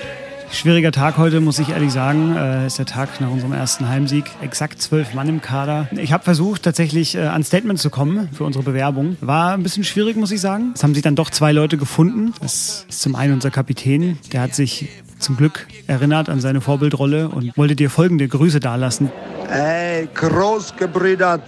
Schwieriger 0.54 0.92
Tag 0.92 1.18
heute, 1.18 1.42
muss 1.42 1.58
ich 1.58 1.70
ehrlich 1.70 1.92
sagen. 1.92 2.38
Äh, 2.38 2.68
ist 2.68 2.78
der 2.78 2.86
Tag 2.86 3.20
nach 3.20 3.30
unserem 3.32 3.54
ersten 3.54 3.90
Heimsieg. 3.90 4.26
Exakt 4.42 4.82
zwölf 4.82 5.16
Mann 5.16 5.28
im 5.28 5.42
Kader. 5.42 5.88
Ich 5.98 6.14
habe 6.14 6.24
versucht, 6.24 6.62
tatsächlich 6.62 7.16
äh, 7.16 7.22
an 7.22 7.44
Statement 7.44 7.80
zu 7.80 7.90
kommen 7.90 8.30
für 8.32 8.44
unsere 8.44 8.64
Bewerbung. 8.64 9.18
War 9.20 9.54
ein 9.54 9.64
bisschen 9.64 9.84
schwierig, 9.84 10.16
muss 10.16 10.32
ich 10.32 10.40
sagen. 10.40 10.72
Es 10.76 10.84
haben 10.84 10.94
sich 10.94 11.02
dann 11.04 11.16
doch 11.16 11.32
zwei 11.32 11.52
Leute 11.52 11.78
gefunden. 11.78 12.34
Das 12.40 12.86
ist 12.88 13.02
zum 13.02 13.16
einen 13.16 13.34
unser 13.34 13.50
Kapitän. 13.50 14.20
Der 14.32 14.42
hat 14.42 14.54
sich 14.54 14.90
zum 15.18 15.38
Glück 15.38 15.66
erinnert 15.88 16.30
an 16.30 16.40
seine 16.40 16.62
Vorbildrolle 16.62 17.30
und 17.30 17.58
wollte 17.58 17.76
dir 17.76 17.90
folgende 17.90 18.28
Grüße 18.28 18.60
dalassen. 18.60 19.12
Ey, 19.50 20.08
großgebrüdert. 20.14 21.42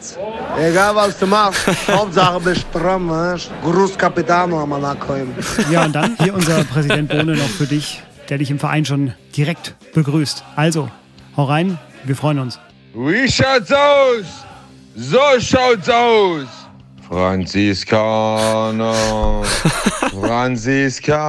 Egal 0.57 0.95
was 0.95 1.19
du 1.19 1.27
machst, 1.27 1.67
Hauptsache 1.87 2.39
bist 2.39 2.65
weißt? 2.73 3.51
Gruß 3.63 3.97
Capitano 3.97 4.65
Manakoim. 4.65 5.29
Ja, 5.71 5.85
und 5.85 5.93
dann 5.95 6.15
hier 6.21 6.33
unser 6.33 6.63
Präsident 6.63 7.09
Bohne 7.09 7.35
noch 7.35 7.47
für 7.47 7.65
dich, 7.65 8.01
der 8.29 8.37
dich 8.37 8.51
im 8.51 8.59
Verein 8.59 8.85
schon 8.85 9.13
direkt 9.35 9.75
begrüßt. 9.93 10.43
Also, 10.55 10.89
hau 11.37 11.43
rein, 11.45 11.77
wir 12.03 12.15
freuen 12.15 12.39
uns. 12.39 12.59
Wie 12.93 13.29
schaut's 13.29 13.71
aus? 13.71 14.45
So 14.95 15.19
schaut's 15.39 15.89
aus. 15.89 16.47
Franziskaner, 17.07 18.93
Franziskaner, 20.11 21.23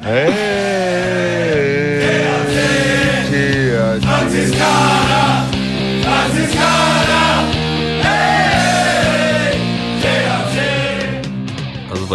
hey, 0.00 1.97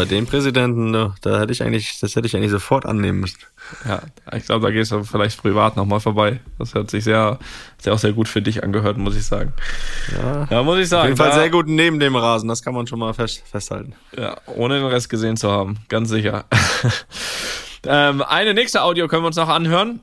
bei 0.04 0.10
dem 0.10 0.26
Präsidenten, 0.26 0.92
da 1.22 1.40
hätte 1.40 1.54
ich 1.54 1.64
eigentlich, 1.64 1.98
das 2.02 2.16
hätte 2.16 2.28
ich 2.28 2.36
eigentlich 2.36 2.52
sofort 2.52 2.86
annehmen 2.86 3.22
müssen. 3.22 3.38
Ja, 3.88 4.02
ich 4.36 4.46
glaube, 4.46 4.66
da 4.68 4.72
gehst 4.72 4.92
du 4.92 5.04
vielleicht 5.04 5.42
privat 5.42 5.78
nochmal 5.78 6.02
vorbei. 6.02 6.42
Das 6.60 6.76
hat 6.76 6.92
sich 6.92 7.06
sehr, 7.06 7.40
sehr 7.78 7.94
auch 7.94 7.98
sehr 8.00 8.12
gut 8.12 8.28
für 8.28 8.42
dich 8.42 8.64
angehört, 8.64 8.98
muss 8.98 9.16
ich 9.16 9.24
sagen. 9.26 9.54
Ja, 10.12 10.48
Ja, 10.50 10.64
muss 10.64 10.80
ich 10.80 10.90
sagen. 10.90 11.04
Auf 11.04 11.08
jeden 11.08 11.18
Fall 11.18 11.30
da- 11.30 11.36
sehr 11.36 11.50
gut 11.50 11.68
neben 11.68 12.00
dem 12.02 12.16
Rasen, 12.18 12.50
das 12.50 12.62
kann 12.64 12.74
man 12.74 12.86
schon 12.86 13.00
mal 13.00 13.14
fest, 13.14 13.44
festhalten. 13.50 13.94
Ja, 14.18 14.36
ohne 14.48 14.76
den 14.80 14.88
Rest 14.88 15.10
gesehen 15.10 15.38
zu 15.38 15.50
haben, 15.50 15.78
ganz 15.88 16.10
sicher. 16.10 16.46
ähm, 17.86 18.22
eine 18.22 18.54
nächste 18.54 18.82
Audio 18.84 19.08
können 19.08 19.24
wir 19.24 19.28
uns 19.28 19.36
noch 19.38 19.50
anhören. 19.50 20.02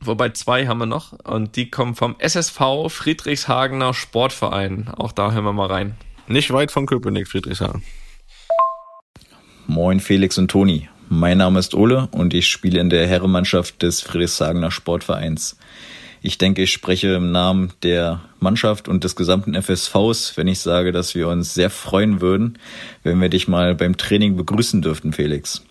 Wobei 0.00 0.30
zwei 0.30 0.66
haben 0.66 0.78
wir 0.78 0.86
noch. 0.86 1.12
Und 1.24 1.56
die 1.56 1.70
kommen 1.70 1.94
vom 1.94 2.16
SSV 2.18 2.60
Friedrichshagener 2.88 3.94
Sportverein. 3.94 4.88
Auch 4.96 5.12
da 5.12 5.32
hören 5.32 5.44
wir 5.44 5.52
mal 5.52 5.68
rein. 5.68 5.94
Nicht 6.26 6.52
weit 6.52 6.70
von 6.72 6.86
Köpenick, 6.86 7.28
Friedrichshagen. 7.28 7.82
Moin 9.66 10.00
Felix 10.00 10.38
und 10.38 10.50
Toni. 10.50 10.88
Mein 11.08 11.38
Name 11.38 11.60
ist 11.60 11.74
Ole 11.74 12.08
und 12.10 12.34
ich 12.34 12.48
spiele 12.48 12.80
in 12.80 12.90
der 12.90 13.06
Herrenmannschaft 13.06 13.82
des 13.82 14.00
Friedrichshagener 14.00 14.70
Sportvereins. 14.72 15.56
Ich 16.20 16.36
denke, 16.36 16.62
ich 16.62 16.72
spreche 16.72 17.14
im 17.14 17.30
Namen 17.32 17.72
der 17.82 18.20
Mannschaft 18.40 18.88
und 18.88 19.04
des 19.04 19.14
gesamten 19.14 19.54
FSVs, 19.54 20.36
wenn 20.36 20.48
ich 20.48 20.58
sage, 20.58 20.90
dass 20.90 21.14
wir 21.14 21.28
uns 21.28 21.54
sehr 21.54 21.70
freuen 21.70 22.20
würden, 22.20 22.58
wenn 23.04 23.20
wir 23.20 23.28
dich 23.28 23.46
mal 23.46 23.74
beim 23.74 23.96
Training 23.96 24.36
begrüßen 24.36 24.82
dürften, 24.82 25.12
Felix. 25.12 25.62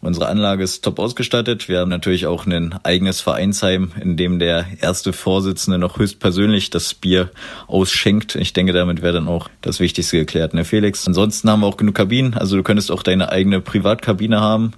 Unsere 0.00 0.28
Anlage 0.28 0.62
ist 0.62 0.84
top 0.84 0.98
ausgestattet. 0.98 1.68
Wir 1.68 1.80
haben 1.80 1.88
natürlich 1.88 2.26
auch 2.26 2.46
ein 2.46 2.74
eigenes 2.84 3.20
Vereinsheim, 3.20 3.92
in 4.00 4.16
dem 4.16 4.38
der 4.38 4.66
erste 4.80 5.12
Vorsitzende 5.12 5.78
noch 5.78 5.98
höchstpersönlich 5.98 6.70
das 6.70 6.94
Bier 6.94 7.30
ausschenkt. 7.66 8.36
Ich 8.36 8.52
denke, 8.52 8.72
damit 8.72 9.02
wäre 9.02 9.14
dann 9.14 9.28
auch 9.28 9.48
das 9.62 9.80
Wichtigste 9.80 10.18
geklärt, 10.18 10.54
ne 10.54 10.64
Felix? 10.64 11.06
Ansonsten 11.06 11.50
haben 11.50 11.60
wir 11.60 11.66
auch 11.66 11.76
genug 11.76 11.94
Kabinen. 11.94 12.34
Also 12.34 12.56
du 12.56 12.62
könntest 12.62 12.90
auch 12.90 13.02
deine 13.02 13.32
eigene 13.32 13.60
Privatkabine 13.60 14.40
haben. 14.40 14.72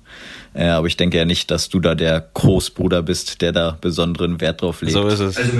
Äh, 0.54 0.68
aber 0.68 0.86
ich 0.86 0.96
denke 0.96 1.18
ja 1.18 1.24
nicht, 1.24 1.50
dass 1.50 1.68
du 1.68 1.80
da 1.80 1.94
der 1.94 2.28
Großbruder 2.34 3.02
bist, 3.02 3.42
der 3.42 3.52
da 3.52 3.76
besonderen 3.80 4.40
Wert 4.40 4.62
drauf 4.62 4.82
legt. 4.82 4.92
So 4.92 5.06
ist 5.08 5.20
es. 5.20 5.36
Also, 5.36 5.52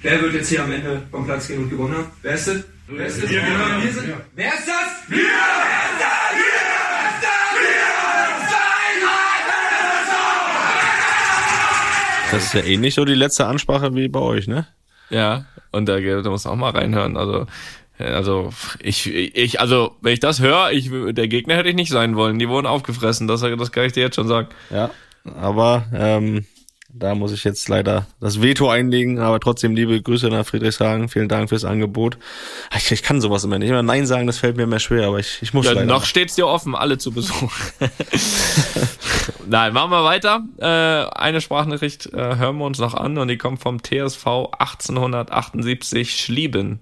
wer 0.00 0.22
wird 0.22 0.34
jetzt 0.34 0.48
hier 0.48 0.64
am 0.64 0.72
Ende 0.72 1.02
vom 1.10 1.24
Platz 1.26 1.48
gehen 1.48 1.64
und 1.64 1.70
gewonnen 1.70 1.94
haben? 1.94 2.06
Wer 2.22 2.34
ist 2.34 2.48
das? 2.48 2.56
Wer 2.88 3.06
ist 3.06 3.22
das? 3.22 3.30
Wir. 3.30 3.42
Wir 3.42 3.92
sind. 3.92 4.14
Wer 4.34 4.48
ist 4.48 4.66
das? 4.66 5.10
Wir! 5.10 5.81
Das 12.32 12.44
ist 12.44 12.54
ja 12.54 12.62
ähnlich 12.62 12.94
so 12.94 13.04
die 13.04 13.14
letzte 13.14 13.46
Ansprache 13.46 13.94
wie 13.94 14.08
bei 14.08 14.20
euch, 14.20 14.48
ne? 14.48 14.66
Ja, 15.10 15.44
und 15.70 15.86
da, 15.86 16.00
da 16.00 16.30
muss 16.30 16.46
auch 16.46 16.56
mal 16.56 16.70
reinhören. 16.70 17.16
Also, 17.18 17.46
also 17.98 18.50
ich, 18.80 19.06
ich, 19.06 19.60
also 19.60 19.96
wenn 20.00 20.14
ich 20.14 20.20
das 20.20 20.40
höre, 20.40 20.70
ich, 20.72 20.90
der 20.90 21.28
Gegner 21.28 21.56
hätte 21.56 21.68
ich 21.68 21.74
nicht 21.74 21.90
sein 21.90 22.16
wollen. 22.16 22.38
Die 22.38 22.48
wurden 22.48 22.66
aufgefressen. 22.66 23.28
Das, 23.28 23.42
das 23.42 23.72
kann 23.72 23.84
ich 23.84 23.92
dir 23.92 24.00
jetzt 24.00 24.16
schon 24.16 24.28
sagen. 24.28 24.48
Ja, 24.70 24.90
aber 25.24 25.84
ähm, 25.94 26.46
da 26.94 27.14
muss 27.14 27.32
ich 27.32 27.42
jetzt 27.44 27.68
leider 27.68 28.06
das 28.20 28.42
Veto 28.42 28.68
einlegen, 28.68 29.18
aber 29.18 29.40
trotzdem 29.40 29.74
liebe 29.74 30.00
Grüße 30.00 30.28
nach 30.28 30.44
Friedrichshagen. 30.46 31.08
Vielen 31.08 31.28
Dank 31.28 31.48
fürs 31.48 31.64
Angebot. 31.64 32.18
Ich, 32.76 32.90
ich 32.92 33.02
kann 33.02 33.20
sowas 33.20 33.44
immer 33.44 33.58
nicht. 33.58 33.70
Immer 33.70 33.82
Nein 33.82 34.06
sagen, 34.06 34.26
das 34.26 34.38
fällt 34.38 34.56
mir 34.56 34.64
immer 34.64 34.78
schwer, 34.78 35.06
aber 35.08 35.18
ich, 35.18 35.38
ich 35.40 35.54
muss 35.54 35.64
Ja, 35.66 35.72
leider. 35.72 35.86
noch 35.86 36.04
steht's 36.04 36.34
dir 36.34 36.46
offen, 36.46 36.74
alle 36.74 36.98
zu 36.98 37.10
besuchen. 37.12 37.48
Nein, 39.46 39.72
machen 39.72 39.90
wir 39.90 40.04
weiter. 40.04 40.42
Äh, 40.58 41.10
eine 41.18 41.40
Sprachnachricht 41.40 42.12
äh, 42.12 42.36
hören 42.36 42.58
wir 42.58 42.66
uns 42.66 42.78
noch 42.78 42.94
an 42.94 43.16
und 43.16 43.28
die 43.28 43.38
kommt 43.38 43.60
vom 43.60 43.82
TSV 43.82 44.26
1878 44.58 46.14
Schlieben. 46.20 46.80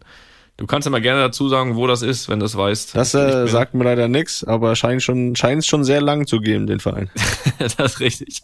Du 0.57 0.67
kannst 0.67 0.85
ja 0.87 0.91
mal 0.91 1.01
gerne 1.01 1.21
dazu 1.21 1.49
sagen, 1.49 1.77
wo 1.77 1.87
das 1.87 2.03
ist, 2.03 2.29
wenn 2.29 2.41
du 2.41 2.47
es 2.47 2.57
weißt. 2.57 2.95
Das 2.95 3.15
äh, 3.15 3.47
sagt 3.47 3.75
mir 3.75 3.85
leider 3.85 4.09
nix, 4.09 4.45
aber 4.45 4.77
scheint 4.77 5.03
schon 5.03 5.35
scheint 5.37 5.65
schon 5.65 5.85
sehr 5.85 6.03
lang 6.03 6.27
zu 6.27 6.41
geben, 6.41 6.67
den 6.67 6.81
Verein. 6.81 7.11
das 7.59 7.93
ist 7.95 8.01
richtig. 8.01 8.43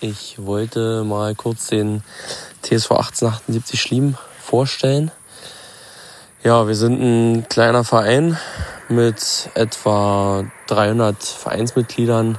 Ich 0.00 0.36
wollte 0.38 1.02
mal 1.02 1.34
kurz 1.34 1.66
den 1.66 2.04
TSV 2.62 2.92
1878 2.92 3.80
Schlieben 3.80 4.16
vorstellen. 4.40 5.10
Ja, 6.44 6.68
wir 6.68 6.76
sind 6.76 7.00
ein 7.02 7.48
kleiner 7.48 7.82
Verein 7.82 8.38
mit 8.88 9.50
etwa 9.54 10.44
300 10.68 11.20
Vereinsmitgliedern. 11.20 12.38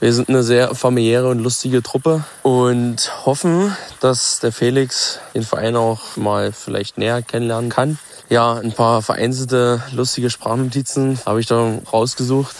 Wir 0.00 0.14
sind 0.14 0.30
eine 0.30 0.42
sehr 0.42 0.74
familiäre 0.74 1.28
und 1.28 1.40
lustige 1.40 1.82
Truppe 1.82 2.24
und 2.42 3.12
hoffen, 3.26 3.76
dass 4.00 4.40
der 4.40 4.50
Felix 4.50 5.18
den 5.34 5.42
Verein 5.42 5.76
auch 5.76 6.16
mal 6.16 6.52
vielleicht 6.52 6.96
näher 6.96 7.20
kennenlernen 7.20 7.68
kann. 7.68 7.98
Ja, 8.30 8.54
ein 8.54 8.72
paar 8.72 9.02
vereinzelte 9.02 9.82
lustige 9.92 10.30
Sprachnotizen 10.30 11.20
habe 11.26 11.40
ich 11.40 11.46
da 11.46 11.78
rausgesucht 11.92 12.56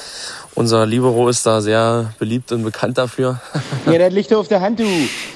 Unser 0.57 0.87
Libero 0.87 1.29
ist 1.29 1.45
da 1.47 1.61
sehr 1.61 2.15
beliebt 2.21 2.53
und 2.53 2.63
bekannt 2.63 2.99
dafür. 2.99 3.41
Ja, 3.87 3.99
das 3.99 4.15
liegt 4.15 4.33
auf 4.33 4.49
der 4.49 4.63
Hand, 4.63 4.81
du. 4.81 4.87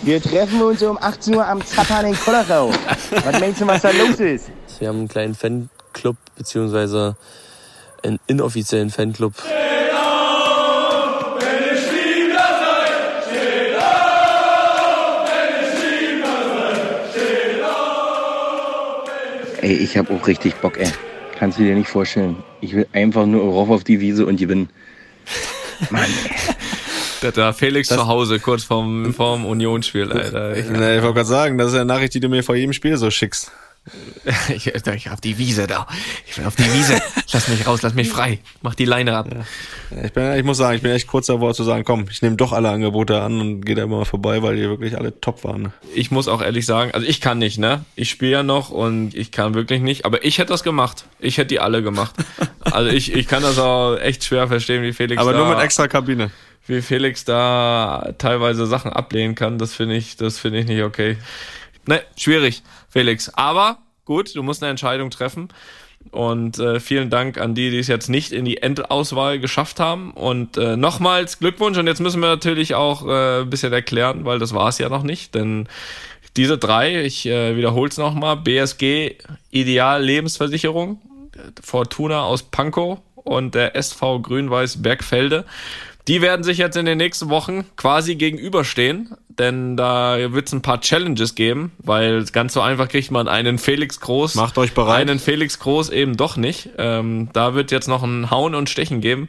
Wir 0.02 0.22
treffen 0.22 0.62
uns 0.62 0.82
um 0.82 0.96
18 0.98 1.34
Uhr 1.34 1.46
am 1.46 1.62
Zappan 1.64 2.06
in 2.06 2.14
Kollerau. 2.14 2.70
Was 3.24 3.40
meinst 3.40 3.60
du, 3.60 3.66
was 3.66 3.82
da 3.82 3.90
los 3.90 4.18
ist? 4.20 4.50
Wir 4.78 4.88
haben 4.88 5.00
einen 5.00 5.08
kleinen 5.08 5.34
Fanclub, 5.34 6.16
beziehungsweise 6.34 7.16
einen 8.02 8.18
inoffiziellen 8.26 8.88
Fanclub. 8.88 9.34
Ey, 19.60 19.74
ich 19.74 19.98
hab 19.98 20.10
auch 20.10 20.26
richtig 20.26 20.54
Bock, 20.56 20.78
ey. 20.78 20.88
Kannst 21.38 21.58
du 21.58 21.64
dir 21.64 21.74
nicht 21.74 21.90
vorstellen. 21.90 22.42
Ich 22.62 22.74
will 22.74 22.86
einfach 22.92 23.26
nur 23.26 23.42
rauf 23.52 23.68
auf 23.68 23.84
die 23.84 24.00
Wiese 24.00 24.24
und 24.24 24.38
gewinnen. 24.38 24.70
Mann. 25.90 26.10
Da, 27.20 27.30
da 27.32 27.52
Felix 27.52 27.88
zu 27.88 28.06
Hause, 28.06 28.38
kurz 28.38 28.64
vorm, 28.64 29.12
vorm 29.12 29.44
Unionsspiel, 29.44 30.12
Alter. 30.12 30.56
Ich, 30.56 30.66
ich 30.66 30.70
wollte 30.70 31.00
gerade 31.00 31.24
sagen, 31.24 31.58
das 31.58 31.68
ist 31.68 31.74
eine 31.74 31.84
Nachricht, 31.84 32.14
die 32.14 32.20
du 32.20 32.28
mir 32.28 32.44
vor 32.44 32.54
jedem 32.54 32.72
Spiel 32.72 32.96
so 32.96 33.10
schickst. 33.10 33.50
ich, 34.48 34.66
ich 34.66 35.10
auf 35.10 35.20
die 35.20 35.38
Wiese 35.38 35.66
da. 35.66 35.86
Ich 36.26 36.38
will 36.38 36.46
auf 36.46 36.56
die 36.56 36.64
Wiese. 36.72 37.00
Lass 37.32 37.48
mich 37.48 37.66
raus, 37.66 37.82
lass 37.82 37.94
mich 37.94 38.08
frei. 38.08 38.40
Mach 38.62 38.74
die 38.74 38.84
Leine 38.84 39.16
ab. 39.16 39.28
Ja. 39.32 40.04
Ich, 40.04 40.12
bin, 40.12 40.32
ich 40.32 40.44
muss 40.44 40.58
sagen, 40.58 40.76
ich 40.76 40.82
bin 40.82 40.92
echt 40.92 41.06
kurz 41.06 41.26
davor 41.26 41.54
zu 41.54 41.64
sagen, 41.64 41.84
komm, 41.84 42.06
ich 42.10 42.22
nehme 42.22 42.36
doch 42.36 42.52
alle 42.52 42.70
Angebote 42.70 43.20
an 43.20 43.40
und 43.40 43.60
gehe 43.62 43.74
da 43.74 43.82
immer 43.82 43.98
mal 43.98 44.04
vorbei, 44.04 44.42
weil 44.42 44.56
die 44.56 44.62
wirklich 44.62 44.96
alle 44.96 45.20
top 45.20 45.44
waren. 45.44 45.72
Ich 45.94 46.10
muss 46.10 46.28
auch 46.28 46.42
ehrlich 46.42 46.66
sagen, 46.66 46.92
also 46.92 47.06
ich 47.06 47.20
kann 47.20 47.38
nicht, 47.38 47.58
ne? 47.58 47.84
Ich 47.96 48.10
spiele 48.10 48.32
ja 48.32 48.42
noch 48.42 48.70
und 48.70 49.14
ich 49.14 49.30
kann 49.30 49.54
wirklich 49.54 49.80
nicht, 49.80 50.04
aber 50.04 50.24
ich 50.24 50.38
hätte 50.38 50.50
das 50.50 50.62
gemacht. 50.62 51.04
Ich 51.18 51.38
hätte 51.38 51.48
die 51.48 51.60
alle 51.60 51.82
gemacht. 51.82 52.14
Also 52.70 52.90
ich, 52.90 53.14
ich 53.14 53.26
kann 53.26 53.42
das 53.42 53.58
auch 53.58 53.96
echt 53.96 54.24
schwer 54.24 54.46
verstehen, 54.46 54.82
wie 54.82 54.92
Felix 54.92 55.22
Aber 55.22 55.32
da, 55.32 55.38
nur 55.38 55.48
mit 55.48 55.58
extra 55.58 55.88
Kabine. 55.88 56.30
Wie 56.66 56.82
Felix 56.82 57.24
da 57.24 58.12
teilweise 58.18 58.66
Sachen 58.66 58.92
ablehnen 58.92 59.34
kann, 59.34 59.56
das 59.56 59.74
finde 59.74 59.96
ich, 59.96 60.16
das 60.16 60.38
finde 60.38 60.58
ich 60.58 60.66
nicht 60.66 60.82
okay. 60.82 61.16
Ne, 61.88 62.02
schwierig, 62.18 62.62
Felix. 62.90 63.30
Aber 63.30 63.78
gut, 64.04 64.36
du 64.36 64.42
musst 64.42 64.62
eine 64.62 64.68
Entscheidung 64.68 65.08
treffen. 65.08 65.48
Und 66.10 66.58
äh, 66.58 66.80
vielen 66.80 67.08
Dank 67.08 67.38
an 67.38 67.54
die, 67.54 67.70
die 67.70 67.78
es 67.78 67.88
jetzt 67.88 68.10
nicht 68.10 68.30
in 68.30 68.44
die 68.44 68.58
Endauswahl 68.58 69.38
geschafft 69.38 69.80
haben. 69.80 70.10
Und 70.10 70.58
äh, 70.58 70.76
nochmals 70.76 71.38
Glückwunsch. 71.38 71.78
Und 71.78 71.86
jetzt 71.86 72.00
müssen 72.00 72.20
wir 72.20 72.28
natürlich 72.28 72.74
auch 72.74 73.06
äh, 73.06 73.40
ein 73.40 73.48
bisschen 73.48 73.72
erklären, 73.72 74.26
weil 74.26 74.38
das 74.38 74.52
war 74.52 74.68
es 74.68 74.76
ja 74.76 74.90
noch 74.90 75.02
nicht. 75.02 75.34
Denn 75.34 75.66
diese 76.36 76.58
drei, 76.58 77.02
ich 77.02 77.24
äh, 77.24 77.56
wiederhole 77.56 77.88
es 77.88 77.96
nochmal, 77.96 78.36
BSG 78.36 79.16
Ideal 79.50 80.04
Lebensversicherung, 80.04 81.00
Fortuna 81.62 82.22
aus 82.22 82.42
Pankow 82.42 82.98
und 83.14 83.54
der 83.54 83.76
SV 83.76 84.20
Grün-Weiß 84.20 84.82
Bergfelde. 84.82 85.46
Die 86.06 86.20
werden 86.20 86.42
sich 86.42 86.58
jetzt 86.58 86.76
in 86.76 86.84
den 86.84 86.98
nächsten 86.98 87.30
Wochen 87.30 87.64
quasi 87.76 88.14
gegenüberstehen, 88.16 89.14
denn 89.38 89.76
da 89.76 90.32
wird 90.32 90.48
es 90.48 90.52
ein 90.52 90.62
paar 90.62 90.80
Challenges 90.80 91.34
geben, 91.34 91.72
weil 91.78 92.24
ganz 92.26 92.54
so 92.54 92.60
einfach 92.60 92.88
kriegt 92.88 93.10
man 93.10 93.28
einen 93.28 93.58
Felix 93.58 94.00
Groß. 94.00 94.34
Macht 94.34 94.58
euch 94.58 94.74
bereit. 94.74 95.02
Einen 95.02 95.18
Felix 95.18 95.58
Groß 95.58 95.90
eben 95.90 96.16
doch 96.16 96.36
nicht. 96.36 96.70
Ähm, 96.78 97.30
da 97.32 97.54
wird 97.54 97.70
jetzt 97.70 97.88
noch 97.88 98.02
ein 98.02 98.30
Hauen 98.30 98.54
und 98.54 98.68
Stechen 98.68 99.00
geben. 99.00 99.28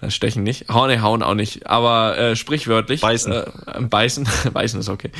Das 0.00 0.14
Stechen 0.14 0.42
nicht. 0.42 0.68
Hauen, 0.68 0.90
nee, 0.90 1.00
hauen 1.00 1.22
auch 1.22 1.34
nicht. 1.34 1.66
Aber 1.66 2.18
äh, 2.18 2.36
sprichwörtlich. 2.36 3.00
Beißen. 3.00 3.32
Äh, 3.32 3.46
beißen. 3.80 4.28
beißen 4.52 4.80
ist 4.80 4.90
okay. 4.90 5.10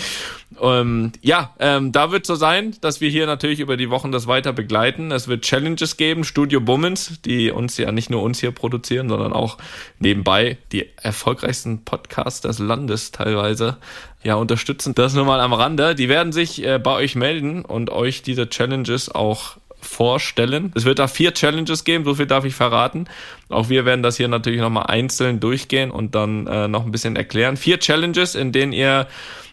Ähm, 0.61 1.13
ja, 1.23 1.55
ähm, 1.59 1.93
da 1.93 2.13
wird 2.13 2.27
so 2.27 2.35
sein, 2.35 2.77
dass 2.83 3.01
wir 3.01 3.09
hier 3.09 3.27
natürlich 3.27 3.61
über 3.61 3.79
die 3.79 3.89
Wochen 3.89 4.13
das 4.13 4.27
weiter 4.27 4.53
begleiten. 4.53 5.13
Es 5.13 5.29
wird 5.29 5.45
Challenges 5.45 5.97
geben, 5.97 6.25
Studio 6.25 6.61
Bummens, 6.61 7.21
die 7.23 7.51
uns 7.51 7.79
ja 7.79 7.91
nicht 7.91 8.11
nur 8.11 8.23
uns 8.23 8.41
hier 8.41 8.51
produzieren, 8.51 9.09
sondern 9.09 9.33
auch 9.33 9.57
nebenbei 9.99 10.59
die 10.73 10.91
erfolgreichsten 10.97 11.85
Podcasts 11.85 12.43
des 12.43 12.59
Landes 12.59 13.13
teilweise 13.13 13.79
ja 14.23 14.35
unterstützen. 14.35 14.95
Das 14.95 15.15
nur 15.15 15.25
mal 15.25 15.41
am 15.41 15.53
Rande. 15.53 15.95
Die 15.95 16.09
werden 16.09 16.33
sich 16.33 16.65
äh, 16.65 16.79
bei 16.79 16.95
euch 16.95 17.15
melden 17.15 17.65
und 17.65 17.91
euch 17.91 18.23
diese 18.23 18.49
Challenges 18.49 19.09
auch 19.09 19.57
vorstellen. 19.81 20.73
Es 20.75 20.85
wird 20.85 20.99
da 20.99 21.07
vier 21.07 21.33
Challenges 21.33 21.85
geben, 21.85 22.05
so 22.05 22.15
viel 22.15 22.27
darf 22.27 22.45
ich 22.45 22.55
verraten. 22.55 23.07
Auch 23.49 23.69
wir 23.69 23.85
werden 23.85 24.03
das 24.03 24.17
hier 24.17 24.29
natürlich 24.29 24.61
nochmal 24.61 24.87
einzeln 24.87 25.41
durchgehen 25.41 25.91
und 25.91 26.15
dann 26.15 26.47
äh, 26.47 26.69
noch 26.69 26.85
ein 26.85 26.93
bisschen 26.93 27.17
erklären. 27.17 27.57
Vier 27.57 27.79
Challenges, 27.79 28.35
in 28.35 28.53
denen 28.53 28.73
ihr 28.73 29.07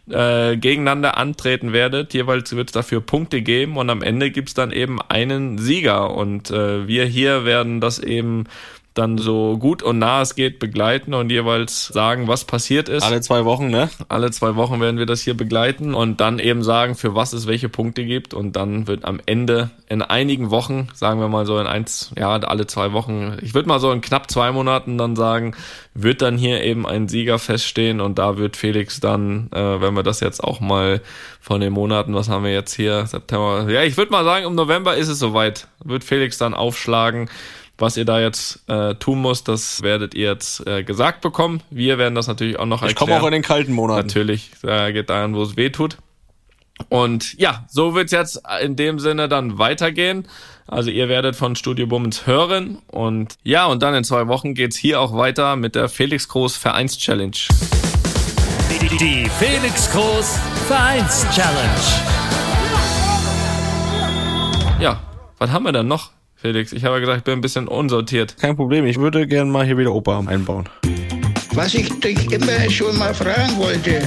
äh, 0.09 0.57
gegeneinander 0.57 1.18
antreten 1.18 1.72
werdet. 1.72 2.14
Jeweils 2.14 2.55
wird 2.55 2.70
es 2.70 2.74
dafür 2.74 3.01
Punkte 3.01 3.41
geben 3.41 3.78
und 3.78 3.89
am 3.89 4.01
Ende 4.01 4.32
gibt's 4.32 4.53
dann 4.53 4.72
eben 4.72 5.01
einen 5.01 5.57
Sieger. 5.57 6.14
Und 6.14 6.51
äh, 6.51 6.88
wir 6.88 7.05
hier 7.05 7.45
werden 7.45 7.80
das 7.80 7.99
eben 7.99 8.45
dann 8.93 9.17
so 9.17 9.57
gut 9.57 9.81
und 9.81 9.97
nah 9.97 10.21
es 10.21 10.35
geht 10.35 10.59
begleiten 10.59 11.13
und 11.13 11.31
jeweils 11.31 11.87
sagen, 11.87 12.27
was 12.27 12.45
passiert 12.45 12.89
ist. 12.89 13.03
Alle 13.03 13.21
zwei 13.21 13.43
Wochen, 13.43 13.69
ne? 13.69 13.89
Alle 14.07 14.29
zwei 14.31 14.55
Wochen 14.55 14.79
werden 14.79 14.99
wir 14.99 15.07
das 15.07 15.21
hier 15.21 15.35
begleiten 15.35 15.93
und 15.95 16.21
dann 16.21 16.37
eben 16.39 16.63
sagen, 16.63 16.95
für 16.95 17.15
was 17.15 17.33
es 17.33 17.47
welche 17.47 17.69
Punkte 17.69 18.05
gibt 18.05 18.33
und 18.33 18.55
dann 18.55 18.87
wird 18.87 19.05
am 19.05 19.19
Ende 19.25 19.71
in 19.89 20.01
einigen 20.01 20.51
Wochen, 20.51 20.89
sagen 20.93 21.19
wir 21.19 21.27
mal 21.27 21.45
so 21.45 21.59
in 21.59 21.65
eins, 21.65 22.11
ja, 22.17 22.35
alle 22.35 22.67
zwei 22.67 22.93
Wochen, 22.93 23.37
ich 23.41 23.53
würde 23.53 23.67
mal 23.67 23.79
so 23.79 23.91
in 23.91 24.01
knapp 24.01 24.29
zwei 24.29 24.51
Monaten 24.51 24.97
dann 24.97 25.15
sagen, 25.15 25.55
wird 25.95 26.21
dann 26.21 26.37
hier 26.37 26.63
eben 26.63 26.87
ein 26.87 27.07
Sieger 27.07 27.39
feststehen 27.39 27.99
und 27.99 28.19
da 28.19 28.37
wird 28.37 28.57
Felix 28.57 28.99
dann, 28.99 29.49
äh, 29.53 29.81
wenn 29.81 29.95
wir 29.95 30.03
das 30.03 30.19
jetzt 30.19 30.43
auch 30.43 30.59
mal 30.59 31.01
von 31.41 31.61
den 31.61 31.73
Monaten, 31.73 32.13
was 32.13 32.29
haben 32.29 32.43
wir 32.43 32.53
jetzt 32.53 32.73
hier, 32.73 33.05
September, 33.07 33.69
ja, 33.69 33.83
ich 33.83 33.97
würde 33.97 34.11
mal 34.11 34.23
sagen, 34.23 34.45
im 34.45 34.55
November 34.55 34.95
ist 34.95 35.09
es 35.09 35.19
soweit, 35.19 35.67
wird 35.83 36.03
Felix 36.03 36.37
dann 36.37 36.53
aufschlagen 36.53 37.29
was 37.78 37.97
ihr 37.97 38.05
da 38.05 38.19
jetzt 38.19 38.67
äh, 38.69 38.95
tun 38.95 39.21
müsst, 39.21 39.47
das 39.47 39.82
werdet 39.82 40.13
ihr 40.13 40.30
jetzt 40.30 40.65
äh, 40.67 40.84
gesagt 40.84 41.21
bekommen. 41.21 41.61
Wir 41.69 41.97
werden 41.97 42.15
das 42.15 42.28
natürlich 42.28 42.59
auch 42.59 42.65
noch 42.65 42.82
erklären. 42.82 42.91
Ich 42.91 42.95
komme 42.95 43.21
auch 43.21 43.26
in 43.26 43.34
den 43.34 43.41
kalten 43.41 43.74
Monaten. 43.74 44.07
Natürlich, 44.07 44.51
da 44.61 44.91
geht 44.91 45.09
daran, 45.09 45.36
wo 45.36 45.41
es 45.41 45.57
weh 45.57 45.69
tut. 45.69 45.97
Und 46.89 47.38
ja, 47.39 47.65
so 47.69 47.95
wird's 47.95 48.11
jetzt 48.11 48.41
in 48.61 48.76
dem 48.76 48.99
Sinne 48.99 49.28
dann 49.28 49.57
weitergehen. 49.57 50.28
Also 50.67 50.89
ihr 50.89 51.09
werdet 51.09 51.36
von 51.36 51.55
Studio 51.55 51.88
Bummens 51.88 52.26
hören. 52.26 52.80
Und 52.88 53.36
ja, 53.43 53.65
und 53.65 53.84
dann 53.84 53.93
in 53.95 54.03
zwei 54.03 54.28
Wochen 54.28 54.53
geht's 54.53 54.76
hier 54.76 54.99
auch 54.99 55.15
weiter 55.15 55.55
mit 55.55 55.76
der 55.76 55.89
Felix 55.89 56.28
Groß 56.28 56.57
Vereins 56.57 56.97
Challenge. 56.97 57.38
Die, 58.71 58.97
die 58.97 59.30
Felix 59.39 59.91
Groß 59.91 60.39
Vereins 60.67 61.26
Challenge. 61.34 61.82
Ja, 64.80 64.99
was 65.38 65.51
haben 65.51 65.63
wir 65.63 65.71
dann 65.71 65.88
noch? 65.88 66.12
Felix, 66.43 66.73
ich 66.73 66.83
habe 66.83 66.99
gesagt, 66.99 67.19
ich 67.19 67.23
bin 67.23 67.35
ein 67.35 67.39
bisschen 67.41 67.69
unsortiert. 67.69 68.35
Kein 68.37 68.57
Problem, 68.57 68.85
ich 68.85 68.97
würde 68.97 69.25
gerne 69.27 69.49
mal 69.49 69.65
hier 69.65 69.77
wieder 69.77 69.93
Opa 69.93 70.19
einbauen. 70.27 70.67
Was 71.53 71.73
ich 71.73 71.89
dich 72.01 72.33
immer 72.33 72.69
schon 72.69 72.97
mal 72.97 73.13
fragen 73.13 73.55
wollte. 73.55 74.01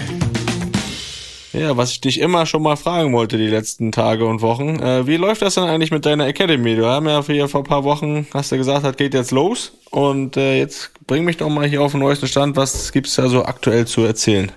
Ja, 1.55 1.79
was 1.79 1.93
ich 1.93 2.03
dich 2.03 2.21
immer 2.21 2.45
schon 2.45 2.63
mal 2.63 2.77
fragen 2.77 3.15
wollte 3.15 3.39
die 3.39 3.47
letzten 3.47 3.91
Tage 3.91 4.27
und 4.27 4.43
Wochen. 4.43 4.79
Äh, 4.81 5.07
wie 5.07 5.17
läuft 5.17 5.41
das 5.41 5.55
denn 5.55 5.65
eigentlich 5.65 5.91
mit 5.91 6.05
deiner 6.05 6.27
Academy? 6.27 6.77
Du 6.77 6.85
haben 6.85 7.09
ja 7.09 7.25
hier 7.25 7.49
vor 7.49 7.63
ein 7.63 7.67
paar 7.67 7.85
Wochen, 7.85 8.27
hast 8.35 8.53
du 8.53 8.59
gesagt, 8.59 8.85
das 8.85 8.99
geht 8.99 9.15
jetzt 9.15 9.31
los. 9.31 9.73
Und 9.89 10.37
äh, 10.37 10.59
jetzt 10.59 10.91
bring 11.07 11.25
mich 11.25 11.39
doch 11.39 11.49
mal 11.49 11.67
hier 11.67 11.81
auf 11.81 11.93
den 11.93 12.01
neuesten 12.01 12.29
Stand. 12.29 12.55
Was 12.55 12.93
gibt's 12.93 13.15
da 13.15 13.31
so 13.31 13.47
aktuell 13.47 13.87
zu 13.87 14.03
erzählen? 14.03 14.53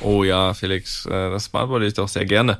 Oh 0.00 0.24
ja, 0.24 0.54
Felix, 0.54 1.06
äh, 1.06 1.30
das 1.30 1.50
beantworte 1.50 1.86
ich 1.86 1.94
doch 1.94 2.08
sehr 2.08 2.24
gerne. 2.24 2.58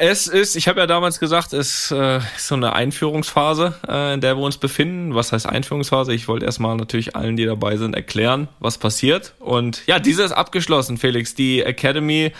Es 0.00 0.28
ist, 0.28 0.54
ich 0.54 0.68
habe 0.68 0.78
ja 0.78 0.86
damals 0.86 1.18
gesagt, 1.18 1.52
es 1.52 1.90
äh, 1.90 2.18
ist 2.18 2.46
so 2.46 2.54
eine 2.54 2.72
Einführungsphase, 2.72 3.74
äh, 3.88 4.14
in 4.14 4.20
der 4.20 4.36
wir 4.36 4.44
uns 4.44 4.56
befinden. 4.56 5.16
Was 5.16 5.32
heißt 5.32 5.46
Einführungsphase? 5.46 6.14
Ich 6.14 6.28
wollte 6.28 6.46
erstmal 6.46 6.76
natürlich 6.76 7.16
allen, 7.16 7.36
die 7.36 7.44
dabei 7.44 7.76
sind, 7.76 7.96
erklären, 7.96 8.46
was 8.60 8.78
passiert. 8.78 9.34
Und 9.40 9.82
ja, 9.88 9.98
diese 9.98 10.22
ist 10.22 10.30
abgeschlossen, 10.30 10.98
Felix. 10.98 11.34
Die 11.34 11.62
Academy 11.62 12.32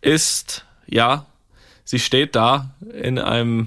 ist, 0.00 0.64
ja, 0.86 1.26
sie 1.84 1.98
steht 1.98 2.34
da 2.34 2.70
in 2.98 3.18
einem 3.18 3.66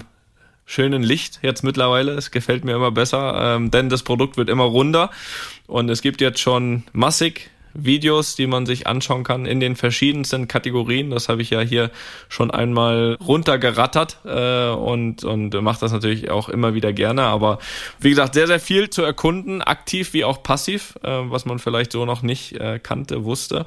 schönen 0.64 1.04
Licht 1.04 1.38
jetzt 1.42 1.62
mittlerweile. 1.62 2.12
Es 2.14 2.32
gefällt 2.32 2.64
mir 2.64 2.74
immer 2.74 2.90
besser, 2.90 3.54
ähm, 3.56 3.70
denn 3.70 3.88
das 3.88 4.02
Produkt 4.02 4.36
wird 4.36 4.50
immer 4.50 4.64
runder 4.64 5.10
und 5.68 5.88
es 5.88 6.02
gibt 6.02 6.20
jetzt 6.20 6.40
schon 6.40 6.82
massig 6.92 7.50
Videos, 7.76 8.36
die 8.36 8.46
man 8.46 8.66
sich 8.66 8.86
anschauen 8.86 9.24
kann 9.24 9.46
in 9.46 9.60
den 9.60 9.76
verschiedensten 9.76 10.48
Kategorien. 10.48 11.10
Das 11.10 11.28
habe 11.28 11.42
ich 11.42 11.50
ja 11.50 11.60
hier 11.60 11.90
schon 12.28 12.50
einmal 12.50 13.16
runtergerattert 13.26 14.18
äh, 14.24 14.68
und, 14.70 15.24
und 15.24 15.54
mache 15.62 15.80
das 15.80 15.92
natürlich 15.92 16.30
auch 16.30 16.48
immer 16.48 16.74
wieder 16.74 16.92
gerne. 16.92 17.22
Aber 17.22 17.58
wie 18.00 18.10
gesagt, 18.10 18.34
sehr, 18.34 18.46
sehr 18.46 18.60
viel 18.60 18.90
zu 18.90 19.02
erkunden, 19.02 19.62
aktiv 19.62 20.12
wie 20.12 20.24
auch 20.24 20.42
passiv, 20.42 20.94
äh, 21.02 21.08
was 21.08 21.44
man 21.44 21.58
vielleicht 21.58 21.92
so 21.92 22.04
noch 22.04 22.22
nicht 22.22 22.52
äh, 22.60 22.78
kannte, 22.78 23.24
wusste. 23.24 23.66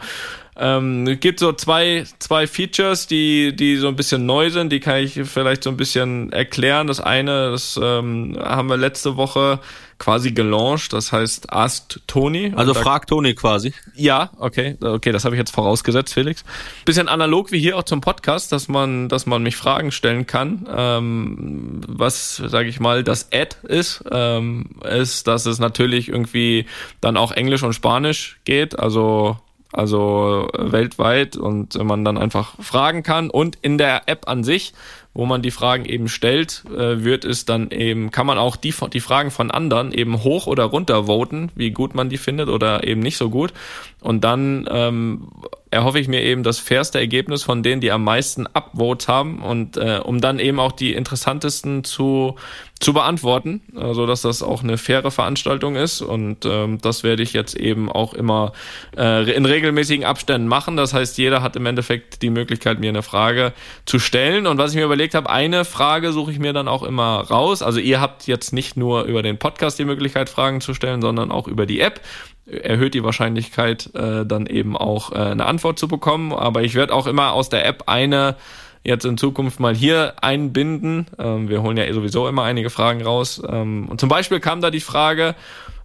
Ähm, 0.59 1.07
es 1.07 1.19
gibt 1.21 1.39
so 1.39 1.53
zwei, 1.53 2.03
zwei 2.19 2.45
Features, 2.45 3.07
die, 3.07 3.55
die 3.55 3.77
so 3.77 3.87
ein 3.87 3.95
bisschen 3.95 4.25
neu 4.25 4.49
sind, 4.49 4.71
die 4.71 4.81
kann 4.81 4.97
ich 4.97 5.13
vielleicht 5.23 5.63
so 5.63 5.69
ein 5.69 5.77
bisschen 5.77 6.33
erklären. 6.33 6.87
Das 6.87 6.99
eine, 6.99 7.51
das 7.51 7.79
ähm, 7.81 8.37
haben 8.37 8.67
wir 8.67 8.75
letzte 8.75 9.15
Woche 9.15 9.59
quasi 9.99 10.31
gelauncht, 10.31 10.93
das 10.93 11.11
heißt 11.11 11.51
Ask 11.51 11.99
Tony. 12.07 12.53
Also 12.55 12.73
frag 12.73 13.05
Tony 13.05 13.35
quasi. 13.35 13.73
Ja, 13.93 14.31
okay, 14.39 14.77
okay, 14.81 15.11
das 15.11 15.25
habe 15.25 15.35
ich 15.35 15.39
jetzt 15.39 15.53
vorausgesetzt, 15.53 16.13
Felix. 16.13 16.43
Bisschen 16.85 17.09
analog 17.09 17.51
wie 17.51 17.59
hier 17.59 17.77
auch 17.77 17.83
zum 17.83 18.01
Podcast, 18.01 18.51
dass 18.51 18.69
man, 18.69 19.09
dass 19.09 19.25
man 19.25 19.43
mich 19.43 19.57
Fragen 19.57 19.91
stellen 19.91 20.25
kann. 20.25 20.67
Ähm, 20.73 21.81
was, 21.87 22.37
sage 22.37 22.69
ich 22.69 22.79
mal, 22.79 23.03
das 23.03 23.27
Ad 23.33 23.57
ist, 23.63 24.03
ähm, 24.11 24.69
ist, 24.89 25.27
dass 25.27 25.45
es 25.45 25.59
natürlich 25.59 26.09
irgendwie 26.09 26.65
dann 27.01 27.17
auch 27.17 27.31
Englisch 27.31 27.63
und 27.63 27.73
Spanisch 27.73 28.39
geht, 28.45 28.79
also 28.79 29.37
also 29.71 30.49
weltweit 30.57 31.37
und 31.37 31.75
man 31.83 32.03
dann 32.03 32.17
einfach 32.17 32.55
fragen 32.59 33.03
kann 33.03 33.29
und 33.29 33.57
in 33.61 33.77
der 33.77 34.09
App 34.09 34.27
an 34.27 34.43
sich 34.43 34.73
wo 35.19 35.25
man 35.25 35.41
die 35.41 35.51
Fragen 35.51 35.83
eben 35.83 36.07
stellt, 36.07 36.63
äh, 36.73 37.03
wird 37.03 37.25
es 37.25 37.43
dann 37.43 37.71
eben, 37.71 38.09
kann 38.09 38.25
man 38.25 38.37
auch 38.37 38.55
die, 38.55 38.73
die 38.93 39.01
Fragen 39.01 39.31
von 39.31 39.51
anderen 39.51 39.91
eben 39.91 40.23
hoch 40.23 40.47
oder 40.47 40.63
runter 40.63 41.07
voten, 41.07 41.51
wie 41.55 41.71
gut 41.71 41.93
man 41.93 42.07
die 42.07 42.17
findet 42.17 42.47
oder 42.47 42.87
eben 42.87 43.01
nicht 43.01 43.17
so 43.17 43.29
gut. 43.29 43.51
Und 43.99 44.23
dann 44.23 44.65
ähm, 44.71 45.27
erhoffe 45.71 45.99
ich 45.99 46.07
mir 46.07 46.23
eben 46.23 46.43
das 46.43 46.57
fairste 46.57 46.99
Ergebnis 46.99 47.43
von 47.43 47.63
denen, 47.63 47.81
die 47.81 47.91
am 47.91 48.05
meisten 48.05 48.47
Upvotes 48.47 49.09
haben 49.09 49.39
und 49.39 49.75
äh, 49.75 49.99
um 50.01 50.21
dann 50.21 50.39
eben 50.39 50.57
auch 50.57 50.71
die 50.71 50.93
interessantesten 50.93 51.83
zu 51.83 52.35
zu 52.79 52.93
beantworten, 52.93 53.61
also 53.75 54.05
dass 54.05 54.21
das 54.21 54.41
auch 54.41 54.63
eine 54.63 54.77
faire 54.77 55.11
Veranstaltung 55.11 55.75
ist 55.75 56.01
und 56.01 56.45
ähm, 56.45 56.79
das 56.81 57.03
werde 57.03 57.23
ich 57.23 57.33
jetzt 57.33 57.57
eben 57.57 57.91
auch 57.91 58.13
immer 58.13 58.53
äh, 58.97 59.29
in 59.31 59.45
regelmäßigen 59.45 60.05
Abständen 60.05 60.47
machen. 60.47 60.77
Das 60.77 60.93
heißt, 60.93 61.17
jeder 61.17 61.41
hat 61.41 61.57
im 61.57 61.65
Endeffekt 61.65 62.21
die 62.21 62.29
Möglichkeit, 62.29 62.79
mir 62.79 62.87
eine 62.87 63.03
Frage 63.03 63.51
zu 63.85 63.99
stellen 63.99 64.47
und 64.47 64.57
was 64.57 64.71
ich 64.71 64.77
mir 64.77 64.85
überlegt 64.85 65.08
habe, 65.15 65.29
eine 65.29 65.65
Frage 65.65 66.11
suche 66.11 66.31
ich 66.31 66.39
mir 66.39 66.53
dann 66.53 66.67
auch 66.67 66.83
immer 66.83 67.21
raus. 67.21 67.61
Also 67.61 67.79
ihr 67.79 68.01
habt 68.01 68.27
jetzt 68.27 68.53
nicht 68.53 68.77
nur 68.77 69.03
über 69.03 69.21
den 69.21 69.37
Podcast 69.37 69.79
die 69.79 69.85
Möglichkeit, 69.85 70.29
Fragen 70.29 70.61
zu 70.61 70.73
stellen, 70.73 71.01
sondern 71.01 71.31
auch 71.31 71.47
über 71.47 71.65
die 71.65 71.79
App 71.79 72.01
erhöht 72.45 72.93
die 72.93 73.03
Wahrscheinlichkeit, 73.03 73.93
äh, 73.93 74.25
dann 74.25 74.47
eben 74.47 74.75
auch 74.75 75.11
äh, 75.11 75.15
eine 75.15 75.45
Antwort 75.45 75.79
zu 75.79 75.87
bekommen. 75.87 76.33
Aber 76.33 76.63
ich 76.63 76.75
werde 76.75 76.93
auch 76.93 77.07
immer 77.07 77.33
aus 77.33 77.49
der 77.49 77.65
App 77.65 77.83
eine 77.87 78.35
jetzt 78.83 79.05
in 79.05 79.17
Zukunft 79.17 79.59
mal 79.59 79.75
hier 79.75 80.15
einbinden. 80.21 81.07
Ähm, 81.17 81.49
wir 81.49 81.61
holen 81.61 81.77
ja 81.77 81.91
sowieso 81.93 82.27
immer 82.27 82.43
einige 82.43 82.69
Fragen 82.69 83.03
raus. 83.03 83.41
Ähm, 83.47 83.87
und 83.89 83.99
zum 83.99 84.09
Beispiel 84.09 84.39
kam 84.39 84.61
da 84.61 84.71
die 84.71 84.79
Frage 84.79 85.35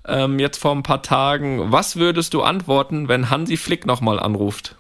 ähm, 0.06 0.38
jetzt 0.38 0.58
vor 0.58 0.72
ein 0.72 0.82
paar 0.82 1.02
Tagen, 1.02 1.72
was 1.72 1.96
würdest 1.96 2.34
du 2.34 2.42
antworten, 2.42 3.08
wenn 3.08 3.30
Hansi 3.30 3.56
Flick 3.56 3.86
nochmal 3.86 4.20
anruft? 4.20 4.76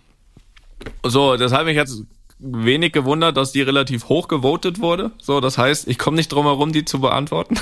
So, 1.02 1.36
das 1.36 1.52
habe 1.52 1.70
ich 1.70 1.76
jetzt 1.76 2.04
wenig 2.38 2.92
gewundert, 2.92 3.36
dass 3.36 3.52
die 3.52 3.62
relativ 3.62 4.08
hoch 4.08 4.28
gewotet 4.28 4.80
wurde. 4.80 5.12
So, 5.18 5.40
das 5.40 5.58
heißt, 5.58 5.88
ich 5.88 5.98
komme 5.98 6.16
nicht 6.16 6.32
drum 6.32 6.46
herum, 6.46 6.72
die 6.72 6.84
zu 6.84 7.00
beantworten. 7.00 7.56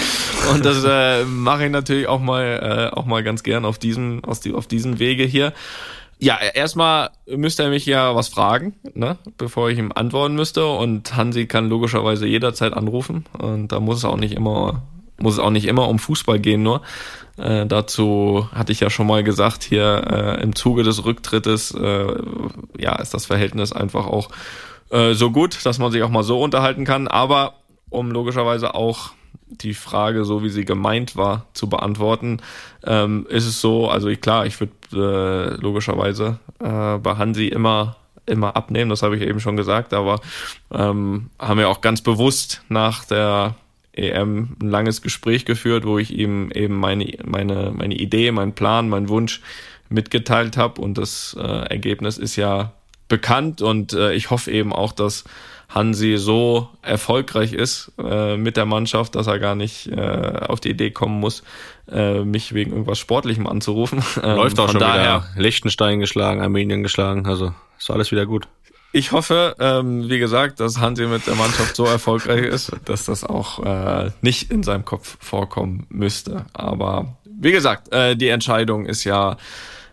und 0.52 0.64
das 0.64 0.84
äh, 0.84 1.24
mache 1.24 1.66
ich 1.66 1.70
natürlich 1.70 2.06
auch 2.06 2.20
mal 2.20 2.90
äh, 2.92 2.96
auch 2.96 3.06
mal 3.06 3.22
ganz 3.22 3.42
gern 3.42 3.64
auf 3.64 3.78
diesem 3.78 4.24
aus 4.24 4.40
die, 4.40 4.52
auf 4.52 4.66
diesem 4.66 4.98
Wege 4.98 5.24
hier. 5.24 5.52
Ja, 6.20 6.36
erstmal 6.54 7.10
müsste 7.28 7.62
er 7.62 7.70
mich 7.70 7.86
ja 7.86 8.14
was 8.16 8.28
fragen, 8.28 8.74
ne, 8.94 9.18
bevor 9.36 9.70
ich 9.70 9.78
ihm 9.78 9.92
antworten 9.92 10.34
müsste. 10.34 10.66
Und 10.66 11.14
Hansi 11.16 11.46
kann 11.46 11.68
logischerweise 11.68 12.26
jederzeit 12.26 12.72
anrufen. 12.72 13.26
Und 13.38 13.70
da 13.70 13.78
muss 13.78 13.98
es 13.98 14.04
auch 14.04 14.16
nicht 14.16 14.34
immer 14.34 14.82
muss 15.20 15.34
es 15.34 15.40
auch 15.40 15.50
nicht 15.50 15.66
immer 15.66 15.88
um 15.88 15.98
Fußball 15.98 16.38
gehen 16.38 16.62
nur. 16.62 16.82
Äh, 17.38 17.66
dazu 17.66 18.48
hatte 18.52 18.72
ich 18.72 18.80
ja 18.80 18.90
schon 18.90 19.06
mal 19.06 19.22
gesagt, 19.22 19.62
hier 19.62 20.04
äh, 20.10 20.42
im 20.42 20.54
Zuge 20.54 20.82
des 20.82 21.04
Rücktrittes, 21.04 21.72
äh, 21.72 22.14
ja, 22.78 22.96
ist 22.96 23.14
das 23.14 23.26
Verhältnis 23.26 23.72
einfach 23.72 24.06
auch 24.06 24.28
äh, 24.90 25.14
so 25.14 25.30
gut, 25.30 25.64
dass 25.64 25.78
man 25.78 25.92
sich 25.92 26.02
auch 26.02 26.10
mal 26.10 26.22
so 26.22 26.40
unterhalten 26.40 26.84
kann. 26.84 27.08
Aber 27.08 27.54
um 27.90 28.10
logischerweise 28.10 28.74
auch 28.74 29.10
die 29.50 29.74
Frage, 29.74 30.24
so 30.24 30.42
wie 30.42 30.50
sie 30.50 30.64
gemeint 30.64 31.16
war, 31.16 31.46
zu 31.54 31.68
beantworten, 31.68 32.40
ähm, 32.84 33.26
ist 33.30 33.46
es 33.46 33.60
so, 33.60 33.88
also 33.88 34.08
ich, 34.08 34.20
klar, 34.20 34.44
ich 34.46 34.58
würde 34.60 35.56
äh, 35.56 35.60
logischerweise 35.60 36.38
äh, 36.60 36.98
bei 36.98 37.16
Hansi 37.16 37.48
immer 37.48 37.96
immer 38.26 38.56
abnehmen, 38.56 38.90
das 38.90 39.02
habe 39.02 39.16
ich 39.16 39.22
eben 39.22 39.40
schon 39.40 39.56
gesagt, 39.56 39.94
aber 39.94 40.20
ähm, 40.70 41.30
haben 41.38 41.58
wir 41.58 41.70
auch 41.70 41.80
ganz 41.80 42.02
bewusst 42.02 42.62
nach 42.68 43.06
der 43.06 43.54
EM 43.98 44.56
ein 44.60 44.70
langes 44.70 45.02
Gespräch 45.02 45.44
geführt, 45.44 45.84
wo 45.84 45.98
ich 45.98 46.12
ihm 46.12 46.50
eben 46.52 46.76
meine, 46.76 47.12
meine, 47.24 47.72
meine 47.74 47.94
Idee, 47.94 48.30
meinen 48.32 48.54
Plan, 48.54 48.88
meinen 48.88 49.08
Wunsch 49.08 49.40
mitgeteilt 49.88 50.56
habe 50.56 50.80
und 50.80 50.98
das 50.98 51.36
äh, 51.38 51.42
Ergebnis 51.42 52.18
ist 52.18 52.36
ja 52.36 52.72
bekannt 53.08 53.62
und 53.62 53.92
äh, 53.94 54.12
ich 54.12 54.30
hoffe 54.30 54.50
eben 54.50 54.72
auch, 54.72 54.92
dass 54.92 55.24
Hansi 55.68 56.16
so 56.16 56.68
erfolgreich 56.82 57.52
ist 57.52 57.92
äh, 57.98 58.36
mit 58.36 58.56
der 58.56 58.64
Mannschaft, 58.64 59.14
dass 59.14 59.26
er 59.26 59.38
gar 59.38 59.54
nicht 59.54 59.86
äh, 59.88 60.40
auf 60.48 60.60
die 60.60 60.70
Idee 60.70 60.90
kommen 60.90 61.20
muss, 61.20 61.42
äh, 61.90 62.20
mich 62.20 62.54
wegen 62.54 62.70
irgendwas 62.72 62.98
Sportlichem 62.98 63.46
anzurufen. 63.46 64.02
Läuft 64.22 64.58
auch 64.60 64.70
schon 64.70 64.80
daher, 64.80 65.26
wieder. 65.32 65.42
Liechtenstein 65.42 66.00
geschlagen, 66.00 66.40
Armenien 66.40 66.82
geschlagen, 66.82 67.26
also 67.26 67.52
ist 67.78 67.90
alles 67.90 68.10
wieder 68.10 68.24
gut. 68.24 68.48
Ich 68.92 69.12
hoffe, 69.12 69.54
ähm, 69.60 70.08
wie 70.08 70.18
gesagt, 70.18 70.60
dass 70.60 70.78
Hansi 70.78 71.06
mit 71.06 71.26
der 71.26 71.34
Mannschaft 71.34 71.76
so 71.76 71.84
erfolgreich 71.84 72.42
ist, 72.42 72.72
dass 72.86 73.04
das 73.04 73.22
auch 73.22 73.64
äh, 73.64 74.10
nicht 74.22 74.50
in 74.50 74.62
seinem 74.62 74.84
Kopf 74.84 75.18
vorkommen 75.20 75.86
müsste. 75.90 76.46
Aber 76.54 77.18
wie 77.24 77.52
gesagt, 77.52 77.92
äh, 77.92 78.16
die 78.16 78.28
Entscheidung 78.28 78.86
ist 78.86 79.04
ja 79.04 79.36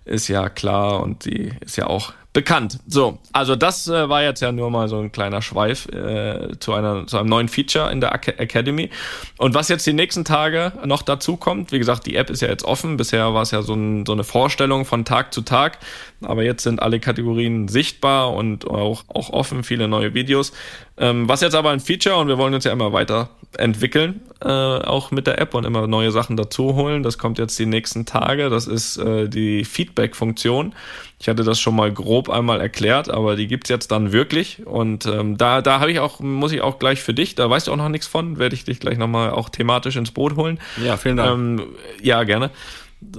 ist 0.05 0.27
ja 0.27 0.49
klar 0.49 1.01
und 1.01 1.25
die 1.25 1.51
ist 1.61 1.77
ja 1.77 1.87
auch 1.87 2.13
bekannt. 2.36 2.79
So, 2.86 3.17
also 3.31 3.55
das 3.55 3.88
äh, 3.88 4.09
war 4.09 4.21
jetzt 4.21 4.41
ja 4.41 4.51
nur 4.51 4.69
mal 4.69 4.89
so 4.89 4.99
ein 4.99 5.13
kleiner 5.13 5.41
Schweif 5.41 5.88
äh, 5.88 6.59
zu 6.59 6.73
einer 6.73 7.07
zu 7.07 7.17
einem 7.17 7.29
neuen 7.29 7.47
Feature 7.47 7.89
in 7.93 8.01
der 8.01 8.13
Academy. 8.13 8.89
Und 9.38 9.55
was 9.55 9.69
jetzt 9.69 9.88
die 9.88 9.93
nächsten 9.93 10.25
Tage 10.25 10.73
noch 10.83 11.01
dazu 11.01 11.38
kommt, 11.38 11.71
wie 11.71 11.79
gesagt, 11.79 12.05
die 12.05 12.17
App 12.17 12.29
ist 12.29 12.41
ja 12.41 12.49
jetzt 12.49 12.65
offen. 12.65 12.97
Bisher 12.97 13.33
war 13.33 13.41
es 13.43 13.51
ja 13.51 13.61
so, 13.61 13.73
ein, 13.73 14.05
so 14.05 14.11
eine 14.11 14.25
Vorstellung 14.25 14.83
von 14.83 15.05
Tag 15.05 15.33
zu 15.33 15.43
Tag, 15.43 15.79
aber 16.21 16.43
jetzt 16.43 16.63
sind 16.63 16.81
alle 16.81 16.99
Kategorien 16.99 17.69
sichtbar 17.69 18.33
und 18.33 18.69
auch 18.69 19.05
auch 19.07 19.29
offen, 19.29 19.63
viele 19.63 19.88
neue 19.88 20.13
Videos. 20.13 20.51
Ähm, 20.97 21.29
was 21.29 21.39
jetzt 21.39 21.55
aber 21.55 21.69
ein 21.69 21.79
Feature 21.79 22.17
und 22.17 22.27
wir 22.27 22.38
wollen 22.38 22.53
uns 22.53 22.65
ja 22.65 22.73
immer 22.73 22.91
weiter 22.91 23.29
entwickeln, 23.59 24.21
äh, 24.41 24.47
auch 24.47 25.11
mit 25.11 25.27
der 25.27 25.39
App 25.39 25.53
und 25.53 25.65
immer 25.65 25.87
neue 25.87 26.11
Sachen 26.11 26.37
dazu 26.37 26.75
holen. 26.75 27.03
Das 27.03 27.17
kommt 27.17 27.37
jetzt 27.37 27.57
die 27.57 27.65
nächsten 27.65 28.05
Tage. 28.05 28.49
Das 28.49 28.67
ist 28.67 28.97
äh, 28.97 29.27
die 29.27 29.65
Feedback-Funktion. 29.65 30.73
Ich 31.19 31.29
hatte 31.29 31.43
das 31.43 31.59
schon 31.59 31.75
mal 31.75 31.91
grob 31.91 32.29
einmal 32.29 32.61
erklärt, 32.61 33.09
aber 33.09 33.35
die 33.35 33.47
gibt's 33.47 33.69
jetzt 33.69 33.91
dann 33.91 34.11
wirklich. 34.11 34.65
Und 34.65 35.05
ähm, 35.05 35.37
da, 35.37 35.61
da 35.61 35.79
habe 35.79 35.91
ich 35.91 35.99
auch, 35.99 36.19
muss 36.19 36.51
ich 36.51 36.61
auch 36.61 36.79
gleich 36.79 37.01
für 37.01 37.13
dich, 37.13 37.35
da 37.35 37.49
weißt 37.49 37.67
du 37.67 37.71
auch 37.71 37.77
noch 37.77 37.89
nichts 37.89 38.07
von, 38.07 38.37
werde 38.37 38.55
ich 38.55 38.65
dich 38.65 38.79
gleich 38.79 38.97
nochmal 38.97 39.31
auch 39.31 39.49
thematisch 39.49 39.95
ins 39.95 40.11
Boot 40.11 40.35
holen. 40.35 40.59
Ja, 40.83 40.97
vielen 40.97 41.17
Dank. 41.17 41.31
Ähm, 41.31 41.61
ja, 42.01 42.23
gerne. 42.23 42.51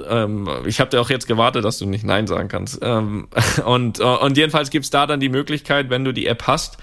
Ähm, 0.09 0.49
ich 0.67 0.81
habe 0.81 0.91
dir 0.91 1.01
auch 1.01 1.11
jetzt 1.11 1.27
gewartet, 1.27 1.65
dass 1.65 1.79
du 1.79 1.87
nicht 1.87 2.05
Nein 2.05 2.27
sagen 2.27 2.49
kannst. 2.49 2.79
Ähm, 2.83 3.29
und, 3.65 4.01
und 4.01 4.37
jedenfalls 4.37 4.71
gibt's 4.71 4.91
da 4.91 5.07
dann 5.07 5.21
die 5.21 5.29
Möglichkeit, 5.29 5.91
wenn 5.91 6.05
du 6.05 6.13
die 6.13 6.27
App 6.27 6.47
hast, 6.47 6.79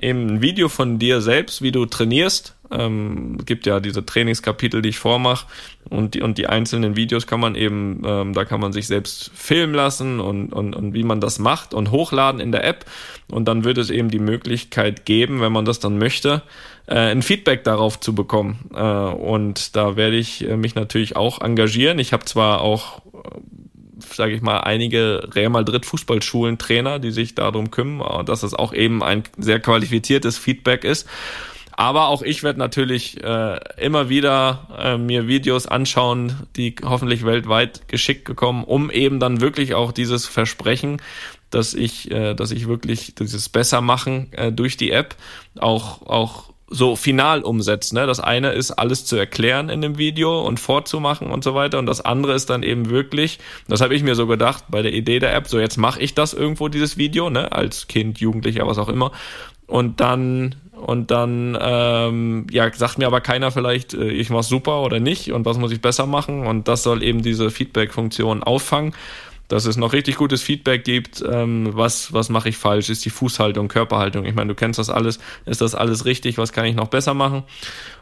eben 0.00 0.26
ein 0.26 0.42
Video 0.42 0.68
von 0.68 0.98
dir 0.98 1.20
selbst, 1.20 1.62
wie 1.62 1.72
du 1.72 1.86
trainierst. 1.86 2.55
Ähm, 2.70 3.38
gibt 3.44 3.66
ja 3.66 3.80
diese 3.80 4.04
Trainingskapitel, 4.04 4.82
die 4.82 4.90
ich 4.90 4.98
vormache 4.98 5.46
und 5.88 6.14
die, 6.14 6.22
und 6.22 6.36
die 6.38 6.48
einzelnen 6.48 6.96
Videos 6.96 7.26
kann 7.26 7.40
man 7.40 7.54
eben, 7.54 8.02
ähm, 8.04 8.32
da 8.32 8.44
kann 8.44 8.60
man 8.60 8.72
sich 8.72 8.86
selbst 8.86 9.30
filmen 9.34 9.74
lassen 9.74 10.20
und, 10.20 10.52
und, 10.52 10.74
und 10.74 10.94
wie 10.94 11.04
man 11.04 11.20
das 11.20 11.38
macht 11.38 11.74
und 11.74 11.90
hochladen 11.90 12.40
in 12.40 12.52
der 12.52 12.64
App 12.64 12.84
und 13.30 13.46
dann 13.46 13.64
wird 13.64 13.78
es 13.78 13.90
eben 13.90 14.10
die 14.10 14.18
Möglichkeit 14.18 15.04
geben, 15.04 15.40
wenn 15.40 15.52
man 15.52 15.64
das 15.64 15.78
dann 15.78 15.98
möchte, 15.98 16.42
äh, 16.86 16.94
ein 16.94 17.22
Feedback 17.22 17.62
darauf 17.62 18.00
zu 18.00 18.14
bekommen 18.14 18.68
äh, 18.74 18.80
und 18.80 19.76
da 19.76 19.96
werde 19.96 20.16
ich 20.16 20.48
äh, 20.48 20.56
mich 20.56 20.74
natürlich 20.74 21.14
auch 21.14 21.40
engagieren. 21.40 21.98
Ich 21.98 22.12
habe 22.12 22.24
zwar 22.24 22.60
auch 22.62 23.02
sage 24.12 24.34
ich 24.34 24.42
mal, 24.42 24.60
einige 24.60 25.28
Real 25.34 25.50
Madrid 25.50 25.86
Fußballschulen 25.86 26.58
Trainer, 26.58 26.98
die 26.98 27.10
sich 27.10 27.34
darum 27.34 27.70
kümmern, 27.70 28.26
dass 28.26 28.42
es 28.42 28.54
auch 28.54 28.72
eben 28.72 29.02
ein 29.02 29.24
sehr 29.38 29.60
qualifiziertes 29.60 30.38
Feedback 30.38 30.84
ist. 30.84 31.08
Aber 31.76 32.08
auch 32.08 32.22
ich 32.22 32.42
werde 32.42 32.58
natürlich 32.58 33.22
äh, 33.22 33.60
immer 33.76 34.08
wieder 34.08 34.68
äh, 34.78 34.96
mir 34.96 35.28
Videos 35.28 35.66
anschauen, 35.66 36.34
die 36.56 36.74
hoffentlich 36.82 37.24
weltweit 37.24 37.86
geschickt 37.86 38.24
gekommen, 38.24 38.64
um 38.64 38.90
eben 38.90 39.20
dann 39.20 39.42
wirklich 39.42 39.74
auch 39.74 39.92
dieses 39.92 40.26
Versprechen, 40.26 41.02
dass 41.50 41.74
ich, 41.74 42.10
äh, 42.10 42.34
dass 42.34 42.50
ich 42.50 42.66
wirklich 42.66 43.14
dieses 43.14 43.50
besser 43.50 43.82
machen 43.82 44.32
äh, 44.32 44.50
durch 44.50 44.78
die 44.78 44.90
App 44.90 45.16
auch 45.58 46.02
auch 46.06 46.46
so 46.68 46.96
final 46.96 47.42
umsetzt. 47.42 47.92
Ne? 47.92 48.06
Das 48.06 48.20
eine 48.20 48.52
ist, 48.52 48.72
alles 48.72 49.04
zu 49.04 49.16
erklären 49.16 49.68
in 49.68 49.80
dem 49.82 49.98
Video 49.98 50.40
und 50.40 50.58
vorzumachen 50.58 51.28
und 51.28 51.44
so 51.44 51.54
weiter. 51.54 51.78
Und 51.78 51.86
das 51.86 52.00
andere 52.00 52.34
ist 52.34 52.50
dann 52.50 52.62
eben 52.62 52.90
wirklich, 52.90 53.38
das 53.68 53.80
habe 53.80 53.94
ich 53.94 54.02
mir 54.02 54.14
so 54.14 54.26
gedacht 54.26 54.64
bei 54.68 54.82
der 54.82 54.92
Idee 54.92 55.20
der 55.20 55.34
App, 55.34 55.46
so 55.46 55.60
jetzt 55.60 55.76
mache 55.76 56.00
ich 56.00 56.14
das 56.14 56.34
irgendwo, 56.34 56.68
dieses 56.68 56.96
Video, 56.96 57.30
ne? 57.30 57.52
als 57.52 57.86
Kind, 57.86 58.18
Jugendlicher, 58.18 58.66
was 58.66 58.78
auch 58.78 58.88
immer. 58.88 59.12
Und 59.66 60.00
dann 60.00 60.54
und 60.76 61.10
dann 61.10 61.56
ähm, 61.60 62.46
ja 62.50 62.70
sagt 62.72 62.98
mir 62.98 63.06
aber 63.06 63.20
keiner 63.20 63.50
vielleicht 63.50 63.94
äh, 63.94 64.08
ich 64.08 64.30
mach's 64.30 64.48
super 64.48 64.82
oder 64.82 65.00
nicht 65.00 65.32
und 65.32 65.44
was 65.44 65.58
muss 65.58 65.72
ich 65.72 65.80
besser 65.80 66.06
machen? 66.06 66.46
Und 66.46 66.68
das 66.68 66.82
soll 66.82 67.02
eben 67.02 67.22
diese 67.22 67.50
Feedback 67.50 67.92
Funktion 67.92 68.42
auffangen 68.42 68.94
dass 69.48 69.66
es 69.66 69.76
noch 69.76 69.92
richtig 69.92 70.16
gutes 70.16 70.42
Feedback 70.42 70.84
gibt, 70.84 71.22
ähm, 71.28 71.70
was, 71.72 72.12
was 72.12 72.28
mache 72.28 72.48
ich 72.48 72.56
falsch, 72.56 72.90
ist 72.90 73.04
die 73.04 73.10
Fußhaltung, 73.10 73.68
Körperhaltung, 73.68 74.24
ich 74.24 74.34
meine, 74.34 74.48
du 74.48 74.54
kennst 74.54 74.78
das 74.78 74.90
alles, 74.90 75.18
ist 75.44 75.60
das 75.60 75.74
alles 75.74 76.04
richtig, 76.04 76.38
was 76.38 76.52
kann 76.52 76.64
ich 76.64 76.74
noch 76.74 76.88
besser 76.88 77.14
machen? 77.14 77.44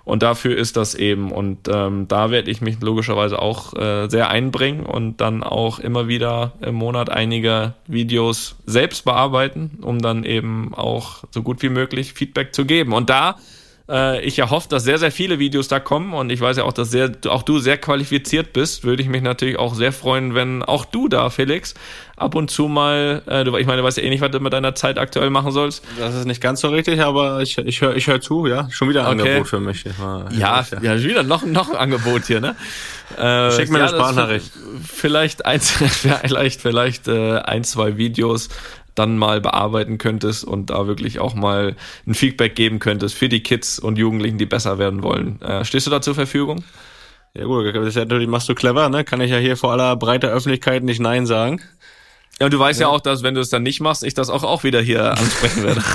Und 0.04 0.22
dafür 0.22 0.56
ist 0.56 0.76
das 0.76 0.94
eben. 0.94 1.32
Und 1.32 1.66
ähm, 1.68 2.06
da 2.08 2.30
werde 2.30 2.50
ich 2.50 2.60
mich 2.60 2.80
logischerweise 2.80 3.40
auch 3.40 3.74
äh, 3.74 4.08
sehr 4.08 4.28
einbringen 4.28 4.84
und 4.84 5.20
dann 5.20 5.42
auch 5.42 5.78
immer 5.78 6.08
wieder 6.08 6.52
im 6.60 6.74
Monat 6.74 7.08
einige 7.08 7.74
Videos 7.86 8.56
selbst 8.66 9.06
bearbeiten, 9.06 9.78
um 9.80 10.00
dann 10.00 10.24
eben 10.24 10.74
auch 10.74 11.24
so 11.30 11.42
gut 11.42 11.62
wie 11.62 11.70
möglich 11.70 12.12
Feedback 12.12 12.54
zu 12.54 12.66
geben. 12.66 12.92
Und 12.92 13.08
da 13.08 13.36
ich 13.86 14.38
ja 14.38 14.48
hoffe, 14.48 14.68
dass 14.70 14.84
sehr, 14.84 14.98
sehr 14.98 15.12
viele 15.12 15.38
Videos 15.38 15.68
da 15.68 15.78
kommen 15.78 16.14
und 16.14 16.30
ich 16.30 16.40
weiß 16.40 16.56
ja 16.56 16.64
auch, 16.64 16.72
dass 16.72 16.90
sehr, 16.90 17.12
auch 17.28 17.42
du 17.42 17.58
sehr 17.58 17.76
qualifiziert 17.76 18.54
bist, 18.54 18.82
würde 18.82 19.02
ich 19.02 19.08
mich 19.10 19.20
natürlich 19.20 19.58
auch 19.58 19.74
sehr 19.74 19.92
freuen, 19.92 20.34
wenn 20.34 20.62
auch 20.62 20.86
du 20.86 21.06
da, 21.06 21.28
Felix, 21.28 21.74
ab 22.16 22.34
und 22.34 22.50
zu 22.50 22.66
mal, 22.68 23.20
äh, 23.26 23.44
du, 23.44 23.54
ich 23.58 23.66
meine, 23.66 23.82
du 23.82 23.86
weißt 23.86 23.98
ja 23.98 24.04
eh 24.04 24.08
nicht, 24.08 24.22
was 24.22 24.30
du 24.30 24.40
mit 24.40 24.54
deiner 24.54 24.74
Zeit 24.74 24.98
aktuell 24.98 25.28
machen 25.28 25.52
sollst. 25.52 25.84
Das 25.98 26.14
ist 26.14 26.24
nicht 26.24 26.40
ganz 26.40 26.62
so 26.62 26.68
richtig, 26.68 27.02
aber 27.02 27.42
ich, 27.42 27.58
ich 27.58 27.82
höre 27.82 27.94
ich 27.94 28.06
hör 28.06 28.22
zu, 28.22 28.46
ja. 28.46 28.68
Schon 28.70 28.88
wieder 28.88 29.06
ein 29.06 29.20
Okay. 29.20 29.28
Angebot 29.32 29.48
für 29.48 29.60
mich. 29.60 29.84
Ja, 29.84 30.28
Ja, 30.30 30.64
ja, 30.80 31.02
wieder 31.02 31.22
noch, 31.22 31.44
noch 31.44 31.68
ein 31.68 31.76
Angebot 31.76 32.24
hier, 32.26 32.40
ne? 32.40 32.56
Äh, 33.18 33.50
Schick 33.52 33.68
mir 33.68 33.80
eine 33.80 33.88
das- 33.88 33.90
Sprachnachricht. 33.92 34.50
Vielleicht 34.90 35.44
eins, 35.44 35.70
vielleicht, 36.22 36.62
vielleicht 36.62 37.06
äh, 37.08 37.36
ein, 37.40 37.64
zwei 37.64 37.98
Videos 37.98 38.48
dann 38.94 39.18
mal 39.18 39.40
bearbeiten 39.40 39.98
könntest 39.98 40.44
und 40.44 40.70
da 40.70 40.86
wirklich 40.86 41.18
auch 41.18 41.34
mal 41.34 41.76
ein 42.06 42.14
Feedback 42.14 42.54
geben 42.54 42.78
könntest 42.78 43.14
für 43.14 43.28
die 43.28 43.42
Kids 43.42 43.78
und 43.78 43.98
Jugendlichen, 43.98 44.38
die 44.38 44.46
besser 44.46 44.78
werden 44.78 45.02
wollen. 45.02 45.40
Äh, 45.42 45.64
stehst 45.64 45.86
du 45.86 45.90
da 45.90 46.00
zur 46.00 46.14
Verfügung? 46.14 46.64
Ja 47.36 47.44
gut, 47.44 47.74
das 47.74 47.88
ist 47.88 47.96
ja 47.96 48.02
natürlich, 48.02 48.28
machst 48.28 48.48
du 48.48 48.54
clever, 48.54 48.88
ne? 48.88 49.02
Kann 49.04 49.20
ich 49.20 49.30
ja 49.30 49.38
hier 49.38 49.56
vor 49.56 49.72
aller 49.72 49.96
breiter 49.96 50.28
Öffentlichkeit 50.28 50.84
nicht 50.84 51.00
Nein 51.00 51.26
sagen. 51.26 51.60
Ja, 52.38 52.46
und 52.46 52.54
du 52.54 52.58
weißt 52.58 52.80
ja, 52.80 52.88
auch, 52.88 53.00
dass 53.00 53.22
wenn 53.22 53.34
du 53.34 53.40
es 53.40 53.50
dann 53.50 53.62
nicht 53.62 53.80
machst, 53.80 54.04
ich 54.04 54.14
das 54.14 54.30
auch, 54.30 54.42
auch 54.42 54.64
wieder 54.64 54.80
hier 54.80 55.12
ansprechen 55.12 55.64
werde. 55.64 55.82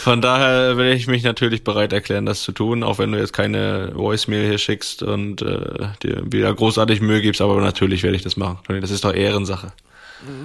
Von 0.00 0.22
daher 0.22 0.78
will 0.78 0.92
ich 0.92 1.06
mich 1.06 1.22
natürlich 1.24 1.62
bereit 1.62 1.92
erklären, 1.92 2.24
das 2.24 2.42
zu 2.42 2.52
tun, 2.52 2.82
auch 2.82 2.98
wenn 2.98 3.12
du 3.12 3.18
jetzt 3.18 3.34
keine 3.34 3.92
Voicemail 3.94 4.48
hier 4.48 4.56
schickst 4.56 5.02
und 5.02 5.42
äh, 5.42 5.88
dir 6.02 6.22
wieder 6.24 6.54
großartig 6.54 7.02
Mühe 7.02 7.20
gibst, 7.20 7.42
aber 7.42 7.60
natürlich 7.60 8.02
werde 8.02 8.16
ich 8.16 8.22
das 8.22 8.38
machen. 8.38 8.58
Das 8.80 8.90
ist 8.90 9.04
doch 9.04 9.12
Ehrensache. 9.12 9.72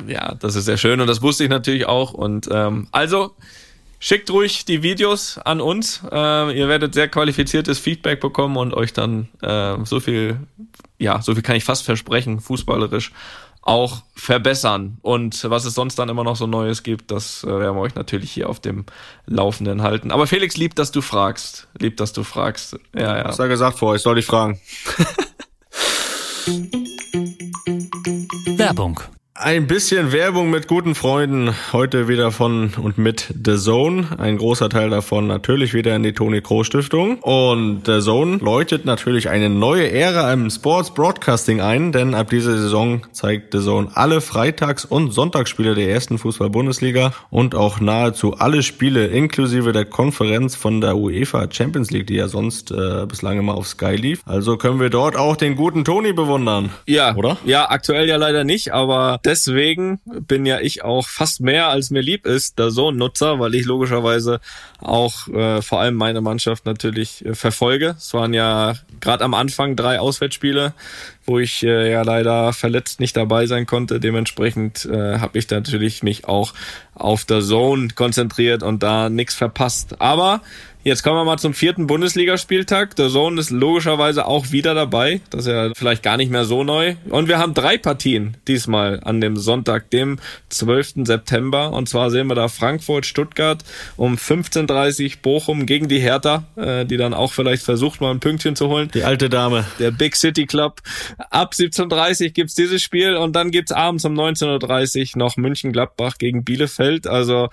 Ja, 0.07 0.35
das 0.35 0.55
ist 0.55 0.65
sehr 0.65 0.77
schön 0.77 1.01
und 1.01 1.07
das 1.07 1.21
wusste 1.21 1.43
ich 1.43 1.49
natürlich 1.49 1.85
auch. 1.85 2.13
Und 2.13 2.47
ähm, 2.51 2.87
also 2.91 3.31
schickt 3.99 4.29
ruhig 4.29 4.65
die 4.65 4.83
Videos 4.83 5.37
an 5.37 5.61
uns. 5.61 6.01
Äh, 6.11 6.57
ihr 6.57 6.67
werdet 6.67 6.93
sehr 6.93 7.07
qualifiziertes 7.07 7.79
Feedback 7.79 8.19
bekommen 8.19 8.57
und 8.57 8.73
euch 8.73 8.93
dann 8.93 9.29
äh, 9.41 9.77
so 9.83 9.99
viel, 9.99 10.37
ja, 10.99 11.21
so 11.21 11.33
viel 11.33 11.43
kann 11.43 11.55
ich 11.55 11.63
fast 11.63 11.83
versprechen, 11.83 12.39
fußballerisch 12.39 13.11
auch 13.65 14.03
verbessern. 14.13 14.99
Und 15.01 15.49
was 15.49 15.65
es 15.65 15.73
sonst 15.73 15.95
dann 15.97 16.07
immer 16.07 16.23
noch 16.23 16.35
so 16.35 16.45
Neues 16.45 16.83
gibt, 16.83 17.09
das 17.09 17.43
äh, 17.43 17.47
werden 17.47 17.75
wir 17.75 17.81
euch 17.81 17.95
natürlich 17.95 18.31
hier 18.31 18.47
auf 18.47 18.59
dem 18.59 18.85
Laufenden 19.25 19.81
halten. 19.81 20.11
Aber 20.11 20.27
Felix 20.27 20.55
liebt, 20.55 20.77
dass 20.77 20.91
du 20.91 21.01
fragst. 21.01 21.67
Liebt, 21.79 21.99
dass 21.99 22.13
du 22.13 22.23
fragst. 22.23 22.77
Ja, 22.95 23.17
ja. 23.17 23.23
Hast 23.25 23.39
ja 23.39 23.47
gesagt 23.47 23.79
vorher, 23.79 23.95
ich 23.95 24.03
soll 24.03 24.15
dich 24.15 24.25
fragen. 24.27 24.59
Werbung. 28.57 28.99
Ein 29.37 29.67
bisschen 29.67 30.13
Werbung 30.13 30.49
mit 30.49 30.69
guten 30.69 30.95
Freunden. 30.95 31.53
Heute 31.73 32.07
wieder 32.07 32.31
von 32.31 32.71
und 32.81 32.97
mit 32.97 33.33
The 33.45 33.57
Zone. 33.57 34.07
Ein 34.17 34.37
großer 34.37 34.69
Teil 34.69 34.89
davon 34.89 35.27
natürlich 35.27 35.73
wieder 35.73 35.93
in 35.93 36.03
die 36.03 36.13
Toni 36.13 36.39
Kroos 36.39 36.67
Stiftung. 36.67 37.19
Und 37.19 37.81
The 37.85 37.99
Zone 37.99 38.37
läutet 38.37 38.85
natürlich 38.85 39.27
eine 39.27 39.49
neue 39.49 39.91
Ära 39.91 40.31
im 40.31 40.49
Sports 40.49 40.93
Broadcasting 40.93 41.59
ein, 41.59 41.91
denn 41.91 42.15
ab 42.15 42.29
dieser 42.29 42.57
Saison 42.57 43.01
zeigt 43.11 43.51
The 43.51 43.59
Zone 43.59 43.89
alle 43.93 44.21
Freitags- 44.21 44.85
und 44.85 45.11
Sonntagsspiele 45.11 45.75
der 45.75 45.89
ersten 45.89 46.17
Fußball-Bundesliga 46.17 47.11
und 47.29 47.55
auch 47.55 47.81
nahezu 47.81 48.35
alle 48.35 48.63
Spiele 48.63 49.07
inklusive 49.07 49.73
der 49.73 49.83
Konferenz 49.83 50.55
von 50.55 50.79
der 50.79 50.95
UEFA 50.95 51.49
Champions 51.51 51.91
League, 51.91 52.07
die 52.07 52.15
ja 52.15 52.29
sonst 52.29 52.71
äh, 52.71 53.05
bislang 53.05 53.37
immer 53.37 53.55
auf 53.55 53.67
Sky 53.67 53.97
lief. 53.97 54.21
Also 54.25 54.55
können 54.55 54.79
wir 54.79 54.89
dort 54.89 55.17
auch 55.17 55.35
den 55.35 55.57
guten 55.57 55.83
Toni 55.83 56.13
bewundern. 56.13 56.69
Ja, 56.87 57.13
Oder? 57.17 57.35
Ja, 57.43 57.69
aktuell 57.69 58.07
ja 58.07 58.15
leider 58.15 58.45
nicht, 58.45 58.71
aber 58.71 59.19
deswegen 59.25 59.99
bin 60.05 60.45
ja 60.45 60.59
ich 60.59 60.83
auch 60.83 61.07
fast 61.07 61.41
mehr 61.41 61.67
als 61.67 61.89
mir 61.89 62.01
lieb 62.01 62.25
ist, 62.25 62.59
der 62.59 62.71
Sohn-Nutzer, 62.71 63.39
weil 63.39 63.55
ich 63.55 63.65
logischerweise 63.65 64.39
auch 64.79 65.27
äh, 65.27 65.61
vor 65.61 65.81
allem 65.81 65.95
meine 65.95 66.21
Mannschaft 66.21 66.65
natürlich 66.65 67.25
äh, 67.25 67.33
verfolge. 67.33 67.95
Es 67.97 68.13
waren 68.13 68.33
ja 68.33 68.75
gerade 69.01 69.23
am 69.23 69.33
Anfang 69.33 69.75
drei 69.75 69.99
Auswärtsspiele, 69.99 70.73
wo 71.25 71.39
ich 71.39 71.63
äh, 71.63 71.91
ja 71.91 72.03
leider 72.03 72.53
verletzt 72.53 72.99
nicht 72.99 73.17
dabei 73.17 73.47
sein 73.47 73.65
konnte. 73.65 73.99
Dementsprechend 73.99 74.85
äh, 74.85 75.19
habe 75.19 75.37
ich 75.39 75.49
natürlich 75.49 76.03
mich 76.03 76.25
auch 76.25 76.53
auf 76.93 77.25
der 77.25 77.41
Zone 77.41 77.89
konzentriert 77.95 78.63
und 78.63 78.83
da 78.83 79.09
nichts 79.09 79.33
verpasst. 79.33 80.01
Aber 80.01 80.41
Jetzt 80.87 81.01
kommen 81.01 81.17
wir 81.17 81.25
mal 81.25 81.39
zum 81.39 81.55
vierten 81.55 81.87
Bundesligaspieltag. 81.87 82.95
Der 82.95 83.09
Zone 83.09 83.41
ist 83.41 83.49
logischerweise 83.49 84.27
auch 84.27 84.51
wieder 84.51 84.75
dabei. 84.75 85.19
Das 85.31 85.47
ist 85.47 85.51
ja 85.51 85.71
vielleicht 85.73 86.03
gar 86.03 86.15
nicht 86.15 86.29
mehr 86.29 86.45
so 86.45 86.63
neu. 86.63 86.93
Und 87.09 87.27
wir 87.27 87.39
haben 87.39 87.55
drei 87.55 87.79
Partien 87.79 88.37
diesmal 88.47 88.99
an 89.03 89.19
dem 89.19 89.35
Sonntag, 89.35 89.89
dem 89.89 90.19
12. 90.49 91.07
September. 91.07 91.73
Und 91.73 91.89
zwar 91.89 92.11
sehen 92.11 92.27
wir 92.27 92.35
da 92.35 92.49
Frankfurt, 92.49 93.07
Stuttgart 93.07 93.63
um 93.97 94.13
15.30 94.13 95.05
Uhr 95.05 95.11
Bochum 95.23 95.65
gegen 95.65 95.87
die 95.87 95.97
Hertha, 95.97 96.43
äh, 96.55 96.85
die 96.85 96.97
dann 96.97 97.15
auch 97.15 97.33
vielleicht 97.33 97.63
versucht, 97.63 97.99
mal 97.99 98.11
ein 98.11 98.19
Pünktchen 98.19 98.55
zu 98.55 98.67
holen. 98.67 98.91
Die 98.93 99.05
alte 99.05 99.27
Dame. 99.27 99.65
Der 99.79 99.89
Big 99.89 100.15
City 100.15 100.45
Club. 100.45 100.83
Ab 101.31 101.53
17.30 101.53 102.25
Uhr 102.25 102.29
gibt's 102.29 102.53
dieses 102.53 102.83
Spiel 102.83 103.15
und 103.15 103.35
dann 103.35 103.49
gibt's 103.49 103.71
abends 103.71 104.05
um 104.05 104.13
19.30 104.13 105.15
Uhr 105.15 105.19
noch 105.19 105.35
München-Gladbach 105.35 106.19
gegen 106.19 106.43
Bielefeld. 106.43 107.07
Also 107.07 107.49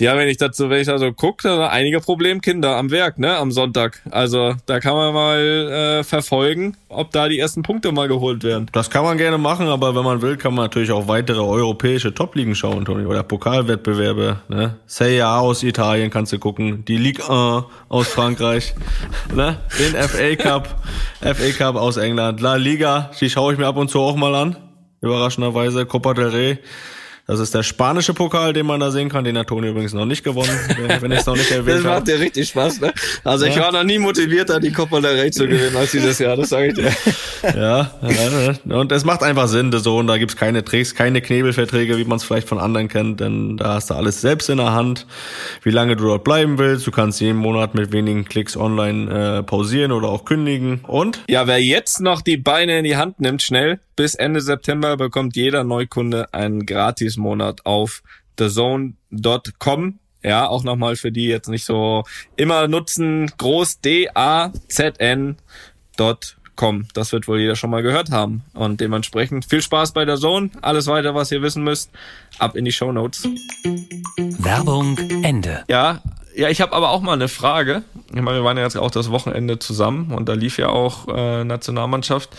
ja, 0.00 0.16
wenn 0.16 0.28
ich 0.28 0.38
dazu, 0.38 0.70
wenn 0.70 0.80
ich 0.80 0.86
da 0.86 0.98
so 0.98 1.12
gucke, 1.12 1.42
da 1.42 1.54
sind 1.56 1.64
einige 1.64 2.00
Problemkinder 2.00 2.76
am 2.76 2.90
Werk, 2.90 3.18
ne, 3.18 3.36
am 3.36 3.52
Sonntag. 3.52 4.00
Also 4.10 4.54
da 4.66 4.80
kann 4.80 4.94
man 4.94 5.12
mal 5.12 5.38
äh, 5.38 6.04
verfolgen, 6.04 6.76
ob 6.88 7.12
da 7.12 7.28
die 7.28 7.38
ersten 7.38 7.62
Punkte 7.62 7.92
mal 7.92 8.08
geholt 8.08 8.42
werden. 8.42 8.68
Das 8.72 8.90
kann 8.90 9.04
man 9.04 9.18
gerne 9.18 9.38
machen, 9.38 9.68
aber 9.68 9.94
wenn 9.94 10.04
man 10.04 10.22
will, 10.22 10.36
kann 10.36 10.54
man 10.54 10.64
natürlich 10.64 10.92
auch 10.92 11.08
weitere 11.08 11.40
europäische 11.40 12.14
Top-Ligen 12.14 12.54
schauen, 12.54 12.84
Toni. 12.84 13.04
Oder 13.04 13.22
Pokalwettbewerbe. 13.22 14.40
Ne? 14.48 14.76
Serie 14.86 15.26
A 15.26 15.40
aus 15.40 15.62
Italien 15.62 16.10
kannst 16.10 16.32
du 16.32 16.38
gucken. 16.38 16.84
Die 16.86 16.96
Ligue 16.96 17.22
1 17.28 17.64
aus 17.88 18.08
Frankreich. 18.08 18.74
ne? 19.34 19.58
Den 19.78 19.94
FA 19.94 20.36
Cup. 20.36 20.82
FA 21.20 21.52
Cup 21.56 21.76
aus 21.76 21.98
England. 21.98 22.40
La 22.40 22.56
Liga, 22.56 23.10
die 23.20 23.28
schaue 23.28 23.52
ich 23.52 23.58
mir 23.58 23.66
ab 23.66 23.76
und 23.76 23.88
zu 23.88 24.00
auch 24.00 24.16
mal 24.16 24.34
an. 24.34 24.56
Überraschenderweise. 25.02 25.84
Copa 25.84 26.14
del 26.14 26.28
Rey. 26.28 26.58
Das 27.26 27.38
ist 27.40 27.54
der 27.54 27.62
spanische 27.62 28.14
Pokal, 28.14 28.52
den 28.52 28.66
man 28.66 28.80
da 28.80 28.90
sehen 28.90 29.08
kann. 29.08 29.24
Den 29.24 29.38
hat 29.38 29.46
Toni 29.46 29.68
übrigens 29.68 29.92
noch 29.94 30.04
nicht 30.06 30.24
gewonnen, 30.24 30.50
wenn 31.00 31.12
ich 31.12 31.20
es 31.20 31.26
noch 31.26 31.36
nicht 31.36 31.50
erwähnt 31.50 31.78
Das 31.78 31.84
habe. 31.84 31.94
macht 32.00 32.08
dir 32.08 32.18
richtig 32.20 32.48
Spaß, 32.48 32.80
ne? 32.80 32.92
Also 33.24 33.46
ich 33.46 33.54
Ja. 33.54 33.62
war 33.62 33.72
noch 33.72 33.84
nie 33.84 33.98
motivierter, 33.98 34.58
die 34.60 34.72
Copa 34.72 35.00
del 35.00 35.18
Rey 35.20 35.30
zu 35.30 35.46
gewinnen 35.46 35.76
als 35.76 35.92
dieses 35.92 36.18
Jahr, 36.18 36.36
das 36.36 36.48
sage 36.48 36.68
ich 36.68 36.74
dir. 36.74 36.92
Ja, 37.56 37.90
und 38.68 38.92
es 38.92 39.04
macht 39.04 39.24
einfach 39.24 39.48
Sinn, 39.48 39.72
so, 39.72 39.98
und 39.98 40.06
da 40.06 40.16
gibt's 40.16 40.36
keine 40.36 40.64
Tricks, 40.64 40.94
keine 40.94 41.20
Knebelverträge, 41.20 41.98
wie 41.98 42.04
man 42.04 42.18
es 42.18 42.24
vielleicht 42.24 42.48
von 42.48 42.58
anderen 42.58 42.86
kennt, 42.86 43.18
denn 43.18 43.56
da 43.56 43.74
hast 43.74 43.90
du 43.90 43.94
alles 43.94 44.20
selbst 44.20 44.48
in 44.48 44.58
der 44.58 44.72
Hand, 44.72 45.06
wie 45.62 45.70
lange 45.70 45.96
du 45.96 46.04
dort 46.04 46.22
bleiben 46.22 46.58
willst. 46.58 46.86
Du 46.86 46.92
kannst 46.92 47.20
jeden 47.20 47.38
Monat 47.38 47.74
mit 47.74 47.90
wenigen 47.92 48.24
Klicks 48.26 48.56
online 48.56 49.38
äh, 49.38 49.42
pausieren 49.42 49.90
oder 49.90 50.08
auch 50.08 50.24
kündigen. 50.24 50.80
Und 50.86 51.20
Ja, 51.28 51.48
wer 51.48 51.60
jetzt 51.60 52.00
noch 52.00 52.20
die 52.20 52.36
Beine 52.36 52.78
in 52.78 52.84
die 52.84 52.96
Hand 52.96 53.20
nimmt, 53.20 53.42
schnell, 53.42 53.80
bis 53.96 54.14
Ende 54.14 54.40
September 54.40 54.96
bekommt 54.96 55.34
jeder 55.36 55.64
Neukunde 55.64 56.32
einen 56.32 56.64
Gratismonat 57.12 57.66
auf 57.66 58.02
thezone.com. 58.36 59.98
Ja, 60.24 60.46
auch 60.46 60.62
nochmal 60.62 60.96
für 60.96 61.10
die 61.10 61.26
jetzt 61.26 61.48
nicht 61.48 61.64
so 61.64 62.04
immer 62.36 62.68
nutzen, 62.68 63.30
groß 63.38 63.80
D-A-Z-N 63.80 65.36
dot 65.96 66.36
com. 66.54 66.86
Das 66.94 67.12
wird 67.12 67.26
wohl 67.26 67.40
jeder 67.40 67.56
schon 67.56 67.70
mal 67.70 67.82
gehört 67.82 68.12
haben. 68.12 68.44
Und 68.54 68.80
dementsprechend 68.80 69.46
viel 69.46 69.62
Spaß 69.62 69.92
bei 69.92 70.04
der 70.04 70.16
Zone. 70.16 70.50
Alles 70.60 70.86
weiter, 70.86 71.14
was 71.16 71.32
ihr 71.32 71.42
wissen 71.42 71.64
müsst, 71.64 71.90
ab 72.38 72.54
in 72.54 72.64
die 72.64 72.72
Show 72.72 72.92
Notes. 72.92 73.24
Werbung 74.38 74.96
Ende. 75.24 75.64
Ja, 75.68 76.00
ja, 76.34 76.48
ich 76.48 76.60
habe 76.60 76.72
aber 76.72 76.90
auch 76.90 77.00
mal 77.00 77.12
eine 77.12 77.28
Frage. 77.28 77.82
Ich 78.08 78.20
meine, 78.20 78.38
wir 78.38 78.44
waren 78.44 78.56
ja 78.56 78.64
jetzt 78.64 78.76
auch 78.76 78.90
das 78.90 79.10
Wochenende 79.10 79.58
zusammen 79.58 80.12
und 80.12 80.28
da 80.28 80.34
lief 80.34 80.58
ja 80.58 80.68
auch 80.68 81.08
äh, 81.08 81.44
Nationalmannschaft. 81.44 82.30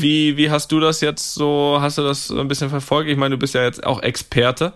Wie, 0.00 0.36
wie 0.36 0.50
hast 0.50 0.72
du 0.72 0.80
das 0.80 1.00
jetzt 1.00 1.34
so, 1.34 1.78
hast 1.80 1.98
du 1.98 2.02
das 2.02 2.30
ein 2.30 2.48
bisschen 2.48 2.70
verfolgt? 2.70 3.08
Ich 3.10 3.16
meine, 3.16 3.36
du 3.36 3.38
bist 3.38 3.54
ja 3.54 3.62
jetzt 3.62 3.84
auch 3.84 4.02
Experte. 4.02 4.72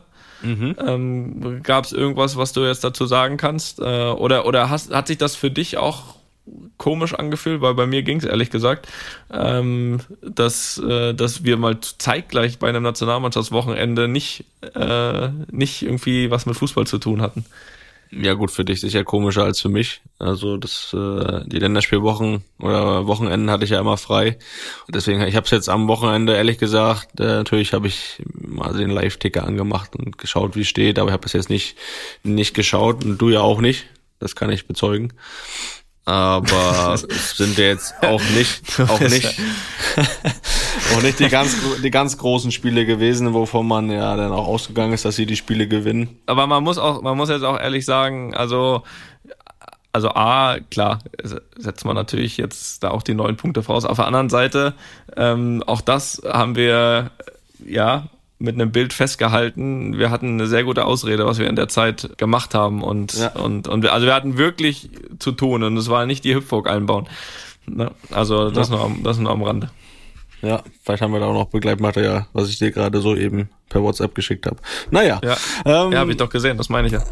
Ähm, 0.87 1.63
Gab 1.63 1.85
es 1.85 1.93
irgendwas, 1.93 2.37
was 2.37 2.53
du 2.53 2.63
jetzt 2.67 2.83
dazu 2.83 3.07
sagen 3.07 3.37
kannst? 3.37 3.79
Äh, 3.79 3.83
oder 3.83 4.47
oder 4.47 4.71
hast, 4.71 4.93
hat 4.93 5.07
sich 5.07 5.19
das 5.19 5.37
für 5.37 5.51
dich 5.51 5.77
auch 5.79 6.17
komisch 6.79 7.15
angefühlt? 7.15 7.61
Weil 7.61 7.75
bei 7.75 7.87
mir 7.87 8.03
ging 8.03 8.19
es 8.19 8.25
ehrlich 8.25 8.51
gesagt, 8.51 8.89
ähm, 9.33 10.01
dass, 10.21 10.79
äh, 10.79 11.15
dass 11.15 11.45
wir 11.45 11.57
mal 11.57 11.79
zeitgleich 11.81 12.59
bei 12.59 12.69
einem 12.69 12.83
Nationalmannschaftswochenende 12.83 14.09
nicht, 14.09 14.45
äh, 14.75 15.29
nicht 15.51 15.83
irgendwie 15.83 16.31
was 16.31 16.47
mit 16.47 16.57
Fußball 16.57 16.87
zu 16.87 16.99
tun 16.99 17.23
hatten. 17.23 17.45
Ja 18.15 18.35
gut, 18.35 18.51
für 18.51 18.65
dich 18.65 18.81
sicher 18.81 19.05
komischer 19.05 19.45
als 19.45 19.61
für 19.61 19.71
mich. 19.71 20.03
Also 20.19 20.59
das 20.59 20.93
äh, 20.93 21.45
die 21.47 21.59
Länderspielwochen 21.59 22.45
oder 22.59 23.07
Wochenenden 23.07 23.51
hatte 23.51 23.65
ich 23.65 23.71
ja 23.71 23.81
immer 23.81 23.97
frei. 23.97 24.39
Und 24.87 24.95
deswegen, 24.95 25.23
ich 25.23 25.35
habe 25.35 25.47
es 25.47 25.51
jetzt 25.51 25.71
am 25.71 25.89
Wochenende 25.89 26.35
ehrlich 26.37 26.59
gesagt, 26.59 27.19
äh, 27.21 27.25
natürlich 27.25 27.73
habe 27.73 27.87
ich 27.87 28.23
mal 28.35 28.75
den 28.75 28.91
Live-Ticker 28.91 29.45
angemacht 29.45 29.97
und 29.97 30.19
geschaut, 30.19 30.57
wie 30.57 30.61
es 30.61 30.69
steht, 30.69 30.99
aber 30.99 31.09
ich 31.09 31.13
habe 31.15 31.25
es 31.25 31.33
jetzt 31.33 31.49
nicht 31.49 31.77
nicht 32.23 32.53
geschaut 32.53 33.03
und 33.03 33.17
du 33.17 33.31
ja 33.31 33.41
auch 33.41 33.63
nicht. 33.63 33.87
Das 34.19 34.37
kann 34.37 34.51
ich 34.51 34.67
bezeugen 34.67 35.15
aber 36.05 36.97
sind 37.35 37.59
ja 37.59 37.67
jetzt 37.67 37.95
auch 38.03 38.23
nicht, 38.35 38.81
auch 38.81 39.01
nicht, 39.01 39.27
auch 40.95 41.03
nicht 41.03 41.21
die 41.21 41.29
ganz, 41.29 41.57
die 41.83 41.91
ganz 41.91 42.19
großen 42.19 42.51
Spiele 42.51 42.87
gewesen, 42.87 43.33
wovon 43.35 43.69
man 43.69 43.91
ja 43.91 44.17
dann 44.17 44.33
auch 44.33 44.47
ausgegangen 44.47 44.93
ist, 44.93 45.05
dass 45.05 45.17
sie 45.17 45.27
die 45.27 45.37
Spiele 45.37 45.69
gewinnen. 45.69 46.19
Aber 46.27 46.47
man 46.47 46.65
muss 46.65 46.79
auch, 46.79 47.03
man 47.03 47.17
muss 47.17 47.29
jetzt 47.29 47.45
auch 47.45 47.59
ehrlich 47.59 47.85
sagen, 47.85 48.35
also, 48.35 48.83
also 49.93 50.09
A, 50.11 50.59
klar, 50.71 50.99
setzt 51.57 51.85
man 51.85 51.95
natürlich 51.95 52.37
jetzt 52.37 52.83
da 52.83 52.91
auch 52.91 53.03
die 53.03 53.15
neun 53.15 53.37
Punkte 53.37 53.63
voraus. 53.63 53.85
Auf 53.85 53.97
der 53.99 54.07
anderen 54.07 54.31
Seite, 54.31 54.75
ähm, 55.17 55.63
auch 55.67 55.83
das 55.83 56.23
haben 56.27 56.57
wir, 56.57 57.11
ja, 57.65 58.09
mit 58.43 58.57
einem 58.57 58.73
Bild 58.73 58.93
festgehalten. 58.93 59.99
Wir 59.99 60.11
hatten 60.11 60.35
eine 60.35 60.47
sehr 60.47 60.65
gute 60.65 60.85
Ausrede, 60.85 61.27
was 61.27 61.39
wir 61.39 61.49
in 61.49 61.57
der 61.57 61.69
Zeit 61.69 62.19
gemacht 62.19 62.55
haben 62.55 62.83
und 62.83 63.15
ja. 63.15 63.29
und 63.33 63.69
und 63.69 63.83
wir, 63.83 63.93
also 63.93 64.07
wir 64.07 64.15
hatten 64.15 64.37
wirklich 64.37 64.91
zu 65.19 65.33
tun 65.33 65.63
und 65.63 65.77
es 65.77 65.89
war 65.89 66.07
nicht 66.07 66.25
die 66.25 66.35
Hüpfburg 66.35 66.69
einbauen. 66.69 67.09
Ne? 67.67 67.93
Also 68.11 68.51
das 68.51 68.69
ja. 68.69 68.77
nur 68.77 68.85
am, 68.85 69.03
das 69.03 69.19
nur 69.19 69.31
am 69.31 69.43
Rande. 69.43 69.71
Ja, 70.43 70.65
vielleicht 70.83 71.03
haben 71.03 71.13
wir 71.13 71.21
da 71.21 71.27
auch 71.27 71.35
noch 71.35 71.51
Begleitmaterial, 71.51 72.27
was 72.33 72.49
ich 72.49 72.59
dir 72.59 72.73
gerade 72.73 73.01
so 73.01 73.15
eben 73.15 73.49
per 73.69 73.81
WhatsApp 73.81 74.13
geschickt 74.13 74.47
habe. 74.47 74.57
Naja. 74.91 75.21
Ja, 75.23 75.37
ähm, 75.65 75.93
ja 75.93 76.01
habe 76.01 76.11
ich 76.11 76.17
doch 76.17 76.31
gesehen, 76.31 76.57
das 76.57 76.69
meine 76.69 76.89
ich 76.89 76.95
ja. 76.95 77.05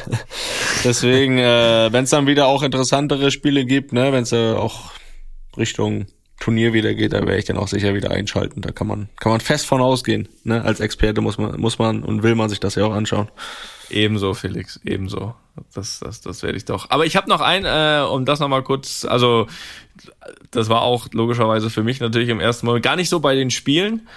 Deswegen, 0.84 1.38
äh, 1.38 1.92
wenn 1.92 2.04
es 2.04 2.10
dann 2.10 2.28
wieder 2.28 2.46
auch 2.46 2.62
interessantere 2.62 3.32
Spiele 3.32 3.64
gibt, 3.64 3.92
ne, 3.92 4.12
wenn 4.12 4.22
es 4.22 4.30
äh, 4.30 4.52
auch 4.52 4.92
Richtung 5.56 6.06
Turnier 6.42 6.72
wieder 6.72 6.92
geht, 6.94 7.12
da 7.12 7.20
werde 7.20 7.38
ich 7.38 7.44
dann 7.44 7.56
auch 7.56 7.68
sicher 7.68 7.94
wieder 7.94 8.10
einschalten. 8.10 8.62
Da 8.62 8.72
kann 8.72 8.88
man, 8.88 9.08
kann 9.20 9.30
man 9.30 9.40
fest 9.40 9.64
von 9.64 9.80
ausgehen. 9.80 10.28
Ne? 10.42 10.60
Als 10.64 10.80
Experte 10.80 11.20
muss 11.20 11.38
man, 11.38 11.60
muss 11.60 11.78
man 11.78 12.02
und 12.02 12.24
will 12.24 12.34
man 12.34 12.48
sich 12.48 12.58
das 12.58 12.74
ja 12.74 12.84
auch 12.84 12.92
anschauen. 12.92 13.28
Ebenso, 13.90 14.34
Felix, 14.34 14.80
ebenso. 14.84 15.36
Das, 15.72 16.00
das, 16.00 16.20
das 16.20 16.42
werde 16.42 16.56
ich 16.58 16.64
doch. 16.64 16.90
Aber 16.90 17.06
ich 17.06 17.14
habe 17.14 17.28
noch 17.28 17.40
ein, 17.40 17.64
äh, 17.64 18.04
um 18.04 18.24
das 18.24 18.40
nochmal 18.40 18.64
kurz, 18.64 19.04
also 19.04 19.46
das 20.50 20.68
war 20.68 20.82
auch 20.82 21.06
logischerweise 21.12 21.70
für 21.70 21.84
mich 21.84 22.00
natürlich 22.00 22.28
im 22.28 22.40
ersten 22.40 22.66
Mal 22.66 22.80
gar 22.80 22.96
nicht 22.96 23.08
so 23.08 23.20
bei 23.20 23.36
den 23.36 23.52
Spielen, 23.52 24.08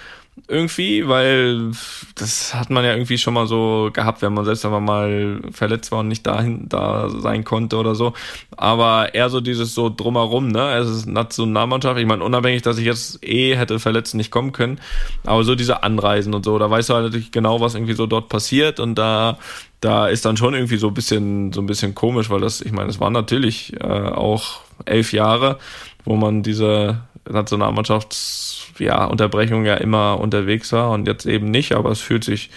irgendwie, 0.48 1.08
weil 1.08 1.72
das 2.14 2.54
hat 2.54 2.70
man 2.70 2.84
ja 2.84 2.92
irgendwie 2.92 3.18
schon 3.18 3.34
mal 3.34 3.46
so 3.46 3.90
gehabt, 3.92 4.22
wenn 4.22 4.34
man 4.34 4.44
selbst 4.44 4.64
einfach 4.64 4.80
mal 4.80 5.40
verletzt 5.50 5.90
war 5.92 6.00
und 6.00 6.08
nicht 6.08 6.26
dahin 6.26 6.68
da 6.68 7.08
sein 7.08 7.42
konnte 7.44 7.76
oder 7.76 7.94
so. 7.94 8.12
Aber 8.56 9.14
eher 9.14 9.28
so 9.30 9.40
dieses 9.40 9.74
so 9.74 9.88
drumherum, 9.88 10.48
ne? 10.48 10.74
Es 10.74 10.88
ist 10.88 11.06
Nationalmannschaft. 11.06 11.98
Ich 11.98 12.06
meine, 12.06 12.22
unabhängig, 12.22 12.62
dass 12.62 12.78
ich 12.78 12.84
jetzt 12.84 13.24
eh 13.24 13.56
hätte 13.56 13.78
verletzt 13.78 14.14
nicht 14.14 14.30
kommen 14.30 14.52
können, 14.52 14.78
aber 15.24 15.42
so 15.42 15.54
diese 15.54 15.82
Anreisen 15.82 16.34
und 16.34 16.44
so, 16.44 16.58
da 16.58 16.70
weißt 16.70 16.90
du 16.90 16.94
halt 16.94 17.04
natürlich 17.06 17.32
genau, 17.32 17.60
was 17.60 17.74
irgendwie 17.74 17.94
so 17.94 18.06
dort 18.06 18.28
passiert 18.28 18.78
und 18.78 18.94
da 18.96 19.38
da 19.80 20.08
ist 20.08 20.24
dann 20.24 20.36
schon 20.36 20.54
irgendwie 20.54 20.78
so 20.78 20.88
ein 20.88 20.94
bisschen 20.94 21.52
so 21.52 21.60
ein 21.60 21.66
bisschen 21.66 21.94
komisch, 21.94 22.30
weil 22.30 22.40
das, 22.40 22.60
ich 22.60 22.72
meine, 22.72 22.88
es 22.88 22.98
waren 22.98 23.12
natürlich 23.12 23.74
äh, 23.80 23.84
auch 23.84 24.60
elf 24.84 25.12
Jahre, 25.12 25.58
wo 26.04 26.16
man 26.16 26.42
diese 26.42 27.02
Nationalmannschafts 27.28 28.55
ja, 28.80 29.04
Unterbrechung 29.04 29.64
ja 29.64 29.74
immer 29.74 30.18
unterwegs 30.20 30.72
war 30.72 30.90
und 30.90 31.06
jetzt 31.06 31.26
eben 31.26 31.50
nicht, 31.50 31.72
aber 31.72 31.90
es 31.90 32.00
fühlt 32.00 32.24
sich 32.24 32.50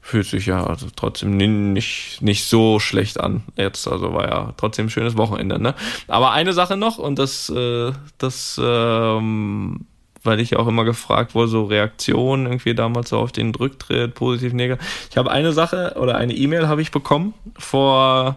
fühlt 0.00 0.26
sich 0.26 0.46
ja 0.46 0.64
also 0.64 0.86
trotzdem 0.94 1.36
nicht 1.36 2.22
nicht 2.22 2.44
so 2.44 2.78
schlecht 2.78 3.18
an. 3.18 3.42
Jetzt 3.56 3.88
also 3.88 4.12
war 4.12 4.28
ja 4.28 4.54
trotzdem 4.56 4.86
ein 4.86 4.90
schönes 4.90 5.16
Wochenende 5.16 5.60
ne? 5.60 5.74
Aber 6.06 6.30
eine 6.30 6.52
Sache 6.52 6.76
noch 6.76 6.98
und 6.98 7.18
das 7.18 7.48
äh, 7.50 7.92
das 8.18 8.60
ähm, 8.62 9.86
weil 10.22 10.40
ich 10.40 10.56
auch 10.56 10.66
immer 10.66 10.84
gefragt 10.84 11.34
wurde 11.34 11.48
so 11.48 11.64
Reaktionen 11.64 12.46
irgendwie 12.46 12.74
damals 12.74 13.08
so 13.08 13.18
auf 13.18 13.32
den 13.32 13.54
Rücktritt 13.54 14.14
positiv 14.14 14.52
negativ. 14.52 15.08
Ich 15.10 15.16
habe 15.16 15.30
eine 15.30 15.52
Sache 15.52 15.94
oder 15.98 16.16
eine 16.16 16.34
E-Mail 16.34 16.68
habe 16.68 16.82
ich 16.82 16.90
bekommen 16.90 17.34
vor 17.58 18.36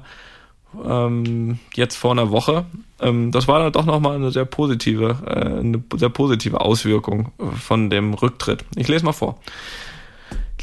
ähm, 0.86 1.60
jetzt 1.76 1.96
vor 1.96 2.12
einer 2.12 2.32
Woche. 2.32 2.66
Ähm, 3.02 3.32
das 3.32 3.48
war 3.48 3.60
dann 3.60 3.72
doch 3.72 3.86
nochmal 3.86 4.16
eine 4.16 4.32
sehr 4.32 4.46
positive, 4.46 5.18
äh, 5.26 5.60
eine 5.60 5.84
sehr 5.96 6.10
positive 6.10 6.62
Auswirkung 6.62 7.32
von 7.60 7.90
dem 7.90 8.14
Rücktritt. 8.14 8.66
Ich 8.76 8.88
lese 8.88 9.06
mal 9.06 9.14
vor. 9.14 9.40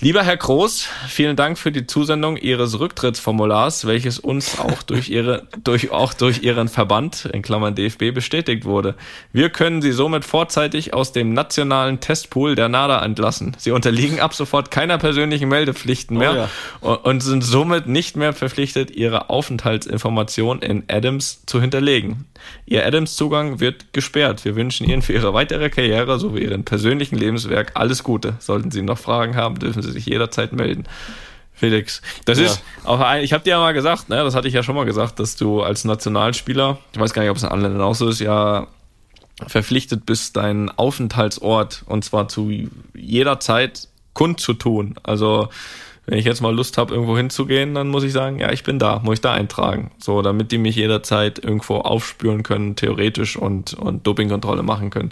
Lieber 0.07 0.23
Herr 0.23 0.37
Groß, 0.37 0.87
vielen 1.09 1.35
Dank 1.35 1.59
für 1.59 1.73
die 1.73 1.85
Zusendung 1.85 2.37
Ihres 2.37 2.79
Rücktrittsformulars, 2.79 3.89
welches 3.89 4.21
uns 4.21 4.61
auch 4.61 4.85
durch 4.85 5.09
Ihre, 5.09 5.49
durch, 5.65 5.91
auch 5.91 6.15
durch 6.15 6.45
Ihren 6.45 6.69
Verband, 6.69 7.29
in 7.33 7.43
Klammern 7.43 7.75
DFB, 7.75 8.15
bestätigt 8.15 8.65
wurde. 8.65 8.95
Wir 9.33 9.51
können 9.51 9.83
Sie 9.83 9.91
somit 9.91 10.25
vorzeitig 10.25 10.95
aus 10.95 11.11
dem 11.11 11.35
nationalen 11.35 11.99
Testpool 11.99 12.55
der 12.55 12.69
NADA 12.69 13.05
entlassen. 13.05 13.57
Sie 13.59 13.73
unterliegen 13.73 14.21
ab 14.21 14.33
sofort 14.33 14.71
keiner 14.71 14.97
persönlichen 14.99 15.49
Meldepflichten 15.49 16.17
mehr 16.17 16.49
oh 16.83 16.91
ja. 16.91 16.95
und 16.95 17.25
sind 17.25 17.43
somit 17.43 17.89
nicht 17.89 18.17
mehr 18.17 18.33
verpflichtet, 18.33 18.93
Ihre 18.93 19.29
Aufenthaltsinformation 19.29 20.63
in 20.63 20.85
Adams 20.87 21.45
zu 21.47 21.61
hinterlegen. 21.61 22.27
Ihr 22.65 22.87
Adams-Zugang 22.87 23.59
wird 23.59 23.93
gesperrt. 23.93 24.45
Wir 24.45 24.55
wünschen 24.55 24.89
Ihnen 24.89 25.03
für 25.03 25.15
Ihre 25.15 25.35
weitere 25.35 25.69
Karriere 25.69 26.21
sowie 26.21 26.45
Ihren 26.45 26.65
persönlichen 26.65 27.17
Lebenswerk 27.17 27.73
alles 27.75 28.05
Gute. 28.05 28.37
Sollten 28.39 28.71
Sie 28.71 28.83
noch 28.83 28.99
Fragen 28.99 29.35
haben, 29.35 29.59
dürfen 29.59 29.83
Sie 29.83 29.96
sich 29.97 30.07
jederzeit 30.07 30.53
melden. 30.53 30.85
Felix, 31.53 32.03
das 32.27 32.39
ja. 32.39 32.45
ist 32.45 32.63
auch 32.85 33.01
ein, 33.01 33.25
ich 33.25 33.33
habe 33.33 33.43
dir 33.43 33.51
ja 33.51 33.59
mal 33.59 33.73
gesagt, 33.73 34.11
ne, 34.11 34.17
das 34.17 34.35
hatte 34.35 34.47
ich 34.47 34.53
ja 34.53 34.63
schon 34.63 34.75
mal 34.75 34.85
gesagt, 34.85 35.19
dass 35.19 35.37
du 35.37 35.63
als 35.63 35.85
Nationalspieler, 35.85 36.79
ich 36.93 37.01
weiß 37.01 37.15
gar 37.15 37.23
nicht, 37.23 37.31
ob 37.31 37.39
es 37.39 37.45
in 37.45 37.49
anderen 37.49 37.73
Ländern 37.73 37.89
auch 37.89 37.95
so 37.95 38.09
ist, 38.09 38.21
ja 38.21 38.67
verpflichtet 39.47 40.07
bist, 40.07 40.37
deinen 40.37 40.71
Aufenthaltsort 40.71 41.83
und 41.87 42.05
zwar 42.05 42.29
zu 42.29 42.51
jeder 42.95 43.41
Zeit 43.41 43.89
kundzutun. 44.13 44.97
Also 45.03 45.49
wenn 46.07 46.19
ich 46.19 46.25
jetzt 46.25 46.41
mal 46.41 46.55
Lust 46.55 46.79
habe, 46.79 46.95
irgendwo 46.95 47.17
hinzugehen, 47.17 47.75
dann 47.75 47.89
muss 47.89 48.05
ich 48.05 48.13
sagen, 48.13 48.39
ja, 48.39 48.53
ich 48.53 48.63
bin 48.63 48.79
da, 48.79 49.01
muss 49.01 49.15
ich 49.15 49.21
da 49.21 49.33
eintragen. 49.33 49.91
So, 49.99 50.23
damit 50.23 50.53
die 50.53 50.59
mich 50.59 50.77
jederzeit 50.77 51.39
irgendwo 51.39 51.77
aufspüren 51.79 52.43
können, 52.43 52.77
theoretisch 52.77 53.37
und, 53.37 53.75
und 53.75 54.07
Dopingkontrolle 54.07 54.63
machen 54.63 54.91
können. 54.91 55.11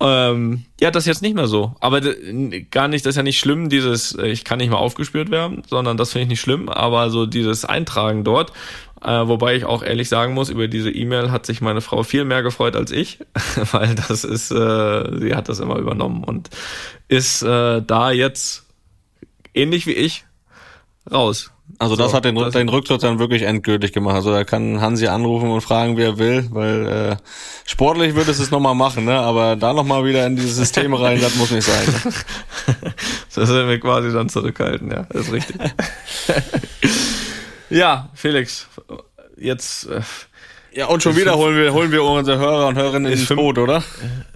Ähm, 0.00 0.64
ja, 0.80 0.92
das 0.92 1.04
ist 1.04 1.08
jetzt 1.08 1.22
nicht 1.22 1.34
mehr 1.34 1.48
so. 1.48 1.74
Aber 1.80 2.00
gar 2.70 2.86
nicht, 2.86 3.04
das 3.04 3.10
ist 3.10 3.16
ja 3.16 3.22
nicht 3.24 3.40
schlimm, 3.40 3.68
dieses, 3.68 4.14
äh, 4.14 4.28
ich 4.28 4.44
kann 4.44 4.58
nicht 4.58 4.70
mehr 4.70 4.78
aufgespürt 4.78 5.30
werden, 5.30 5.62
sondern 5.68 5.96
das 5.96 6.12
finde 6.12 6.24
ich 6.24 6.28
nicht 6.28 6.40
schlimm, 6.40 6.68
aber 6.68 7.10
so 7.10 7.26
dieses 7.26 7.64
Eintragen 7.64 8.22
dort, 8.22 8.52
äh, 9.02 9.26
wobei 9.26 9.56
ich 9.56 9.64
auch 9.64 9.82
ehrlich 9.82 10.08
sagen 10.08 10.34
muss, 10.34 10.50
über 10.50 10.68
diese 10.68 10.90
E-Mail 10.90 11.32
hat 11.32 11.46
sich 11.46 11.60
meine 11.60 11.80
Frau 11.80 12.04
viel 12.04 12.24
mehr 12.24 12.42
gefreut 12.42 12.76
als 12.76 12.92
ich, 12.92 13.18
weil 13.72 13.96
das 13.96 14.22
ist, 14.22 14.52
äh, 14.52 15.18
sie 15.18 15.34
hat 15.34 15.48
das 15.48 15.58
immer 15.58 15.76
übernommen 15.76 16.22
und 16.22 16.48
ist 17.08 17.42
äh, 17.42 17.82
da 17.82 18.12
jetzt 18.12 18.66
ähnlich 19.54 19.86
wie 19.86 19.92
ich 19.92 20.24
raus. 21.10 21.50
Also 21.78 21.96
das 21.96 22.10
so, 22.10 22.16
hat 22.16 22.24
den, 22.24 22.34
das 22.34 22.54
den 22.54 22.68
Rücktritt 22.68 23.02
dann 23.02 23.18
wirklich 23.18 23.42
endgültig 23.42 23.92
gemacht. 23.92 24.16
Also 24.16 24.32
da 24.32 24.44
kann 24.44 24.80
Hansi 24.80 25.06
anrufen 25.06 25.50
und 25.50 25.60
fragen, 25.60 25.96
wie 25.96 26.02
er 26.02 26.18
will, 26.18 26.48
weil 26.50 26.86
äh, 26.86 27.16
sportlich 27.66 28.14
würde 28.14 28.30
es 28.30 28.38
es 28.38 28.50
nochmal 28.50 28.74
machen, 28.74 29.04
ne? 29.04 29.18
aber 29.18 29.54
da 29.54 29.72
nochmal 29.72 30.04
wieder 30.04 30.26
in 30.26 30.36
dieses 30.36 30.56
System 30.56 30.94
rein, 30.94 31.20
das 31.20 31.36
muss 31.36 31.50
nicht 31.50 31.64
sein. 31.64 31.86
das 33.34 33.52
werden 33.52 33.68
wir 33.68 33.78
quasi 33.78 34.12
dann 34.12 34.28
zurückhalten, 34.28 34.90
ja, 34.90 35.06
das 35.10 35.26
ist 35.26 35.32
richtig. 35.32 35.56
ja, 37.70 38.08
Felix, 38.14 38.66
jetzt... 39.36 39.88
Äh, 39.88 40.00
ja, 40.72 40.86
und 40.86 41.02
schon 41.02 41.16
wieder 41.16 41.36
holen 41.36 41.56
wir, 41.56 41.72
holen 41.72 41.92
wir 41.92 42.04
unsere 42.04 42.38
Hörer 42.38 42.68
und 42.68 42.76
Hörerinnen 42.76 43.12
ins 43.12 43.28
Boot, 43.28 43.58
oder? 43.58 43.82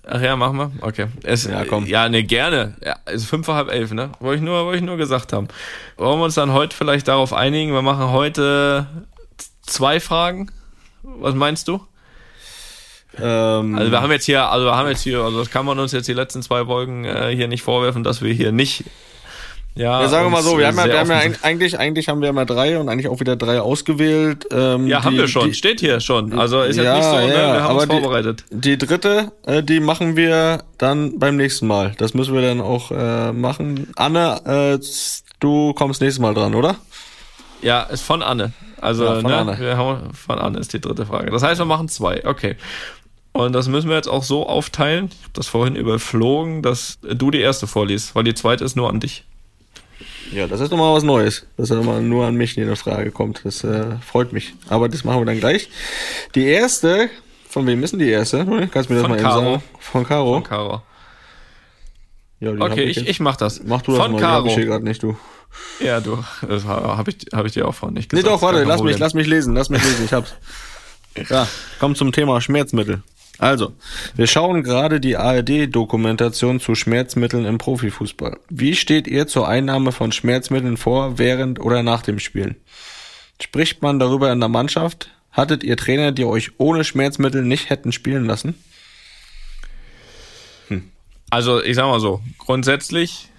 Ach 0.05 0.21
ja, 0.21 0.35
machen 0.37 0.57
wir. 0.57 0.73
Okay. 0.81 1.07
Es, 1.23 1.45
ja, 1.45 1.65
komm. 1.65 1.87
Ja, 1.87 2.09
ne, 2.09 2.25
gerne. 2.25 2.75
Ja, 2.85 2.97
ist 3.11 3.27
fünf 3.27 3.47
vor 3.47 3.55
halb 3.55 3.71
elf, 3.71 3.93
ne? 3.93 4.11
Wollte 4.19 4.39
ich 4.39 4.43
nur, 4.43 4.65
wollte 4.65 4.79
ich 4.79 4.85
nur 4.85 4.97
gesagt 4.97 5.33
haben. 5.33 5.49
Wollen 5.97 6.19
wir 6.19 6.25
uns 6.25 6.35
dann 6.35 6.53
heute 6.53 6.77
vielleicht 6.77 7.07
darauf 7.07 7.33
einigen? 7.33 7.73
Wir 7.73 7.83
machen 7.83 8.11
heute 8.11 8.87
zwei 9.63 10.01
Fragen. 10.01 10.51
Was 11.03 11.35
meinst 11.35 11.69
du? 11.69 11.81
Ähm, 13.21 13.77
also 13.77 13.91
wir 13.91 14.01
haben 14.01 14.11
jetzt 14.11 14.25
hier, 14.25 14.49
also 14.49 14.67
wir 14.67 14.75
haben 14.75 14.89
jetzt 14.89 15.03
hier, 15.03 15.21
also 15.21 15.39
das 15.39 15.51
kann 15.51 15.67
man 15.67 15.79
uns 15.79 15.93
jetzt 15.93 16.09
die 16.09 16.15
letzten 16.15 16.43
zwei 16.43 16.65
Folgen 16.65 17.05
äh, 17.05 17.35
hier 17.35 17.47
nicht 17.47 17.63
vorwerfen, 17.63 18.03
dass 18.03 18.23
wir 18.23 18.33
hier 18.33 18.53
nicht 18.53 18.85
ja, 19.75 20.03
ja 20.03 20.09
sagen 20.09 20.27
wir 20.27 20.31
mal 20.31 20.43
so, 20.43 20.59
wir 20.59 20.67
haben 20.67 20.77
ja, 20.77 20.87
wir 20.87 20.99
haben 21.01 21.11
ja 21.11 21.21
eigentlich, 21.43 21.79
eigentlich 21.79 22.09
haben 22.09 22.21
wir 22.21 22.27
ja 22.27 22.33
mal 22.33 22.45
drei 22.45 22.79
und 22.79 22.89
eigentlich 22.89 23.09
auch 23.09 23.21
wieder 23.21 23.37
drei 23.37 23.61
ausgewählt. 23.61 24.47
Ähm, 24.51 24.87
ja, 24.87 25.01
die, 25.01 25.05
haben 25.05 25.17
wir 25.17 25.29
schon, 25.29 25.49
die, 25.49 25.55
steht 25.55 25.81
hier 25.81 26.01
schon. 26.01 26.39
Also 26.39 26.63
ist 26.63 26.77
ja, 26.77 26.83
jetzt 26.83 26.97
nicht 26.97 27.11
so, 27.11 27.27
ne? 27.27 27.35
wir 27.35 27.63
haben 27.63 27.77
uns 27.77 27.87
vorbereitet. 27.87 28.45
Die, 28.51 28.77
die 28.77 28.87
dritte, 28.87 29.33
äh, 29.47 29.63
die 29.63 29.81
machen 29.81 30.17
wir 30.17 30.65
dann 30.79 31.19
beim 31.19 31.37
nächsten 31.37 31.67
Mal. 31.67 31.95
Das 31.99 32.13
müssen 32.13 32.35
wir 32.35 32.43
dann 32.43 32.61
auch 32.61 32.91
äh, 32.91 33.33
machen. 33.33 33.93
Anne, 33.97 34.79
äh, 34.81 34.85
du 35.41 35.73
kommst 35.73 36.01
nächstes 36.01 36.21
Mal 36.21 36.35
dran, 36.35 36.55
oder? 36.55 36.77
Ja, 37.63 37.83
ist 37.85 38.03
von 38.03 38.23
Anne. 38.23 38.53
Also 38.81 39.05
ja, 39.05 39.21
von, 39.21 39.31
ne, 39.31 39.37
Anne. 39.37 39.59
Wir 39.59 39.77
haben, 39.77 40.13
von 40.13 40.39
Anne 40.39 40.59
ist 40.59 40.73
die 40.73 40.81
dritte 40.81 41.07
Frage. 41.07 41.31
Das 41.31 41.43
heißt, 41.43 41.61
wir 41.61 41.65
machen 41.65 41.89
zwei. 41.89 42.27
Okay. 42.27 42.57
Und 43.33 43.55
das 43.55 43.69
müssen 43.69 43.89
wir 43.89 43.97
jetzt 43.97 44.09
auch 44.09 44.25
so 44.25 44.47
aufteilen. 44.47 45.07
Ich 45.07 45.23
habe 45.23 45.33
das 45.33 45.47
vorhin 45.47 45.77
überflogen, 45.77 46.61
dass 46.61 46.99
du 47.01 47.31
die 47.31 47.41
erste 47.41 47.67
vorliest, 47.67 48.15
weil 48.15 48.25
die 48.25 48.35
zweite 48.35 48.65
ist 48.65 48.77
nur 48.77 48.91
an 48.91 49.01
dich. 49.01 49.25
Ja, 50.33 50.47
das 50.47 50.61
ist 50.61 50.71
nochmal 50.71 50.95
was 50.95 51.03
Neues, 51.03 51.47
dass 51.57 51.71
er 51.71 51.77
nochmal 51.77 52.01
nur 52.03 52.27
an 52.27 52.35
mich 52.35 52.57
in 52.57 52.65
eine 52.65 52.77
Frage 52.77 53.11
kommt. 53.11 53.43
Das 53.45 53.63
äh, 53.65 53.97
freut 54.07 54.33
mich. 54.33 54.55
Aber 54.69 54.89
das 54.89 55.05
machen 55.05 55.21
wir 55.21 55.27
dann 55.27 55.39
gleich. 55.39 55.69
Die 56.35 56.45
erste, 56.47 57.11
von 57.49 57.67
wem 57.67 57.83
ist 57.83 57.91
denn 57.93 57.99
die 58.01 58.09
erste? 58.09 58.39
Kannst 58.73 58.89
du 58.89 58.95
mir 58.95 59.01
das 59.01 59.03
Von 59.03 59.11
mal 59.11 59.17
eben 59.19 59.25
Caro. 59.25 59.41
sagen? 59.53 59.63
Von 59.79 60.07
Caro. 60.07 60.35
Von 60.35 60.45
Caro. 60.45 60.83
Ja, 62.41 62.51
Okay, 62.59 62.85
ich, 62.85 62.97
jetzt- 62.97 63.09
ich 63.09 63.21
mach 63.21 63.37
das. 63.37 63.63
Mach 63.65 63.83
du 63.83 63.93
das 63.93 64.01
Von 64.01 64.13
mal, 64.13 64.19
die 64.19 64.25
hab 64.25 64.31
Caro. 64.33 64.47
ich 64.47 64.55
hier 64.55 64.65
gerade 64.65 64.85
nicht, 64.85 65.03
du. 65.03 65.17
Ja, 65.81 66.01
du, 66.01 66.25
das 66.49 66.65
habe 66.65 67.11
ich, 67.11 67.27
hab 67.33 67.45
ich 67.45 67.53
dir 67.53 67.69
auch 67.69 67.75
vorhin 67.75 67.95
nicht 67.95 68.11
Nee, 68.13 68.21
gesagt. 68.21 68.35
doch, 68.35 68.43
warte, 68.43 68.65
lass 68.65 68.83
mich, 68.83 68.99
lass 68.99 69.13
mich 69.13 69.27
lesen, 69.27 69.55
lass 69.55 69.69
mich 69.69 69.85
lesen, 69.85 70.05
ich 70.07 70.13
hab's. 70.13 70.35
Ja, 71.29 71.47
komm 71.79 71.95
zum 71.95 72.11
Thema 72.11 72.41
Schmerzmittel. 72.41 73.03
Also, 73.39 73.73
wir 74.15 74.27
schauen 74.27 74.63
gerade 74.63 75.01
die 75.01 75.17
ARD-Dokumentation 75.17 76.61
zu 76.61 76.75
Schmerzmitteln 76.75 77.45
im 77.45 77.59
Profifußball. 77.59 78.39
Wie 78.51 78.77
steht 78.77 79.09
ihr 79.09 79.27
zur 79.27 79.49
Einnahme 79.49 79.93
von 79.93 80.13
Schmerzmitteln 80.13 80.77
vor, 80.77 81.19
während 81.19 81.59
oder 81.59 81.83
nach 81.83 82.03
dem 82.03 82.19
Spielen? 82.19 82.57
Spricht 83.41 83.83
man 83.83 83.99
darüber 83.99 84.31
in 84.31 84.41
der 84.41 84.49
Mannschaft? 84.49 85.11
Hattet 85.33 85.65
ihr 85.65 85.77
Trainer, 85.77 86.13
die 86.13 86.25
euch 86.25 86.51
ohne 86.59 86.85
Schmerzmittel 86.85 87.43
nicht 87.43 87.71
hätten 87.71 87.91
spielen 87.91 88.27
lassen? 88.27 88.55
Also, 91.31 91.63
ich 91.63 91.77
sag 91.77 91.87
mal 91.87 91.99
so, 91.99 92.21
grundsätzlich, 92.37 93.31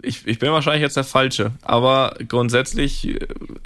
ich, 0.00 0.26
ich 0.26 0.38
bin 0.38 0.50
wahrscheinlich 0.50 0.80
jetzt 0.80 0.96
der 0.96 1.04
Falsche, 1.04 1.52
aber 1.60 2.16
grundsätzlich 2.26 3.06
äh, 3.08 3.18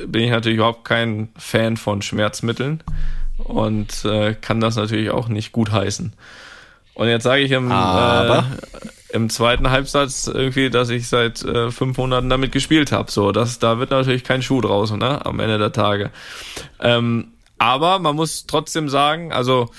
bin 0.04 0.24
ich 0.24 0.30
natürlich 0.30 0.56
überhaupt 0.56 0.84
kein 0.84 1.28
Fan 1.36 1.76
von 1.76 2.02
Schmerzmitteln 2.02 2.82
und 3.38 4.04
äh, 4.04 4.34
kann 4.34 4.60
das 4.60 4.76
natürlich 4.76 5.10
auch 5.10 5.28
nicht 5.28 5.52
gut 5.52 5.72
heißen. 5.72 6.12
Und 6.94 7.08
jetzt 7.08 7.24
sage 7.24 7.42
ich 7.42 7.50
im, 7.52 7.70
äh, 7.70 8.42
im 9.12 9.30
zweiten 9.30 9.70
Halbsatz 9.70 10.26
irgendwie, 10.26 10.68
dass 10.70 10.90
ich 10.90 11.08
seit 11.08 11.42
äh, 11.42 11.70
fünf 11.70 11.96
Monaten 11.96 12.28
damit 12.28 12.52
gespielt 12.52 12.92
habe. 12.92 13.10
So, 13.10 13.32
das, 13.32 13.58
da 13.58 13.78
wird 13.78 13.90
natürlich 13.90 14.24
kein 14.24 14.42
Schuh 14.42 14.60
draus, 14.60 14.90
ne? 14.92 15.24
Am 15.24 15.40
Ende 15.40 15.58
der 15.58 15.72
Tage. 15.72 16.10
Ähm, 16.80 17.32
aber 17.58 17.98
man 17.98 18.16
muss 18.16 18.46
trotzdem 18.46 18.88
sagen, 18.88 19.32
also 19.32 19.70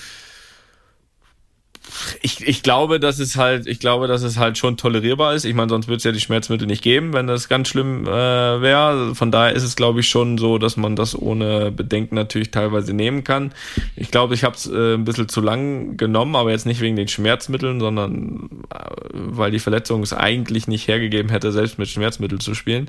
ich, 2.22 2.46
ich 2.46 2.62
glaube, 2.62 3.00
dass 3.00 3.18
es 3.18 3.36
halt, 3.36 3.66
ich 3.66 3.78
glaube, 3.78 4.06
dass 4.06 4.22
es 4.22 4.38
halt 4.38 4.58
schon 4.58 4.76
tolerierbar 4.76 5.34
ist. 5.34 5.44
Ich 5.44 5.54
meine, 5.54 5.68
sonst 5.68 5.88
würde 5.88 5.98
es 5.98 6.04
ja 6.04 6.12
die 6.12 6.20
Schmerzmittel 6.20 6.66
nicht 6.66 6.82
geben, 6.82 7.12
wenn 7.12 7.26
das 7.26 7.48
ganz 7.48 7.68
schlimm 7.68 8.06
äh, 8.06 8.10
wäre. 8.10 9.14
Von 9.14 9.30
daher 9.30 9.54
ist 9.54 9.62
es, 9.62 9.76
glaube 9.76 10.00
ich, 10.00 10.08
schon 10.08 10.38
so, 10.38 10.58
dass 10.58 10.76
man 10.76 10.96
das 10.96 11.20
ohne 11.20 11.70
Bedenken 11.70 12.14
natürlich 12.14 12.50
teilweise 12.50 12.92
nehmen 12.92 13.24
kann. 13.24 13.52
Ich 13.96 14.10
glaube, 14.10 14.34
ich 14.34 14.44
habe 14.44 14.56
es 14.56 14.66
äh, 14.66 14.94
ein 14.94 15.04
bisschen 15.04 15.28
zu 15.28 15.40
lang 15.40 15.96
genommen, 15.96 16.36
aber 16.36 16.50
jetzt 16.50 16.66
nicht 16.66 16.80
wegen 16.80 16.96
den 16.96 17.08
Schmerzmitteln, 17.08 17.80
sondern 17.80 18.48
äh, 18.70 18.78
weil 19.12 19.50
die 19.50 19.58
Verletzung 19.58 20.02
es 20.02 20.12
eigentlich 20.12 20.68
nicht 20.68 20.88
hergegeben 20.88 21.30
hätte, 21.30 21.52
selbst 21.52 21.78
mit 21.78 21.88
Schmerzmitteln 21.88 22.40
zu 22.40 22.54
spielen. 22.54 22.88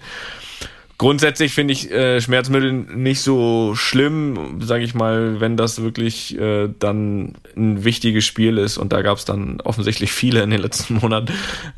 Grundsätzlich 0.97 1.53
finde 1.53 1.73
ich 1.73 1.91
äh, 1.91 2.21
Schmerzmittel 2.21 2.71
nicht 2.71 3.19
so 3.19 3.75
schlimm, 3.75 4.61
sage 4.61 4.85
ich 4.85 4.95
mal, 4.95 5.41
wenn 5.41 5.57
das 5.57 5.81
wirklich 5.81 6.39
äh, 6.39 6.69
dann 6.79 7.33
ein 7.57 7.83
wichtiges 7.83 8.23
Spiel 8.23 8.57
ist 8.57 8.77
und 8.77 8.93
da 8.93 9.01
gab 9.01 9.17
es 9.17 9.25
dann 9.25 9.59
offensichtlich 9.59 10.13
viele 10.13 10.41
in 10.41 10.51
den 10.51 10.61
letzten 10.61 10.95
Monaten. 10.95 11.33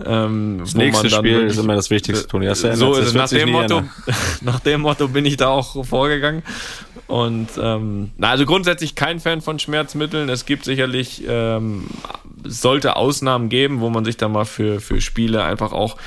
Ähm, 0.06 0.58
Das 0.60 0.76
nächste 0.76 1.10
Spiel 1.10 1.42
ist 1.42 1.58
immer 1.58 1.74
das 1.74 1.90
Wichtigste, 1.90 2.28
Toni. 2.28 2.46
Das 2.46 2.62
so 2.62 2.94
ist 2.94 3.08
es. 3.08 3.14
Nach 3.16 3.28
dem, 3.28 3.50
Motto, 3.50 3.84
nach 4.42 4.60
dem 4.60 4.82
Motto 4.82 5.08
bin 5.08 5.26
ich 5.26 5.38
da 5.38 5.48
auch 5.48 5.84
vorgegangen. 5.84 6.44
Und 7.08 7.48
ähm, 7.60 8.12
na, 8.18 8.30
also 8.30 8.46
grundsätzlich 8.46 8.94
kein 8.94 9.20
Fan 9.20 9.42
von 9.42 9.58
Schmerzmitteln. 9.58 10.30
Es 10.30 10.46
gibt 10.46 10.64
sicherlich, 10.64 11.24
ähm, 11.28 11.88
sollte 12.44 12.96
Ausnahmen 12.96 13.50
geben, 13.50 13.80
wo 13.80 13.90
man 13.90 14.06
sich 14.06 14.18
da 14.18 14.28
mal 14.28 14.46
für, 14.46 14.80
für 14.80 15.02
Spiele 15.02 15.44
einfach 15.44 15.72
auch 15.72 15.98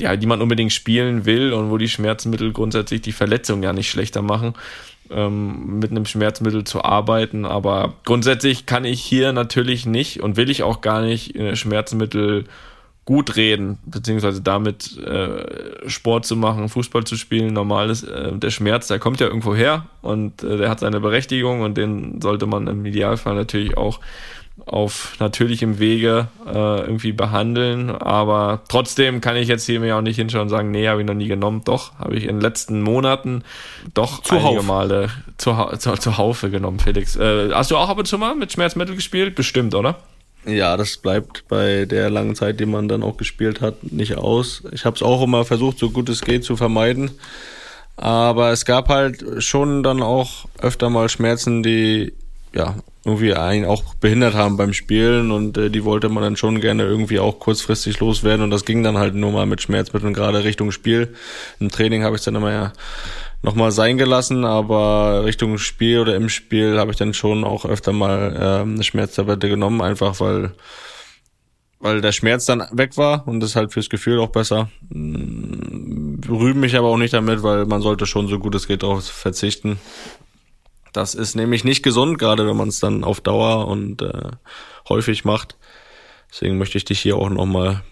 ja, 0.00 0.16
die 0.16 0.26
man 0.26 0.42
unbedingt 0.42 0.72
spielen 0.72 1.26
will 1.26 1.52
und 1.52 1.70
wo 1.70 1.78
die 1.78 1.88
Schmerzmittel 1.88 2.52
grundsätzlich 2.52 3.02
die 3.02 3.12
Verletzung 3.12 3.62
ja 3.62 3.72
nicht 3.72 3.90
schlechter 3.90 4.22
machen, 4.22 4.54
ähm, 5.10 5.78
mit 5.78 5.90
einem 5.90 6.06
Schmerzmittel 6.06 6.64
zu 6.64 6.84
arbeiten. 6.84 7.44
Aber 7.44 7.94
grundsätzlich 8.04 8.66
kann 8.66 8.84
ich 8.84 9.00
hier 9.00 9.32
natürlich 9.32 9.86
nicht 9.86 10.20
und 10.20 10.36
will 10.36 10.50
ich 10.50 10.62
auch 10.62 10.80
gar 10.80 11.02
nicht 11.02 11.36
Schmerzmittel 11.54 12.44
gut 13.10 13.34
reden, 13.34 13.78
beziehungsweise 13.86 14.40
damit 14.40 14.96
äh, 14.98 15.88
Sport 15.88 16.26
zu 16.26 16.36
machen, 16.36 16.68
Fußball 16.68 17.02
zu 17.02 17.16
spielen, 17.16 17.52
normal 17.52 17.90
ist, 17.90 18.04
äh, 18.04 18.32
der 18.32 18.50
Schmerz, 18.50 18.86
der 18.86 19.00
kommt 19.00 19.18
ja 19.18 19.26
irgendwo 19.26 19.52
her 19.52 19.86
und 20.00 20.44
äh, 20.44 20.58
der 20.58 20.70
hat 20.70 20.78
seine 20.78 21.00
Berechtigung 21.00 21.62
und 21.62 21.76
den 21.76 22.20
sollte 22.20 22.46
man 22.46 22.68
im 22.68 22.86
Idealfall 22.86 23.34
natürlich 23.34 23.76
auch 23.76 23.98
auf 24.66 25.16
natürlichem 25.18 25.78
Wege 25.78 26.28
äh, 26.46 26.80
irgendwie 26.80 27.12
behandeln. 27.12 27.90
Aber 27.90 28.62
trotzdem 28.68 29.20
kann 29.20 29.36
ich 29.36 29.48
jetzt 29.48 29.66
hier 29.66 29.80
mir 29.80 29.96
auch 29.96 30.02
nicht 30.02 30.16
hinschauen 30.16 30.42
und 30.42 30.48
sagen, 30.48 30.70
nee, 30.70 30.88
habe 30.88 31.00
ich 31.00 31.06
noch 31.06 31.14
nie 31.14 31.28
genommen. 31.28 31.62
Doch, 31.64 31.98
habe 31.98 32.16
ich 32.16 32.24
in 32.24 32.36
den 32.36 32.40
letzten 32.40 32.82
Monaten 32.82 33.42
doch 33.94 34.22
einige 34.30 34.58
Zuhauf. 34.58 34.66
Male 34.66 35.10
zu, 35.38 35.54
zu, 35.78 35.92
zu 35.94 36.18
Haufe 36.18 36.50
genommen, 36.50 36.78
Felix. 36.78 37.16
Äh, 37.16 37.50
hast 37.52 37.70
du 37.70 37.76
auch 37.76 37.88
ab 37.88 37.98
und 37.98 38.06
zu 38.06 38.18
mal 38.18 38.34
mit 38.34 38.52
Schmerzmittel 38.52 38.94
gespielt? 38.94 39.34
Bestimmt, 39.34 39.74
oder? 39.74 39.96
Ja, 40.46 40.76
das 40.76 40.96
bleibt 40.96 41.44
bei 41.48 41.84
der 41.84 42.08
langen 42.08 42.34
Zeit, 42.34 42.60
die 42.60 42.66
man 42.66 42.88
dann 42.88 43.02
auch 43.02 43.16
gespielt 43.16 43.60
hat, 43.60 43.92
nicht 43.92 44.16
aus. 44.16 44.62
Ich 44.72 44.84
habe 44.86 44.96
es 44.96 45.02
auch 45.02 45.22
immer 45.22 45.44
versucht, 45.44 45.78
so 45.78 45.90
gut 45.90 46.08
es 46.08 46.22
geht, 46.22 46.44
zu 46.44 46.56
vermeiden. 46.56 47.10
Aber 47.96 48.50
es 48.50 48.64
gab 48.64 48.88
halt 48.88 49.22
schon 49.38 49.82
dann 49.82 50.02
auch 50.02 50.46
öfter 50.58 50.88
mal 50.88 51.10
Schmerzen, 51.10 51.62
die 51.62 52.14
ja 52.54 52.76
irgendwie 53.04 53.34
einen 53.34 53.64
auch 53.64 53.94
behindert 53.94 54.34
haben 54.34 54.56
beim 54.56 54.72
Spielen 54.72 55.30
und 55.30 55.56
äh, 55.56 55.70
die 55.70 55.84
wollte 55.84 56.08
man 56.08 56.22
dann 56.22 56.36
schon 56.36 56.60
gerne 56.60 56.82
irgendwie 56.82 57.18
auch 57.18 57.38
kurzfristig 57.38 57.98
loswerden 58.00 58.42
und 58.42 58.50
das 58.50 58.64
ging 58.64 58.82
dann 58.82 58.98
halt 58.98 59.14
nur 59.14 59.32
mal 59.32 59.46
mit 59.46 59.62
Schmerzmitteln 59.62 60.12
gerade 60.12 60.44
Richtung 60.44 60.70
Spiel. 60.70 61.14
Im 61.60 61.70
Training 61.70 62.04
habe 62.04 62.16
ich 62.16 62.22
dann 62.22 62.34
immer 62.34 62.52
ja 62.52 62.72
nochmal 63.42 63.72
sein 63.72 63.96
gelassen, 63.96 64.44
aber 64.44 65.24
Richtung 65.24 65.56
Spiel 65.56 66.00
oder 66.00 66.14
im 66.14 66.28
Spiel 66.28 66.78
habe 66.78 66.90
ich 66.90 66.98
dann 66.98 67.14
schon 67.14 67.44
auch 67.44 67.64
öfter 67.64 67.92
mal 67.92 68.36
ähm, 68.38 68.74
eine 68.74 68.84
Schmerztablette 68.84 69.48
genommen, 69.48 69.80
einfach 69.80 70.20
weil 70.20 70.52
weil 71.82 72.02
der 72.02 72.12
Schmerz 72.12 72.44
dann 72.44 72.62
weg 72.72 72.98
war 72.98 73.26
und 73.26 73.40
das 73.40 73.56
halt 73.56 73.72
fürs 73.72 73.88
Gefühl 73.88 74.20
auch 74.20 74.28
besser. 74.28 74.68
Mm, 74.90 76.20
Rühmen 76.28 76.60
mich 76.60 76.76
aber 76.76 76.88
auch 76.88 76.98
nicht 76.98 77.14
damit, 77.14 77.42
weil 77.42 77.64
man 77.64 77.80
sollte 77.80 78.04
schon 78.04 78.28
so 78.28 78.38
gut 78.38 78.54
es 78.54 78.68
geht 78.68 78.82
darauf 78.82 79.06
verzichten. 79.06 79.80
Das 80.92 81.14
ist 81.14 81.36
nämlich 81.36 81.64
nicht 81.64 81.82
gesund, 81.82 82.18
gerade 82.18 82.46
wenn 82.46 82.56
man 82.56 82.68
es 82.68 82.80
dann 82.80 83.04
auf 83.04 83.20
Dauer 83.20 83.68
und 83.68 84.02
äh, 84.02 84.30
häufig 84.88 85.24
macht. 85.24 85.56
Deswegen 86.30 86.58
möchte 86.58 86.78
ich 86.78 86.84
dich 86.84 87.00
hier 87.00 87.16
auch 87.16 87.28
nochmal 87.28 87.82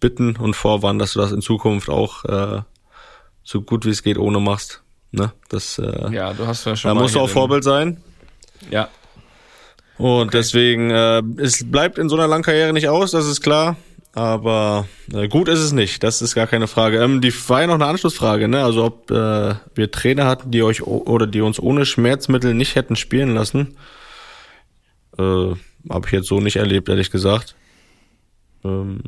bitten 0.00 0.36
und 0.36 0.54
vorwarnen, 0.54 0.98
dass 0.98 1.12
du 1.12 1.20
das 1.20 1.32
in 1.32 1.40
Zukunft 1.42 1.88
auch 1.88 2.24
äh, 2.24 2.62
so 3.44 3.62
gut 3.62 3.84
wie 3.84 3.90
es 3.90 4.02
geht 4.02 4.18
ohne 4.18 4.40
machst. 4.40 4.82
Ne? 5.12 5.32
Das, 5.48 5.78
äh, 5.78 6.12
Ja, 6.12 6.32
du 6.32 6.46
hast 6.46 6.64
ja 6.64 6.74
schon 6.76 6.94
da 6.94 7.00
musst 7.00 7.14
du 7.14 7.20
auch 7.20 7.28
Vorbild 7.28 7.64
sein. 7.64 8.02
Ja. 8.70 8.88
Und 9.98 10.34
deswegen, 10.34 10.90
äh, 10.90 11.22
es 11.36 11.70
bleibt 11.70 11.98
in 11.98 12.08
so 12.08 12.16
einer 12.16 12.26
langen 12.26 12.42
Karriere 12.42 12.72
nicht 12.72 12.88
aus, 12.88 13.10
das 13.10 13.26
ist 13.26 13.40
klar. 13.40 13.76
Aber 14.14 14.86
äh, 15.12 15.26
gut 15.28 15.48
ist 15.48 15.60
es 15.60 15.72
nicht, 15.72 16.02
das 16.02 16.20
ist 16.20 16.34
gar 16.34 16.46
keine 16.46 16.66
Frage. 16.68 17.02
Ähm, 17.02 17.22
die 17.22 17.32
war 17.48 17.62
ja 17.62 17.66
noch 17.66 17.74
eine 17.74 17.86
Anschlussfrage, 17.86 18.46
ne? 18.46 18.62
Also 18.62 18.84
ob 18.84 19.10
äh, 19.10 19.54
wir 19.74 19.90
Trainer 19.90 20.26
hatten, 20.26 20.50
die 20.50 20.62
euch 20.62 20.82
oder 20.82 21.26
die 21.26 21.40
uns 21.40 21.58
ohne 21.58 21.86
Schmerzmittel 21.86 22.52
nicht 22.52 22.74
hätten 22.74 22.94
spielen 22.94 23.32
lassen. 23.34 23.76
Äh, 25.18 25.54
Habe 25.88 26.06
ich 26.06 26.12
jetzt 26.12 26.28
so 26.28 26.40
nicht 26.40 26.56
erlebt, 26.56 26.90
ehrlich 26.90 27.10
gesagt. 27.10 27.54
Ähm, 28.64 29.00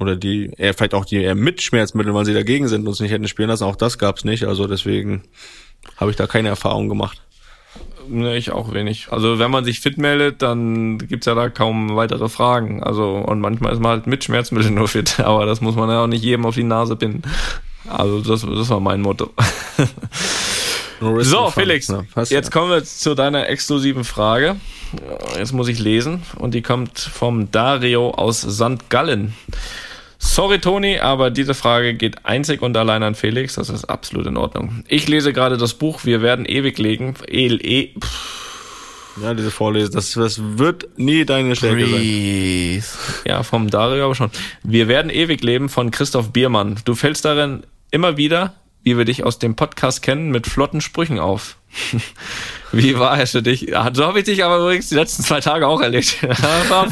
oder 0.00 0.16
die, 0.16 0.50
eher 0.56 0.74
vielleicht 0.74 0.94
auch 0.94 1.04
die 1.04 1.22
eher 1.22 1.34
mit 1.34 1.60
Schmerzmitteln, 1.60 2.14
weil 2.14 2.24
sie 2.24 2.34
dagegen 2.34 2.68
sind, 2.68 2.88
uns 2.88 3.00
nicht 3.00 3.12
hätten 3.12 3.28
spielen 3.28 3.48
lassen. 3.48 3.64
Auch 3.64 3.76
das 3.76 3.98
gab's 3.98 4.24
nicht. 4.24 4.44
Also 4.44 4.66
deswegen 4.66 5.22
habe 5.96 6.10
ich 6.10 6.16
da 6.16 6.26
keine 6.26 6.48
Erfahrung 6.48 6.88
gemacht. 6.88 7.22
Ne, 8.08 8.36
ich 8.36 8.50
auch 8.50 8.72
wenig. 8.72 9.08
Also 9.10 9.38
wenn 9.38 9.50
man 9.50 9.64
sich 9.64 9.80
fit 9.80 9.98
meldet, 9.98 10.42
dann 10.42 10.98
gibt's 10.98 11.26
ja 11.26 11.34
da 11.34 11.48
kaum 11.48 11.96
weitere 11.96 12.28
Fragen. 12.28 12.82
Also 12.82 13.16
und 13.16 13.40
manchmal 13.40 13.72
ist 13.72 13.80
man 13.80 13.92
halt 13.92 14.06
mit 14.06 14.24
Schmerzmitteln 14.24 14.74
nur 14.74 14.88
fit, 14.88 15.20
aber 15.24 15.46
das 15.46 15.60
muss 15.60 15.76
man 15.76 15.88
ja 15.90 16.02
auch 16.02 16.06
nicht 16.06 16.24
jedem 16.24 16.46
auf 16.46 16.54
die 16.54 16.64
Nase 16.64 16.96
binden. 16.96 17.22
Also 17.88 18.20
das, 18.20 18.42
das 18.42 18.68
war 18.68 18.80
mein 18.80 19.00
Motto. 19.00 19.30
so. 21.20 21.50
Felix, 21.50 21.88
Ja, 21.88 22.04
jetzt 22.16 22.30
ja. 22.30 22.50
kommen 22.50 22.70
wir 22.70 22.84
zu 22.84 23.14
deiner 23.14 23.48
exklusiven 23.48 24.04
Frage. 24.04 24.56
Jetzt 25.38 25.52
muss 25.52 25.68
ich 25.68 25.78
lesen 25.78 26.22
und 26.36 26.54
die 26.54 26.62
kommt 26.62 26.98
vom 26.98 27.50
Dario 27.50 28.10
aus 28.10 28.40
St. 28.40 28.88
Gallen. 28.88 29.34
Sorry, 30.18 30.58
Toni, 30.58 30.98
aber 30.98 31.30
diese 31.30 31.54
Frage 31.54 31.94
geht 31.94 32.24
einzig 32.24 32.62
und 32.62 32.76
allein 32.76 33.02
an 33.02 33.14
Felix. 33.14 33.54
Das 33.54 33.68
ist 33.68 33.84
absolut 33.84 34.26
in 34.26 34.36
Ordnung. 34.36 34.84
Ich 34.88 35.08
lese 35.08 35.32
gerade 35.32 35.56
das 35.56 35.74
Buch 35.74 36.04
Wir 36.04 36.22
werden 36.22 36.46
ewig 36.46 36.78
legen. 36.78 37.14
E, 37.28 37.46
e, 37.46 37.94
Ja, 39.22 39.34
diese 39.34 39.50
Vorlese, 39.50 39.90
das, 39.90 40.12
das 40.12 40.40
wird 40.58 40.88
nie 40.98 41.24
deine 41.24 41.56
Stärke 41.56 41.86
sein. 41.86 42.00
Ja, 43.24 43.42
vom 43.42 43.70
Dario 43.70 44.04
aber 44.04 44.14
schon. 44.14 44.30
Wir 44.62 44.88
werden 44.88 45.10
ewig 45.10 45.42
leben 45.42 45.68
von 45.68 45.90
Christoph 45.90 46.32
Biermann. 46.32 46.76
Du 46.84 46.94
fällst 46.94 47.24
darin 47.24 47.62
immer 47.90 48.16
wieder, 48.16 48.54
wie 48.82 48.98
wir 48.98 49.04
dich 49.04 49.24
aus 49.24 49.38
dem 49.38 49.56
Podcast 49.56 50.02
kennen, 50.02 50.30
mit 50.30 50.46
flotten 50.46 50.80
Sprüchen 50.80 51.18
auf. 51.18 51.56
Wie 52.72 52.98
war 52.98 53.18
es 53.20 53.30
für 53.30 53.42
dich? 53.42 53.72
So 53.92 54.04
habe 54.04 54.18
ich 54.18 54.24
dich 54.24 54.44
aber 54.44 54.58
übrigens 54.58 54.88
die 54.88 54.94
letzten 54.94 55.22
zwei 55.22 55.40
Tage 55.40 55.66
auch 55.66 55.80
erlebt. 55.80 56.16
War, 56.68 56.86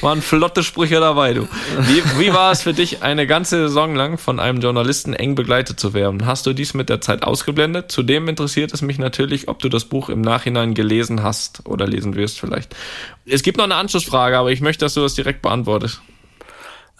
waren 0.00 0.22
flotte 0.22 0.62
Sprüche 0.62 1.00
dabei, 1.00 1.34
du. 1.34 1.48
Wie, 1.80 2.02
wie 2.18 2.32
war 2.32 2.52
es 2.52 2.62
für 2.62 2.72
dich, 2.72 3.02
eine 3.02 3.26
ganze 3.26 3.68
Saison 3.68 3.94
lang 3.94 4.18
von 4.18 4.40
einem 4.40 4.60
Journalisten 4.60 5.12
eng 5.12 5.34
begleitet 5.34 5.80
zu 5.80 5.92
werden? 5.92 6.26
Hast 6.26 6.46
du 6.46 6.52
dies 6.52 6.74
mit 6.74 6.88
der 6.88 7.00
Zeit 7.00 7.22
ausgeblendet? 7.22 7.90
Zudem 7.90 8.28
interessiert 8.28 8.72
es 8.72 8.82
mich 8.82 8.98
natürlich, 8.98 9.48
ob 9.48 9.58
du 9.58 9.68
das 9.68 9.84
Buch 9.84 10.08
im 10.08 10.20
Nachhinein 10.20 10.74
gelesen 10.74 11.22
hast 11.22 11.66
oder 11.66 11.86
lesen 11.86 12.14
wirst 12.14 12.38
vielleicht. 12.38 12.74
Es 13.26 13.42
gibt 13.42 13.58
noch 13.58 13.64
eine 13.64 13.76
Anschlussfrage, 13.76 14.38
aber 14.38 14.52
ich 14.52 14.60
möchte, 14.60 14.84
dass 14.84 14.94
du 14.94 15.00
das 15.00 15.14
direkt 15.14 15.42
beantwortest. 15.42 16.00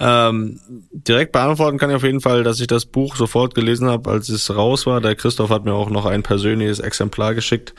Ähm, 0.00 0.60
direkt 0.92 1.32
beantworten 1.32 1.78
kann 1.78 1.90
ich 1.90 1.96
auf 1.96 2.04
jeden 2.04 2.20
Fall, 2.20 2.44
dass 2.44 2.60
ich 2.60 2.68
das 2.68 2.86
Buch 2.86 3.16
sofort 3.16 3.54
gelesen 3.54 3.88
habe, 3.88 4.10
als 4.10 4.28
es 4.28 4.54
raus 4.54 4.86
war. 4.86 5.00
Der 5.00 5.16
Christoph 5.16 5.50
hat 5.50 5.64
mir 5.64 5.74
auch 5.74 5.90
noch 5.90 6.06
ein 6.06 6.22
persönliches 6.22 6.78
Exemplar 6.78 7.34
geschickt. 7.34 7.74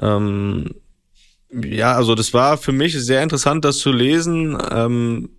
Ähm, 0.00 0.74
ja, 1.52 1.94
also 1.94 2.14
das 2.14 2.32
war 2.32 2.56
für 2.56 2.72
mich 2.72 2.98
sehr 2.98 3.22
interessant, 3.22 3.64
das 3.64 3.78
zu 3.78 3.92
lesen. 3.92 4.56
Ähm, 4.70 5.30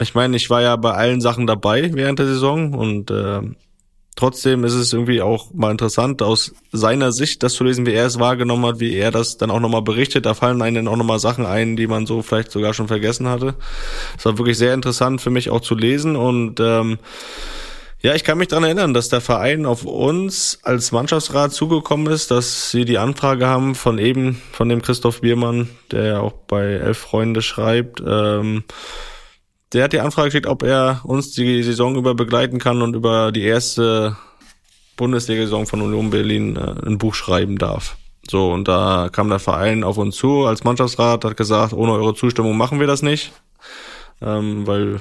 ich 0.00 0.14
meine, 0.14 0.36
ich 0.36 0.48
war 0.50 0.62
ja 0.62 0.76
bei 0.76 0.92
allen 0.92 1.20
Sachen 1.20 1.46
dabei 1.46 1.90
während 1.94 2.18
der 2.18 2.26
Saison 2.26 2.72
und 2.74 3.10
äh, 3.10 3.40
trotzdem 4.16 4.64
ist 4.64 4.74
es 4.74 4.92
irgendwie 4.92 5.22
auch 5.22 5.52
mal 5.54 5.70
interessant, 5.70 6.22
aus 6.22 6.54
seiner 6.72 7.12
Sicht 7.12 7.42
das 7.42 7.54
zu 7.54 7.64
lesen, 7.64 7.86
wie 7.86 7.92
er 7.92 8.06
es 8.06 8.18
wahrgenommen 8.18 8.66
hat, 8.66 8.80
wie 8.80 8.94
er 8.94 9.10
das 9.10 9.36
dann 9.36 9.50
auch 9.50 9.60
nochmal 9.60 9.82
berichtet. 9.82 10.26
Da 10.26 10.34
fallen 10.34 10.62
einem 10.62 10.88
auch 10.88 10.96
nochmal 10.96 11.20
Sachen 11.20 11.46
ein, 11.46 11.76
die 11.76 11.86
man 11.86 12.06
so 12.06 12.22
vielleicht 12.22 12.50
sogar 12.50 12.74
schon 12.74 12.88
vergessen 12.88 13.28
hatte. 13.28 13.54
Es 14.18 14.24
war 14.24 14.38
wirklich 14.38 14.58
sehr 14.58 14.74
interessant 14.74 15.20
für 15.20 15.30
mich 15.30 15.50
auch 15.50 15.60
zu 15.60 15.74
lesen 15.74 16.16
und 16.16 16.58
ähm, 16.58 16.98
ja, 18.02 18.14
ich 18.14 18.24
kann 18.24 18.38
mich 18.38 18.48
dran 18.48 18.62
erinnern, 18.62 18.94
dass 18.94 19.08
der 19.08 19.20
Verein 19.20 19.66
auf 19.66 19.84
uns 19.84 20.60
als 20.62 20.92
Mannschaftsrat 20.92 21.52
zugekommen 21.52 22.12
ist, 22.12 22.30
dass 22.30 22.70
sie 22.70 22.84
die 22.84 22.98
Anfrage 22.98 23.46
haben 23.46 23.74
von 23.74 23.98
eben, 23.98 24.40
von 24.52 24.68
dem 24.68 24.82
Christoph 24.82 25.22
Biermann, 25.22 25.70
der 25.90 26.04
ja 26.04 26.20
auch 26.20 26.32
bei 26.32 26.64
Elf 26.64 26.98
Freunde 26.98 27.42
schreibt, 27.42 28.02
ähm, 28.06 28.64
der 29.72 29.84
hat 29.84 29.92
die 29.92 30.00
Anfrage 30.00 30.28
geschickt, 30.28 30.46
ob 30.46 30.62
er 30.62 31.00
uns 31.04 31.32
die 31.32 31.62
Saison 31.62 31.96
über 31.96 32.14
begleiten 32.14 32.58
kann 32.58 32.82
und 32.82 32.94
über 32.94 33.32
die 33.32 33.42
erste 33.42 34.16
Bundesliga-Saison 34.96 35.66
von 35.66 35.82
Union 35.82 36.10
Berlin 36.10 36.56
äh, 36.56 36.86
ein 36.86 36.98
Buch 36.98 37.14
schreiben 37.14 37.58
darf. 37.58 37.96
So, 38.28 38.52
und 38.52 38.66
da 38.66 39.08
kam 39.12 39.28
der 39.28 39.38
Verein 39.38 39.84
auf 39.84 39.98
uns 39.98 40.16
zu 40.16 40.46
als 40.46 40.64
Mannschaftsrat, 40.64 41.24
hat 41.24 41.36
gesagt, 41.36 41.72
ohne 41.72 41.92
eure 41.92 42.14
Zustimmung 42.14 42.56
machen 42.56 42.80
wir 42.80 42.86
das 42.86 43.02
nicht, 43.02 43.32
ähm, 44.20 44.66
weil 44.66 45.00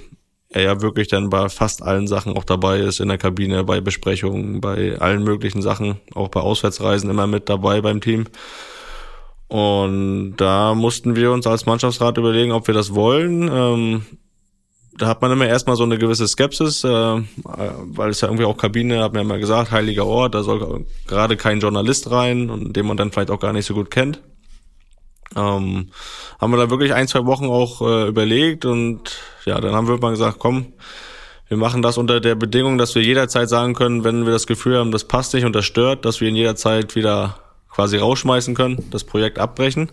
er 0.49 0.61
ja 0.61 0.81
wirklich 0.81 1.07
dann 1.07 1.29
bei 1.29 1.49
fast 1.49 1.81
allen 1.81 2.07
Sachen 2.07 2.37
auch 2.37 2.43
dabei 2.43 2.79
ist, 2.79 2.99
in 2.99 3.07
der 3.07 3.17
Kabine, 3.17 3.63
bei 3.63 3.81
Besprechungen, 3.81 4.61
bei 4.61 4.97
allen 4.99 5.23
möglichen 5.23 5.61
Sachen, 5.61 5.97
auch 6.13 6.29
bei 6.29 6.39
Auswärtsreisen 6.39 7.09
immer 7.09 7.27
mit 7.27 7.49
dabei 7.49 7.81
beim 7.81 7.99
Team. 7.99 8.25
Und 9.47 10.37
da 10.37 10.73
mussten 10.73 11.15
wir 11.15 11.31
uns 11.31 11.47
als 11.47 11.65
Mannschaftsrat 11.65 12.17
überlegen, 12.17 12.51
ob 12.51 12.67
wir 12.67 12.73
das 12.73 12.93
wollen. 12.93 13.49
Ähm, 13.51 14.05
da 14.97 15.07
hat 15.07 15.21
man 15.21 15.31
immer 15.31 15.47
erstmal 15.47 15.75
so 15.75 15.83
eine 15.83 15.97
gewisse 15.97 16.27
Skepsis, 16.27 16.83
äh, 16.83 16.87
weil 16.87 18.09
es 18.09 18.21
ja 18.21 18.29
irgendwie 18.29 18.45
auch 18.45 18.57
Kabine, 18.57 19.03
hat 19.03 19.15
ja 19.15 19.23
mal 19.23 19.39
gesagt, 19.39 19.71
heiliger 19.71 20.05
Ort, 20.05 20.35
da 20.35 20.43
soll 20.43 20.85
gerade 21.07 21.37
kein 21.37 21.59
Journalist 21.59 22.11
rein 22.11 22.49
und 22.49 22.75
den 22.75 22.85
man 22.85 22.97
dann 22.97 23.11
vielleicht 23.11 23.31
auch 23.31 23.39
gar 23.39 23.53
nicht 23.53 23.65
so 23.65 23.73
gut 23.73 23.91
kennt. 23.91 24.21
Ähm, 25.35 25.89
haben 26.39 26.51
wir 26.51 26.57
da 26.57 26.69
wirklich 26.69 26.93
ein, 26.93 27.07
zwei 27.07 27.25
Wochen 27.25 27.45
auch 27.45 27.81
äh, 27.81 28.07
überlegt 28.07 28.63
und 28.63 29.19
ja, 29.45 29.59
dann 29.59 29.73
haben 29.73 29.87
wir 29.87 29.97
mal 29.97 30.11
gesagt, 30.11 30.39
komm, 30.39 30.73
wir 31.47 31.57
machen 31.57 31.81
das 31.81 31.97
unter 31.97 32.21
der 32.21 32.35
Bedingung, 32.35 32.77
dass 32.77 32.95
wir 32.95 33.03
jederzeit 33.03 33.49
sagen 33.49 33.73
können, 33.73 34.03
wenn 34.03 34.25
wir 34.25 34.31
das 34.31 34.47
Gefühl 34.47 34.77
haben, 34.77 34.91
das 34.91 35.07
passt 35.07 35.33
nicht 35.33 35.45
und 35.45 35.53
das 35.53 35.65
stört, 35.65 36.05
dass 36.05 36.21
wir 36.21 36.29
in 36.29 36.35
jeder 36.35 36.55
Zeit 36.55 36.95
wieder 36.95 37.39
quasi 37.69 37.97
rausschmeißen 37.97 38.55
können, 38.55 38.87
das 38.91 39.03
Projekt 39.03 39.37
abbrechen. 39.37 39.91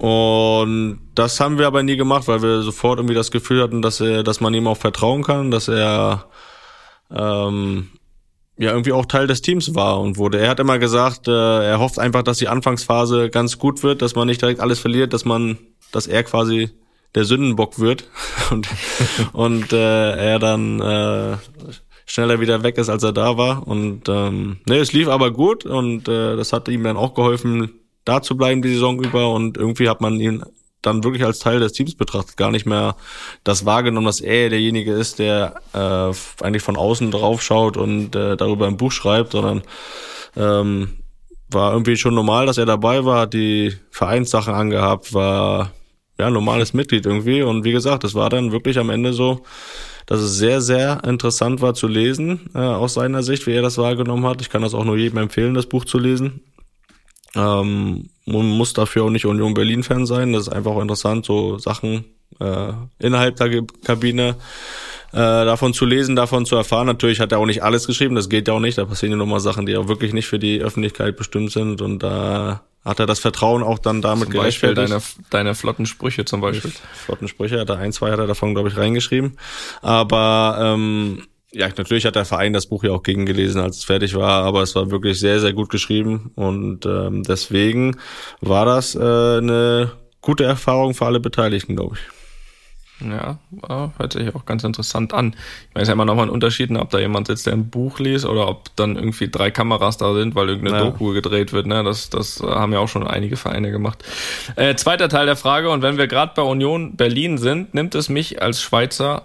Und 0.00 0.98
das 1.14 1.40
haben 1.40 1.58
wir 1.58 1.66
aber 1.66 1.82
nie 1.82 1.98
gemacht, 1.98 2.26
weil 2.26 2.40
wir 2.40 2.62
sofort 2.62 2.98
irgendwie 2.98 3.14
das 3.14 3.30
Gefühl 3.30 3.62
hatten, 3.62 3.82
dass 3.82 4.00
er, 4.00 4.22
dass 4.22 4.40
man 4.40 4.54
ihm 4.54 4.66
auch 4.66 4.78
vertrauen 4.78 5.22
kann, 5.22 5.50
dass 5.50 5.68
er 5.68 6.24
ähm, 7.10 7.90
ja 8.56 8.70
irgendwie 8.70 8.92
auch 8.92 9.04
Teil 9.04 9.26
des 9.26 9.42
Teams 9.42 9.74
war 9.74 10.00
und 10.00 10.16
wurde. 10.16 10.40
Er 10.40 10.48
hat 10.48 10.58
immer 10.58 10.78
gesagt, 10.78 11.28
äh, 11.28 11.66
er 11.66 11.80
hofft 11.80 11.98
einfach, 11.98 12.22
dass 12.22 12.38
die 12.38 12.48
Anfangsphase 12.48 13.28
ganz 13.28 13.58
gut 13.58 13.82
wird, 13.82 14.00
dass 14.00 14.14
man 14.14 14.26
nicht 14.26 14.40
direkt 14.40 14.60
alles 14.60 14.78
verliert, 14.78 15.12
dass 15.12 15.26
man, 15.26 15.58
dass 15.92 16.06
er 16.06 16.24
quasi 16.24 16.70
der 17.14 17.26
Sündenbock 17.26 17.78
wird 17.78 18.08
und 18.50 18.68
und 19.34 19.74
äh, 19.74 20.12
er 20.16 20.38
dann 20.38 20.80
äh, 20.80 21.36
schneller 22.06 22.40
wieder 22.40 22.62
weg 22.62 22.78
ist, 22.78 22.88
als 22.88 23.02
er 23.02 23.12
da 23.12 23.36
war. 23.36 23.68
Und 23.68 24.08
ähm, 24.08 24.60
ne, 24.66 24.76
es 24.78 24.94
lief 24.94 25.08
aber 25.08 25.30
gut 25.30 25.66
und 25.66 26.08
äh, 26.08 26.36
das 26.36 26.54
hat 26.54 26.68
ihm 26.68 26.84
dann 26.84 26.96
auch 26.96 27.12
geholfen, 27.12 27.79
da 28.10 28.22
zu 28.22 28.36
bleiben 28.36 28.60
die 28.60 28.72
Saison 28.72 29.02
über 29.02 29.32
und 29.32 29.56
irgendwie 29.56 29.88
hat 29.88 30.00
man 30.00 30.18
ihn 30.18 30.42
dann 30.82 31.04
wirklich 31.04 31.24
als 31.24 31.38
Teil 31.38 31.60
des 31.60 31.72
Teams 31.72 31.94
betrachtet, 31.94 32.36
gar 32.36 32.50
nicht 32.50 32.66
mehr 32.66 32.96
das 33.44 33.66
wahrgenommen, 33.66 34.06
dass 34.06 34.20
er 34.20 34.48
derjenige 34.48 34.92
ist, 34.92 35.18
der 35.18 35.60
äh, 35.74 36.44
eigentlich 36.44 36.62
von 36.62 36.76
außen 36.76 37.10
drauf 37.10 37.42
schaut 37.42 37.76
und 37.76 38.16
äh, 38.16 38.36
darüber 38.36 38.66
ein 38.66 38.76
Buch 38.76 38.90
schreibt, 38.90 39.32
sondern 39.32 39.62
ähm, 40.36 40.96
war 41.50 41.72
irgendwie 41.72 41.96
schon 41.96 42.14
normal, 42.14 42.46
dass 42.46 42.58
er 42.58 42.66
dabei 42.66 43.04
war, 43.04 43.20
hat 43.20 43.34
die 43.34 43.74
Vereinssachen 43.90 44.54
angehabt, 44.54 45.12
war 45.12 45.72
ja 46.18 46.30
normales 46.30 46.72
Mitglied 46.72 47.06
irgendwie 47.06 47.42
und 47.42 47.64
wie 47.64 47.72
gesagt, 47.72 48.04
es 48.04 48.14
war 48.14 48.30
dann 48.30 48.52
wirklich 48.52 48.78
am 48.78 48.90
Ende 48.90 49.12
so, 49.12 49.42
dass 50.06 50.20
es 50.20 50.38
sehr, 50.38 50.60
sehr 50.60 51.04
interessant 51.04 51.60
war 51.60 51.74
zu 51.74 51.86
lesen 51.86 52.50
äh, 52.54 52.58
aus 52.58 52.94
seiner 52.94 53.22
Sicht, 53.22 53.46
wie 53.46 53.52
er 53.52 53.62
das 53.62 53.78
wahrgenommen 53.78 54.26
hat. 54.26 54.40
Ich 54.40 54.50
kann 54.50 54.62
das 54.62 54.74
auch 54.74 54.84
nur 54.84 54.96
jedem 54.96 55.18
empfehlen, 55.18 55.54
das 55.54 55.66
Buch 55.66 55.84
zu 55.84 55.98
lesen. 55.98 56.40
Ähm, 57.34 58.08
man 58.26 58.46
muss 58.46 58.72
dafür 58.72 59.04
auch 59.04 59.10
nicht 59.10 59.26
Union 59.26 59.54
Berlin-Fan 59.54 60.06
sein. 60.06 60.32
Das 60.32 60.42
ist 60.42 60.48
einfach 60.48 60.72
auch 60.72 60.82
interessant, 60.82 61.26
so 61.26 61.58
Sachen 61.58 62.04
äh, 62.38 62.72
innerhalb 62.98 63.36
der 63.36 63.62
Kabine 63.84 64.36
äh, 65.12 65.16
davon 65.16 65.74
zu 65.74 65.86
lesen, 65.86 66.16
davon 66.16 66.46
zu 66.46 66.56
erfahren. 66.56 66.86
Natürlich 66.86 67.20
hat 67.20 67.32
er 67.32 67.38
auch 67.38 67.46
nicht 67.46 67.62
alles 67.62 67.86
geschrieben, 67.86 68.14
das 68.14 68.28
geht 68.28 68.48
ja 68.48 68.54
auch 68.54 68.60
nicht. 68.60 68.78
Da 68.78 68.84
passieren 68.84 69.12
ja 69.12 69.16
nochmal 69.16 69.40
Sachen, 69.40 69.66
die 69.66 69.76
auch 69.76 69.88
wirklich 69.88 70.12
nicht 70.12 70.26
für 70.26 70.38
die 70.38 70.60
Öffentlichkeit 70.60 71.16
bestimmt 71.16 71.50
sind. 71.50 71.82
Und 71.82 72.00
da 72.02 72.62
hat 72.84 72.98
er 73.00 73.06
das 73.06 73.18
Vertrauen 73.18 73.62
auch 73.62 73.78
dann 73.78 74.02
damit 74.02 74.30
zum 74.30 74.40
Beispiel 74.40 74.74
deine, 74.74 75.02
deine 75.28 75.54
flotten 75.54 75.86
Sprüche 75.86 76.24
zum 76.24 76.40
Beispiel. 76.40 76.72
Flotten 76.94 77.28
Sprüche, 77.28 77.60
hat 77.60 77.68
er 77.68 77.78
ein, 77.78 77.92
zwei 77.92 78.10
hat 78.12 78.18
er 78.18 78.26
davon, 78.26 78.54
glaube 78.54 78.68
ich, 78.68 78.76
reingeschrieben. 78.76 79.36
Aber 79.82 80.56
ähm, 80.60 81.26
ja, 81.52 81.68
natürlich 81.68 82.06
hat 82.06 82.16
der 82.16 82.24
Verein 82.24 82.52
das 82.52 82.66
Buch 82.66 82.84
ja 82.84 82.92
auch 82.92 83.02
gegengelesen, 83.02 83.60
als 83.60 83.78
es 83.78 83.84
fertig 83.84 84.14
war, 84.14 84.44
aber 84.44 84.62
es 84.62 84.74
war 84.76 84.90
wirklich 84.90 85.18
sehr, 85.18 85.40
sehr 85.40 85.52
gut 85.52 85.68
geschrieben 85.68 86.30
und 86.36 86.86
ähm, 86.86 87.24
deswegen 87.24 87.96
war 88.40 88.64
das 88.64 88.94
äh, 88.94 88.98
eine 88.98 89.92
gute 90.20 90.44
Erfahrung 90.44 90.94
für 90.94 91.06
alle 91.06 91.20
Beteiligten, 91.20 91.76
glaube 91.76 91.96
ich. 91.96 92.02
Ja, 93.02 93.38
hört 93.96 94.12
sich 94.12 94.34
auch 94.34 94.44
ganz 94.44 94.62
interessant 94.62 95.14
an. 95.14 95.28
Ich 95.28 95.74
meine, 95.74 95.82
es 95.82 95.82
ist 95.82 95.88
ja 95.88 95.94
immer 95.94 96.04
nochmal 96.04 96.26
ein 96.26 96.30
Unterschied, 96.30 96.70
ne, 96.70 96.80
ob 96.80 96.90
da 96.90 96.98
jemand 96.98 97.28
sitzt, 97.28 97.46
der 97.46 97.54
ein 97.54 97.70
Buch 97.70 97.98
liest 97.98 98.26
oder 98.26 98.46
ob 98.46 98.76
dann 98.76 98.96
irgendwie 98.96 99.30
drei 99.30 99.50
Kameras 99.50 99.96
da 99.96 100.12
sind, 100.14 100.34
weil 100.34 100.50
irgendeine 100.50 100.78
ja. 100.78 100.84
Doku 100.84 101.14
gedreht 101.14 101.54
wird. 101.54 101.66
Ne? 101.66 101.82
Das, 101.82 102.10
das 102.10 102.40
haben 102.42 102.74
ja 102.74 102.78
auch 102.78 102.88
schon 102.88 103.06
einige 103.06 103.36
Vereine 103.36 103.70
gemacht. 103.70 104.04
Äh, 104.56 104.74
zweiter 104.74 105.08
Teil 105.08 105.26
der 105.26 105.36
Frage, 105.36 105.70
und 105.70 105.80
wenn 105.80 105.96
wir 105.96 106.08
gerade 106.08 106.32
bei 106.36 106.42
Union 106.42 106.96
Berlin 106.96 107.38
sind, 107.38 107.72
nimmt 107.72 107.94
es 107.94 108.10
mich 108.10 108.42
als 108.42 108.60
Schweizer 108.60 109.24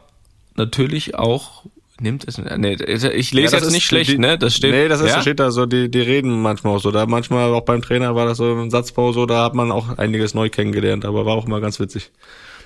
natürlich 0.55 1.15
auch 1.15 1.65
nimmt 1.99 2.27
es. 2.27 2.37
Nee, 2.37 2.73
ich 2.73 3.31
lese 3.31 3.55
ja, 3.55 3.61
jetzt 3.61 3.71
nicht 3.71 3.85
schlecht, 3.85 4.11
die, 4.11 4.17
ne? 4.17 4.37
Das 4.37 4.55
steht. 4.55 4.71
Nee, 4.71 4.87
das 4.87 5.01
ist, 5.01 5.09
ja? 5.09 5.21
steht 5.21 5.39
da 5.39 5.51
so, 5.51 5.65
die, 5.65 5.89
die 5.89 6.01
reden 6.01 6.41
manchmal 6.41 6.75
auch 6.75 6.81
so. 6.81 6.91
Da 6.91 7.05
manchmal 7.05 7.53
auch 7.53 7.61
beim 7.61 7.81
Trainer 7.81 8.15
war 8.15 8.25
das 8.25 8.37
so 8.37 8.53
ein 8.53 8.69
Satzbau 8.69 9.11
so, 9.13 9.25
da 9.25 9.43
hat 9.43 9.55
man 9.55 9.71
auch 9.71 9.97
einiges 9.97 10.33
neu 10.33 10.49
kennengelernt, 10.49 11.05
aber 11.05 11.25
war 11.25 11.35
auch 11.35 11.45
immer 11.45 11.61
ganz 11.61 11.79
witzig. 11.79 12.11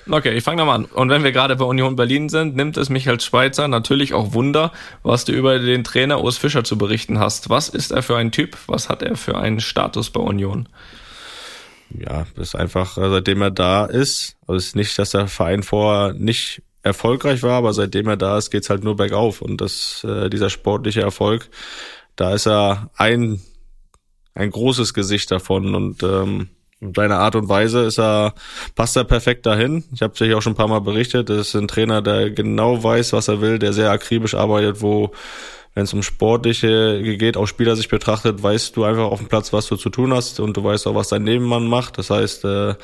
Okay, 0.09 0.35
ich 0.35 0.43
fange 0.43 0.57
nochmal 0.57 0.75
an. 0.75 0.85
Und 0.85 1.09
wenn 1.09 1.23
wir 1.23 1.31
gerade 1.31 1.55
bei 1.55 1.65
Union 1.65 1.95
Berlin 1.95 2.29
sind, 2.29 2.55
nimmt 2.55 2.77
es 2.77 2.89
mich 2.89 3.07
als 3.09 3.25
Schweizer 3.25 3.67
natürlich 3.67 4.13
auch 4.13 4.33
Wunder, 4.33 4.71
was 5.03 5.25
du 5.25 5.33
über 5.33 5.59
den 5.59 5.83
Trainer 5.83 6.23
Urs 6.23 6.37
Fischer 6.37 6.63
zu 6.63 6.77
berichten 6.77 7.19
hast. 7.19 7.49
Was 7.49 7.69
ist 7.69 7.91
er 7.91 8.01
für 8.01 8.17
ein 8.17 8.31
Typ? 8.31 8.57
Was 8.65 8.89
hat 8.89 9.03
er 9.03 9.15
für 9.15 9.37
einen 9.37 9.59
Status 9.59 10.09
bei 10.09 10.21
Union? 10.21 10.67
Ja, 11.91 12.25
das 12.35 12.49
ist 12.49 12.55
einfach, 12.55 12.95
seitdem 12.95 13.41
er 13.41 13.51
da 13.51 13.85
ist, 13.85 14.35
also 14.47 14.57
es 14.57 14.67
ist 14.67 14.75
nicht, 14.75 14.97
dass 14.97 15.11
der 15.11 15.27
Verein 15.27 15.63
vorher 15.63 16.13
nicht 16.13 16.61
erfolgreich 16.83 17.43
war, 17.43 17.53
aber 17.53 17.73
seitdem 17.73 18.07
er 18.07 18.17
da 18.17 18.37
ist, 18.37 18.51
geht's 18.51 18.69
halt 18.69 18.83
nur 18.83 18.95
bergauf. 18.95 19.41
Und 19.41 19.61
das, 19.61 20.03
äh, 20.03 20.29
dieser 20.29 20.49
sportliche 20.49 21.01
Erfolg, 21.01 21.49
da 22.15 22.33
ist 22.33 22.47
er 22.47 22.89
ein, 22.95 23.41
ein 24.33 24.51
großes 24.51 24.93
Gesicht 24.93 25.31
davon. 25.31 25.75
Und 25.75 26.03
ähm, 26.03 26.49
seine 26.95 27.17
Art 27.17 27.35
und 27.35 27.49
Weise 27.49 27.81
ist 27.81 27.99
er, 27.99 28.33
passt 28.75 28.95
er 28.95 29.03
perfekt 29.03 29.45
dahin. 29.45 29.83
Ich 29.93 30.01
habe 30.01 30.17
sicher 30.17 30.37
auch 30.37 30.41
schon 30.41 30.53
ein 30.53 30.57
paar 30.57 30.67
Mal 30.67 30.79
berichtet, 30.79 31.29
das 31.29 31.49
ist 31.49 31.55
ein 31.55 31.67
Trainer, 31.67 32.01
der 32.01 32.31
genau 32.31 32.81
weiß, 32.81 33.13
was 33.13 33.27
er 33.27 33.41
will, 33.41 33.59
der 33.59 33.73
sehr 33.73 33.91
akribisch 33.91 34.33
arbeitet, 34.33 34.81
wo 34.81 35.11
wenn 35.75 35.83
es 35.83 35.93
um 35.93 36.03
Sportliche 36.03 37.01
geht, 37.17 37.37
auch 37.37 37.45
Spieler 37.45 37.75
sich 37.75 37.89
betrachtet, 37.89 38.41
weißt 38.41 38.75
du 38.75 38.85
einfach 38.85 39.03
auf 39.03 39.19
dem 39.19 39.27
Platz, 39.27 39.53
was 39.53 39.67
du 39.67 39.75
zu 39.75 39.89
tun 39.89 40.13
hast 40.13 40.39
und 40.39 40.57
du 40.57 40.63
weißt 40.63 40.87
auch, 40.87 40.95
was 40.95 41.09
dein 41.09 41.23
Nebenmann 41.23 41.67
macht. 41.67 41.97
Das 41.97 42.09
heißt, 42.09 42.43
äh, 42.45 42.75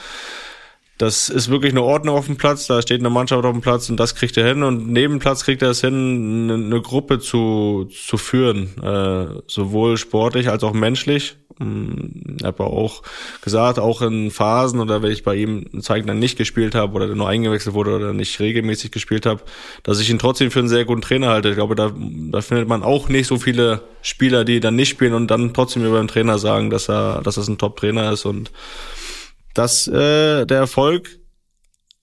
das 0.97 1.29
ist 1.29 1.49
wirklich 1.49 1.73
eine 1.73 1.83
Ordnung 1.83 2.15
auf 2.15 2.27
dem 2.27 2.37
Platz, 2.37 2.67
da 2.67 2.81
steht 2.81 3.01
eine 3.01 3.09
Mannschaft 3.09 3.43
auf 3.43 3.51
dem 3.51 3.61
Platz 3.61 3.89
und 3.89 3.97
das 3.97 4.15
kriegt 4.15 4.37
er 4.37 4.47
hin 4.47 4.63
und 4.63 4.87
neben 4.87 5.19
Platz 5.19 5.43
kriegt 5.43 5.61
er 5.61 5.71
es 5.71 5.81
hin, 5.81 6.49
eine, 6.49 6.53
eine 6.53 6.81
Gruppe 6.81 7.19
zu, 7.19 7.89
zu 7.91 8.17
führen, 8.17 8.81
äh, 8.81 9.41
sowohl 9.47 9.97
sportlich 9.97 10.49
als 10.49 10.63
auch 10.63 10.73
menschlich. 10.73 11.35
Ich 11.57 12.43
habe 12.43 12.65
auch 12.65 13.01
gesagt, 13.41 13.79
auch 13.79 14.01
in 14.01 14.29
Phasen 14.29 14.81
oder 14.81 15.01
wenn 15.01 15.11
ich 15.11 15.23
bei 15.23 15.35
ihm 15.35 15.81
Zeigen 15.81 16.05
dann 16.05 16.19
nicht 16.19 16.37
gespielt 16.37 16.75
habe 16.75 16.93
oder 16.93 17.07
nur 17.15 17.29
eingewechselt 17.29 17.73
wurde 17.73 17.95
oder 17.95 18.11
nicht 18.11 18.41
regelmäßig 18.41 18.91
gespielt 18.91 19.25
habe, 19.25 19.41
dass 19.81 20.01
ich 20.01 20.09
ihn 20.09 20.19
trotzdem 20.19 20.51
für 20.51 20.59
einen 20.59 20.67
sehr 20.67 20.83
guten 20.83 21.01
Trainer 21.01 21.29
halte. 21.29 21.49
Ich 21.49 21.55
glaube, 21.55 21.75
da, 21.75 21.93
da 21.95 22.41
findet 22.41 22.67
man 22.67 22.83
auch 22.83 23.07
nicht 23.07 23.27
so 23.27 23.37
viele 23.37 23.83
Spieler, 24.01 24.43
die 24.43 24.59
dann 24.59 24.75
nicht 24.75 24.89
spielen 24.89 25.13
und 25.13 25.27
dann 25.31 25.53
trotzdem 25.53 25.85
über 25.85 25.99
den 25.99 26.09
Trainer 26.09 26.39
sagen, 26.39 26.69
dass 26.69 26.89
er, 26.89 27.21
dass 27.21 27.35
das 27.35 27.47
ein 27.47 27.57
Top-Trainer 27.57 28.11
ist 28.11 28.25
und 28.25 28.51
dass 29.55 29.87
äh, 29.87 30.45
der 30.45 30.59
Erfolg 30.59 31.19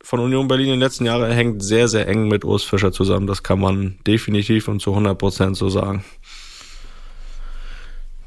von 0.02 0.18
Union 0.18 0.48
Berlin 0.48 0.66
in 0.66 0.72
den 0.72 0.80
letzten 0.80 1.06
Jahren 1.06 1.30
hängt 1.30 1.62
sehr, 1.62 1.86
sehr 1.86 2.08
eng 2.08 2.26
mit 2.26 2.44
Urs 2.44 2.64
Fischer 2.64 2.90
zusammen. 2.90 3.28
Das 3.28 3.44
kann 3.44 3.60
man 3.60 3.98
definitiv 4.04 4.66
und 4.66 4.80
zu 4.80 4.90
100 4.90 5.16
Prozent 5.16 5.56
so 5.56 5.68
sagen. 5.68 6.04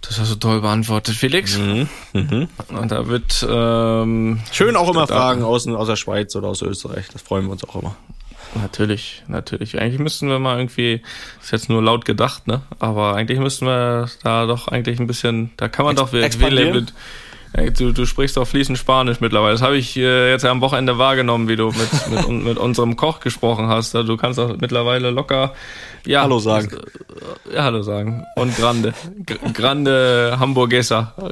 Das 0.01 0.19
hast 0.19 0.31
du 0.31 0.35
toll 0.35 0.61
beantwortet, 0.61 1.15
Felix. 1.15 1.57
Mhm. 1.57 1.89
Mhm. 2.13 2.47
Und 2.69 2.91
da 2.91 3.07
wird 3.07 3.45
ähm, 3.49 4.39
schön 4.51 4.75
auch 4.75 4.89
immer 4.89 5.07
Fragen 5.07 5.43
aus, 5.43 5.67
aus 5.67 5.87
der 5.87 5.95
Schweiz 5.95 6.35
oder 6.35 6.47
aus 6.47 6.61
Österreich. 6.61 7.07
Das 7.11 7.21
freuen 7.21 7.45
wir 7.45 7.51
uns 7.51 7.63
auch 7.63 7.75
immer. 7.75 7.95
Natürlich, 8.53 9.23
natürlich. 9.27 9.79
Eigentlich 9.79 9.99
müssten 9.99 10.29
wir 10.29 10.39
mal 10.39 10.59
irgendwie, 10.59 11.01
ist 11.41 11.51
jetzt 11.51 11.69
nur 11.69 11.81
laut 11.81 12.05
gedacht, 12.05 12.47
ne? 12.47 12.61
Aber 12.79 13.15
eigentlich 13.15 13.39
müssten 13.39 13.65
wir 13.65 14.09
da 14.23 14.45
doch 14.45 14.67
eigentlich 14.67 14.99
ein 14.99 15.07
bisschen, 15.07 15.51
da 15.57 15.67
kann 15.67 15.85
man 15.85 15.97
Ex 15.97 16.37
doch 16.37 16.49
mit, 16.49 16.93
Du, 17.77 17.93
du 17.93 18.05
sprichst 18.05 18.35
doch 18.35 18.45
fließend 18.45 18.77
Spanisch 18.77 19.21
mittlerweile. 19.21 19.53
Das 19.53 19.61
habe 19.61 19.77
ich 19.77 19.95
äh, 19.95 20.29
jetzt 20.29 20.43
am 20.43 20.59
Wochenende 20.59 20.97
wahrgenommen, 20.97 21.47
wie 21.47 21.55
du 21.55 21.67
mit, 21.67 22.09
mit, 22.27 22.43
mit 22.43 22.57
unserem 22.57 22.97
Koch 22.97 23.21
gesprochen 23.21 23.67
hast. 23.67 23.95
Also 23.95 24.07
du 24.07 24.17
kannst 24.17 24.39
auch 24.39 24.57
mittlerweile 24.59 25.09
locker 25.09 25.53
ja, 26.05 26.21
Hallo 26.21 26.39
sagen. 26.39 26.69
Ja, 27.53 27.63
Hallo 27.63 27.81
sagen. 27.81 28.25
Und 28.35 28.55
Grande. 28.57 28.93
G 29.25 29.35
grande 29.53 30.35
Hamburgesser. 30.37 31.13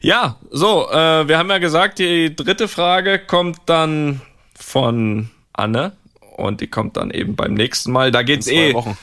ja, 0.00 0.36
so, 0.50 0.90
äh, 0.90 1.28
wir 1.28 1.38
haben 1.38 1.50
ja 1.50 1.58
gesagt, 1.58 1.98
die 1.98 2.34
dritte 2.34 2.66
Frage 2.66 3.18
kommt 3.18 3.58
dann 3.66 4.22
von 4.54 5.28
Anne. 5.52 5.92
Und 6.36 6.62
die 6.62 6.66
kommt 6.66 6.96
dann 6.96 7.10
eben 7.10 7.36
beim 7.36 7.52
nächsten 7.52 7.92
Mal. 7.92 8.10
Da 8.10 8.22
geht's 8.22 8.48
eh. 8.48 8.72
Wochen 8.72 8.96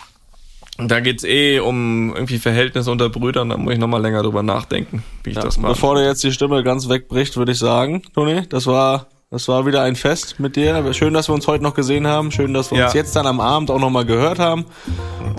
da 0.88 0.99
geht's 0.99 1.23
eh 1.23 1.59
um 1.59 2.13
irgendwie 2.13 2.38
Verhältnisse 2.38 2.91
unter 2.91 3.09
Brüdern, 3.09 3.49
da 3.49 3.57
muss 3.57 3.73
ich 3.73 3.80
nochmal 3.80 4.01
länger 4.01 4.23
drüber 4.23 4.43
nachdenken, 4.43 5.03
wie 5.23 5.32
ich 5.32 5.36
ja, 5.36 5.43
das 5.43 5.57
mache. 5.57 5.73
Bevor 5.73 5.95
dir 5.95 6.05
jetzt 6.05 6.23
die 6.23 6.32
Stimme 6.32 6.63
ganz 6.63 6.89
wegbricht, 6.89 7.38
würde 7.38 7.51
ich 7.51 7.59
sagen, 7.59 8.01
Toni, 8.13 8.47
das 8.47 8.67
war 8.67 9.07
das 9.32 9.47
war 9.47 9.67
wieder 9.67 9.84
ein 9.84 9.95
Fest 9.95 10.39
mit 10.39 10.55
dir. 10.55 10.91
Schön, 10.93 11.13
dass 11.13 11.30
wir 11.30 11.36
uns 11.36 11.47
heute 11.47 11.63
noch 11.63 11.75
gesehen 11.75 12.07
haben. 12.07 12.32
Schön, 12.32 12.51
dass 12.51 12.71
wir 12.71 12.80
ja. 12.80 12.86
uns 12.86 12.95
jetzt 12.95 13.15
dann 13.15 13.27
am 13.27 13.39
Abend 13.39 13.69
auch 13.69 13.77
nochmal 13.77 14.03
gehört 14.03 14.39
haben. 14.39 14.65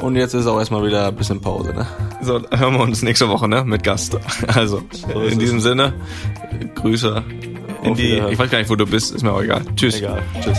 Und 0.01 0.15
jetzt 0.15 0.33
ist 0.33 0.47
auch 0.47 0.61
erstmal 0.61 0.87
wieder 0.87 1.09
ein 1.09 1.17
bisschen 1.17 1.41
Pause, 1.41 1.75
ne? 1.75 1.89
So, 2.23 2.41
hören 2.53 2.75
wir 2.75 2.81
uns 2.83 3.03
nächste 3.03 3.29
Woche, 3.29 3.49
ne? 3.49 3.65
Mit 3.65 3.83
Gast. 3.83 4.17
Also, 4.47 4.83
so 4.93 5.21
in 5.23 5.41
diesem 5.41 5.59
es. 5.59 5.65
Sinne, 5.65 5.93
Grüße 6.77 7.25
in 7.83 7.95
die, 7.95 8.23
ich 8.31 8.39
weiß 8.39 8.51
gar 8.51 8.59
nicht, 8.59 8.71
wo 8.71 8.77
du 8.77 8.87
bist, 8.87 9.15
ist 9.15 9.23
mir 9.23 9.33
auch 9.33 9.43
egal. 9.43 9.63
Tschüss. 9.75 9.97
Egal. 9.97 10.23
Tschüss. 10.41 10.59